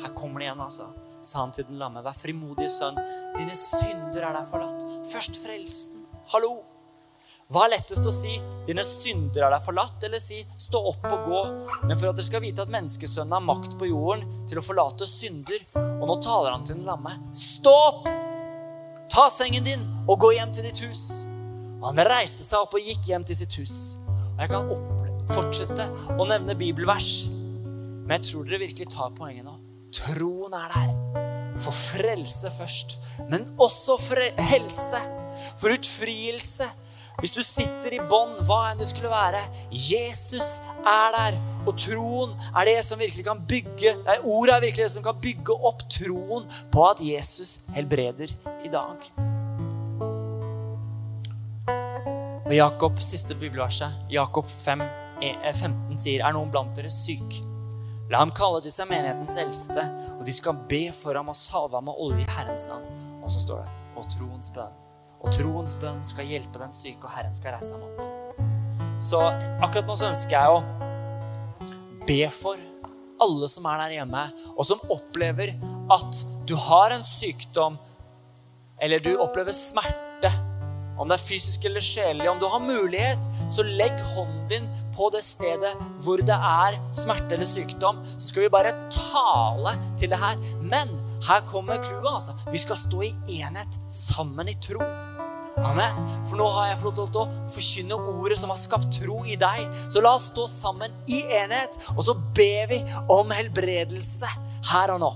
Her 0.04 0.14
kommer 0.14 0.44
det 0.44 0.50
igjen, 0.52 0.62
altså. 0.68 0.92
Sa 1.28 1.42
han 1.42 1.52
til 1.52 1.66
den 1.68 1.80
lamme, 1.82 2.00
vær 2.06 2.16
frimodig, 2.16 2.70
sønn. 2.72 2.96
Dine 3.36 3.56
synder 3.60 4.30
er 4.30 4.36
deg 4.38 4.48
forlatt. 4.48 4.84
Først 5.10 5.36
frelsen. 5.44 6.06
Hallo! 6.32 6.54
Hva 7.52 7.66
er 7.66 7.74
lettest 7.78 8.08
å 8.08 8.12
si? 8.12 8.34
Dine 8.68 8.84
synder 8.84 9.46
er 9.48 9.52
deg 9.56 9.64
forlatt, 9.64 10.04
eller 10.08 10.22
si 10.24 10.40
stå 10.60 10.80
opp 10.92 11.08
og 11.12 11.28
gå? 11.28 11.42
Men 11.88 12.00
for 12.00 12.10
at 12.10 12.20
dere 12.20 12.28
skal 12.28 12.44
vite 12.44 12.64
at 12.64 12.72
menneskesønnen 12.72 13.36
har 13.36 13.44
makt 13.44 13.76
på 13.80 13.90
jorden 13.90 14.24
til 14.48 14.60
å 14.60 14.64
forlate 14.64 15.08
synder. 15.08 15.64
Og 15.76 16.06
nå 16.08 16.18
taler 16.24 16.56
han 16.56 16.64
til 16.68 16.80
den 16.80 16.88
lamme. 16.88 17.16
Stå 17.36 17.74
opp! 17.90 18.08
Ta 19.12 19.28
sengen 19.34 19.68
din 19.68 19.84
og 20.06 20.20
gå 20.24 20.32
hjem 20.38 20.54
til 20.56 20.68
ditt 20.70 20.84
hus. 20.88 21.26
Og 21.82 21.90
han 21.90 22.04
reiste 22.08 22.46
seg 22.46 22.64
opp 22.64 22.76
og 22.78 22.88
gikk 22.88 23.12
hjem 23.12 23.28
til 23.28 23.40
sitt 23.40 23.56
hus. 23.60 23.76
Og 24.08 24.46
jeg 24.46 24.54
kan 24.54 24.72
fortsette 25.34 25.90
å 26.16 26.28
nevne 26.30 26.56
bibelvers, 26.56 27.12
men 28.08 28.16
jeg 28.16 28.30
tror 28.30 28.48
dere 28.48 28.64
virkelig 28.64 28.92
tar 28.96 29.12
poenget 29.18 29.48
nå. 29.48 29.58
Troen 29.98 30.56
er 30.56 30.72
der. 30.76 31.07
For 31.58 31.74
frelse 31.74 32.52
først, 32.58 32.98
men 33.30 33.48
også 33.60 33.98
helse. 34.38 35.02
For 35.58 35.74
utfrielse. 35.74 36.68
Hvis 37.18 37.32
du 37.34 37.42
sitter 37.42 37.96
i 37.98 38.00
bånd, 38.10 38.44
hva 38.46 38.60
enn 38.70 38.78
det 38.78 38.86
skulle 38.92 39.10
være, 39.10 39.40
Jesus 39.74 40.60
er 40.86 41.16
der. 41.16 41.40
Og 41.66 41.74
troen 41.82 42.36
er 42.54 42.70
det 42.70 42.76
som 42.86 43.02
virkelig 43.02 43.26
kan 43.26 43.42
bygge 43.50 43.96
nei, 44.06 44.20
Ordet 44.22 44.54
er 44.54 44.62
virkelig 44.68 44.86
det 44.86 44.94
som 44.94 45.06
kan 45.08 45.18
bygge 45.24 45.58
opp 45.66 45.82
troen 45.90 46.46
på 46.72 46.86
at 46.86 47.02
Jesus 47.02 47.72
helbreder 47.74 48.30
i 48.62 48.70
dag. 48.70 49.10
Og 52.46 52.54
Jakob, 52.56 53.02
siste 53.02 53.36
bibelverset, 53.36 53.98
Jakob 54.14 54.46
5, 54.54 54.86
15 55.20 55.98
sier, 55.98 56.22
er 56.22 56.38
noen 56.38 56.54
blant 56.54 56.78
dere 56.78 56.94
syk? 56.94 57.47
La 58.08 58.22
ham 58.22 58.32
kalle 58.32 58.62
til 58.64 58.72
seg 58.72 58.88
menighetens 58.88 59.36
eldste, 59.42 59.84
og 60.16 60.24
de 60.28 60.34
skal 60.36 60.56
be 60.70 60.86
for 60.96 61.18
ham 61.20 61.28
og 61.28 61.36
salve 61.36 61.76
ham 61.76 61.90
med 61.90 62.00
olje 62.00 62.24
i 62.24 62.30
Herrens 62.38 62.68
navn. 62.72 62.86
Og 63.20 63.32
så 63.34 63.42
står 63.44 63.66
det 63.66 63.74
og 63.98 64.06
troens 64.14 64.52
bønn. 64.56 64.78
Og 65.18 65.34
troens 65.36 65.74
bønn 65.82 66.00
skal 66.06 66.30
hjelpe 66.30 66.62
den 66.62 66.72
syke, 66.72 67.04
og 67.04 67.12
Herren 67.18 67.36
skal 67.36 67.58
reise 67.58 67.76
ham 67.76 67.84
opp. 67.84 68.48
Så 69.04 69.20
akkurat 69.20 69.90
nå 69.90 69.98
så 69.98 70.12
ønsker 70.14 70.38
jeg 70.38 70.56
å 70.56 70.64
be 72.08 72.22
for 72.32 72.64
alle 73.22 73.50
som 73.52 73.68
er 73.68 73.84
der 73.84 73.98
hjemme, 73.98 74.24
og 74.56 74.64
som 74.70 74.94
opplever 74.94 75.58
at 75.92 76.24
du 76.48 76.56
har 76.68 76.96
en 76.96 77.04
sykdom, 77.04 77.76
eller 78.80 79.04
du 79.04 79.18
opplever 79.20 79.56
smerte 79.56 80.32
om 80.98 81.10
det 81.10 81.18
er 81.18 81.26
fysisk 81.28 81.66
eller 81.70 81.84
sjelelig, 81.84 82.30
om 82.32 82.40
du 82.42 82.48
har 82.50 82.64
mulighet, 82.64 83.30
så 83.54 83.66
legg 83.66 84.02
hånden 84.16 84.48
din 84.52 84.70
på 84.96 85.10
det 85.14 85.22
stedet 85.26 85.74
hvor 86.04 86.22
det 86.26 86.36
er 86.36 86.78
smerte 86.96 87.36
eller 87.36 87.48
sykdom. 87.48 88.00
Så 88.18 88.32
skal 88.32 88.48
vi 88.48 88.54
bare 88.54 88.74
tale 88.94 89.76
til 90.00 90.14
det 90.14 90.22
her. 90.22 90.40
Men 90.62 90.94
her 91.28 91.44
kommer 91.50 91.82
clouet, 91.84 92.14
altså. 92.14 92.38
Vi 92.52 92.62
skal 92.62 92.80
stå 92.80 93.04
i 93.06 93.14
enhet 93.40 93.80
sammen 93.92 94.50
i 94.50 94.58
tro. 94.62 94.82
Amen. 95.66 96.02
For 96.28 96.38
nå 96.38 96.48
har 96.54 96.72
jeg 96.72 96.82
fått 96.84 97.00
lov 97.02 97.14
til 97.14 97.24
å 97.24 97.46
forkynne 97.50 98.02
ordet 98.14 98.38
som 98.40 98.54
har 98.54 98.60
skapt 98.62 99.00
tro 99.00 99.24
i 99.26 99.38
deg. 99.42 99.64
Så 99.90 100.04
la 100.06 100.14
oss 100.18 100.30
stå 100.32 100.46
sammen 100.50 100.94
i 101.10 101.24
enhet, 101.40 101.80
og 101.96 102.04
så 102.06 102.18
ber 102.38 102.70
vi 102.74 102.84
om 103.14 103.34
helbredelse 103.34 104.30
her 104.74 104.94
og 104.96 105.02
nå. 105.02 105.16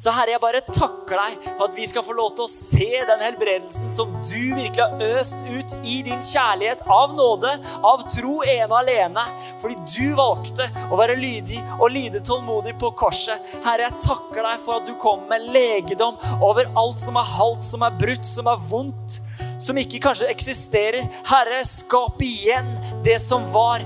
Så 0.00 0.12
Herre, 0.14 0.34
jeg 0.34 0.42
bare 0.42 0.62
takker 0.66 1.20
deg 1.20 1.48
for 1.50 1.66
at 1.66 1.76
vi 1.76 1.86
skal 1.90 2.04
få 2.06 2.16
lov 2.16 2.34
til 2.36 2.46
å 2.46 2.50
se 2.50 3.04
den 3.08 3.24
helbredelsen 3.24 3.90
som 3.92 4.12
du 4.18 4.54
virkelig 4.56 4.80
har 4.80 5.04
øst 5.20 5.46
ut 5.48 5.76
i 5.84 6.00
din 6.06 6.22
kjærlighet 6.24 6.84
av 6.90 7.14
nåde, 7.18 7.54
av 7.86 8.04
tro 8.10 8.40
ene 8.46 8.80
alene. 8.80 9.24
Fordi 9.62 9.78
du 9.94 10.16
valgte 10.18 10.68
å 10.88 11.00
være 11.00 11.18
lydig 11.20 11.60
og 11.78 11.90
lide 11.94 12.22
tålmodig 12.26 12.76
på 12.80 12.92
korset. 12.98 13.50
Herre, 13.64 13.88
jeg 13.88 14.04
takker 14.06 14.46
deg 14.46 14.62
for 14.62 14.80
at 14.80 14.88
du 14.88 14.94
kom 15.00 15.26
med 15.30 15.50
legedom 15.54 16.20
over 16.40 16.70
alt 16.80 17.00
som 17.00 17.18
er 17.20 17.34
halvt, 17.36 17.66
som 17.72 17.84
er 17.86 17.98
brutt, 18.00 18.26
som 18.26 18.50
er 18.50 18.70
vondt 18.70 19.20
som 19.60 19.78
ikke 19.78 20.00
kanskje 20.02 20.30
eksisterer. 20.32 21.08
Herre, 21.28 21.60
skap 21.68 22.22
igjen 22.24 22.72
det 23.04 23.18
som 23.22 23.44
var 23.52 23.84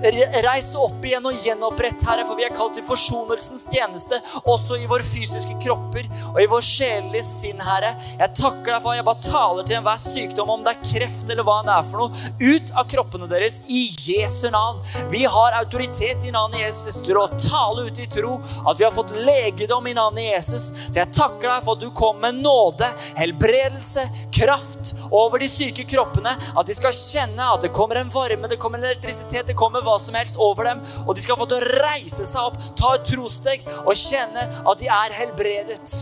reise 0.00 0.78
opp 0.80 1.04
igjen 1.04 1.26
og 1.28 1.36
gjenopprett, 1.44 2.02
Herre, 2.08 2.24
for 2.26 2.38
vi 2.38 2.46
er 2.46 2.54
kalt 2.54 2.76
til 2.76 2.84
forsonelsens 2.86 3.66
tjeneste, 3.70 4.20
også 4.44 4.78
i 4.80 4.88
våre 4.90 5.04
fysiske 5.06 5.56
kropper 5.62 6.08
og 6.32 6.40
i 6.42 6.48
vår 6.50 6.64
sjelelige 6.64 7.26
sinn, 7.26 7.60
Herre. 7.64 7.92
Jeg 8.18 8.34
takker 8.38 8.72
deg 8.72 8.82
for 8.82 8.92
at 8.92 9.00
jeg 9.00 9.08
bare 9.08 9.26
taler 9.26 9.66
til 9.68 9.78
enhver 9.80 10.00
sykdom, 10.00 10.52
om 10.54 10.64
det 10.64 10.74
er 10.74 10.84
kreft 10.84 11.30
eller 11.30 11.46
hva 11.46 11.58
det 11.66 11.74
er 11.74 11.86
for 11.90 12.04
noe, 12.04 12.30
ut 12.40 12.72
av 12.80 12.88
kroppene 12.90 13.28
deres 13.30 13.60
i 13.68 13.82
Jesu 14.06 14.48
navn. 14.52 14.80
Vi 15.12 15.24
har 15.28 15.58
autoritet 15.60 16.26
i 16.26 16.34
navnet 16.34 16.64
Jesus 16.64 17.00
til 17.04 17.20
å 17.20 17.28
tale 17.36 17.86
ut 17.88 18.00
i 18.00 18.08
tro 18.10 18.38
at 18.40 18.80
vi 18.80 18.86
har 18.86 18.94
fått 18.94 19.12
legedom 19.16 19.86
i 19.90 19.94
navnet 19.96 20.30
Jesus. 20.30 20.70
Så 20.88 20.96
jeg 21.02 21.12
takker 21.16 21.48
deg 21.48 21.66
for 21.66 21.76
at 21.76 21.84
du 21.84 21.90
kom 21.96 22.20
med 22.22 22.40
nåde, 22.40 22.88
helbredelse, 23.18 24.06
kraft 24.34 24.94
over 25.10 25.42
de 25.42 25.48
syke 25.50 25.84
kroppene. 25.88 26.34
At 26.56 26.68
de 26.68 26.76
skal 26.76 26.94
kjenne 26.96 27.50
at 27.54 27.64
det 27.64 27.72
kommer 27.76 28.00
en 28.00 28.12
varme, 28.12 28.48
det 28.50 28.60
kommer 28.60 28.80
en 28.80 28.88
elektrisitet, 28.90 29.48
det 29.50 29.58
kommer 29.58 29.84
hva 29.90 29.98
som 30.02 30.16
helst 30.18 30.38
over 30.40 30.70
dem. 30.70 30.84
Og 31.06 31.16
de 31.16 31.24
skal 31.24 31.38
få 31.40 31.48
til 31.50 31.60
å 31.60 31.82
reise 31.84 32.28
seg 32.28 32.46
opp, 32.46 32.58
ta 32.78 32.94
et 32.96 33.10
trosteg 33.10 33.66
og 33.82 33.92
kjenne 33.98 34.46
at 34.62 34.80
de 34.82 34.90
er 35.00 35.18
helbredet. 35.20 36.00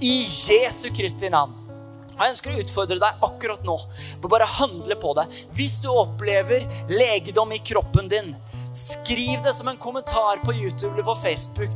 I 0.00 0.20
Jesu 0.24 0.88
Kristi 0.96 1.28
navn. 1.32 1.59
Jeg 2.20 2.34
ønsker 2.34 2.52
å 2.52 2.60
utfordre 2.60 3.00
deg 3.00 3.24
akkurat 3.24 3.62
nå 3.64 3.76
på 4.20 4.30
bare 4.30 4.48
handle 4.58 4.96
på 5.00 5.14
det. 5.16 5.26
Hvis 5.56 5.78
du 5.80 5.88
opplever 5.92 6.66
legedom 6.92 7.54
i 7.56 7.62
kroppen 7.64 8.10
din, 8.12 8.34
skriv 8.76 9.42
det 9.42 9.54
som 9.56 9.68
en 9.68 9.76
kommentar 9.76 10.36
på 10.44 10.54
YouTube 10.54 10.92
eller 10.92 11.02
på 11.02 11.14
Facebook. 11.14 11.70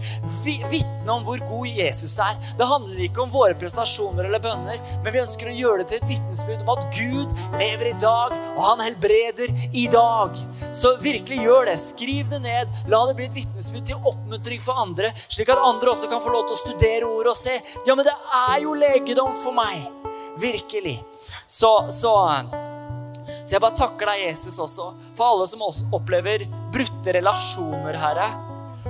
Vitne 0.44 1.12
om 1.12 1.24
hvor 1.24 1.40
god 1.48 1.66
Jesus 1.66 2.18
er. 2.22 2.36
Det 2.58 2.68
handler 2.68 3.06
ikke 3.06 3.24
om 3.24 3.32
våre 3.32 3.56
prestasjoner 3.58 4.28
eller 4.28 4.42
bønner, 4.44 4.78
men 5.04 5.14
vi 5.14 5.22
ønsker 5.22 5.50
å 5.50 5.56
gjøre 5.56 5.82
det 5.82 5.88
til 5.90 6.02
et 6.02 6.12
vitnesbyrd 6.12 6.62
om 6.64 6.72
at 6.76 6.86
Gud 6.94 7.34
lever 7.58 7.90
i 7.90 7.96
dag, 8.04 8.36
og 8.54 8.62
han 8.68 8.84
helbreder 8.84 9.52
i 9.72 9.88
dag. 9.92 10.38
Så 10.70 10.94
virkelig 11.02 11.42
gjør 11.42 11.70
det. 11.70 11.78
Skriv 11.82 12.30
det 12.30 12.44
ned. 12.44 12.80
La 12.92 13.04
det 13.08 13.16
bli 13.18 13.28
et 13.30 13.40
vitnesbyrd 13.40 13.88
til 13.90 14.08
oppmuntring 14.12 14.62
for 14.64 14.84
andre, 14.84 15.12
slik 15.26 15.52
at 15.52 15.62
andre 15.72 15.94
også 15.94 16.10
kan 16.12 16.22
få 16.22 16.34
lov 16.34 16.48
til 16.48 16.58
å 16.58 16.62
studere 16.62 17.10
ordet 17.10 17.34
og 17.34 17.38
se 17.38 17.58
ja, 17.86 17.94
men 17.94 18.04
det 18.06 18.14
er 18.46 18.58
jo 18.64 18.78
legedom 18.78 19.34
for 19.40 19.56
meg. 19.56 20.03
Virkelig. 20.40 20.98
Så, 21.46 21.72
så, 21.90 22.14
så 23.44 23.54
jeg 23.54 23.62
bare 23.62 23.76
takker 23.78 24.10
deg, 24.10 24.26
Jesus, 24.28 24.58
også 24.58 24.90
for 25.14 25.30
alle 25.30 25.46
som 25.48 25.62
også 25.64 25.90
opplever 25.94 26.46
brutte 26.74 27.14
relasjoner, 27.16 27.98
Herre. 28.00 28.28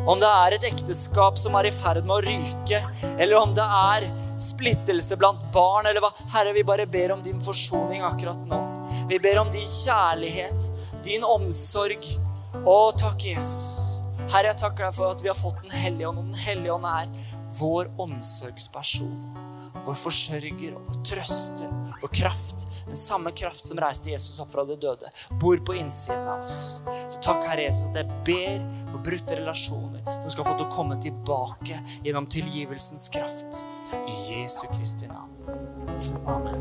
Om 0.05 0.21
det 0.21 0.29
er 0.29 0.57
et 0.57 0.67
ekteskap 0.69 1.39
som 1.39 1.55
er 1.57 1.69
i 1.69 1.73
ferd 1.73 2.03
med 2.05 2.17
å 2.17 2.23
ryke, 2.25 2.81
eller 3.15 3.37
om 3.39 3.55
det 3.57 3.65
er 3.65 4.09
splittelse 4.41 5.17
blant 5.21 5.41
barn, 5.55 5.87
eller 5.89 6.03
hva. 6.03 6.11
Herre, 6.35 6.53
vi 6.57 6.65
bare 6.67 6.89
ber 6.91 7.15
om 7.15 7.23
din 7.25 7.41
forsoning 7.41 8.03
akkurat 8.05 8.43
nå. 8.51 8.59
Vi 9.09 9.21
ber 9.23 9.41
om 9.45 9.53
din 9.55 9.69
kjærlighet, 9.69 10.69
din 11.07 11.25
omsorg. 11.25 12.05
Å, 12.65 12.79
takk, 12.99 13.23
Jesus. 13.25 13.71
Herre, 14.33 14.51
jeg 14.51 14.61
takker 14.65 14.89
deg 14.89 14.97
for 14.97 15.15
at 15.15 15.23
vi 15.23 15.31
har 15.31 15.39
fått 15.39 15.63
Den 15.63 15.75
hellige 15.77 16.09
ånd, 16.09 16.21
og 16.23 16.29
Den 16.33 16.45
hellige 16.47 16.75
ånd 16.75 16.87
er 16.89 17.33
vår 17.61 17.91
omsorgsperson 18.01 19.45
vår 19.85 19.97
forsørger 19.99 20.77
og 20.79 20.87
vår 20.89 21.03
trøster, 21.07 21.71
vår 22.03 22.13
kraft. 22.21 22.67
Den 22.85 22.99
samme 23.01 23.33
kraft 23.33 23.65
som 23.65 23.79
reiste 23.81 24.11
Jesus 24.13 24.41
opp 24.43 24.53
fra 24.53 24.65
de 24.69 24.77
døde, 24.81 25.09
bor 25.41 25.57
på 25.67 25.77
innsiden 25.81 26.29
av 26.29 26.45
oss. 26.45 26.83
Så 27.13 27.23
takk, 27.25 27.45
Herre 27.49 27.65
Jesus, 27.67 27.91
at 27.93 27.97
jeg 28.03 28.09
ber 28.29 28.59
for 28.93 28.99
brutte 29.09 29.39
relasjoner 29.41 30.03
som 30.21 30.31
skal 30.31 30.49
få 30.51 30.55
til 30.59 30.67
å 30.69 30.75
komme 30.75 30.97
tilbake 31.03 31.81
gjennom 32.05 32.29
tilgivelsens 32.31 33.09
kraft. 33.15 33.65
I 34.05 34.15
Jesu 34.29 34.67
Kristi 34.75 35.07
navn. 35.11 35.31
Amen. 36.29 36.61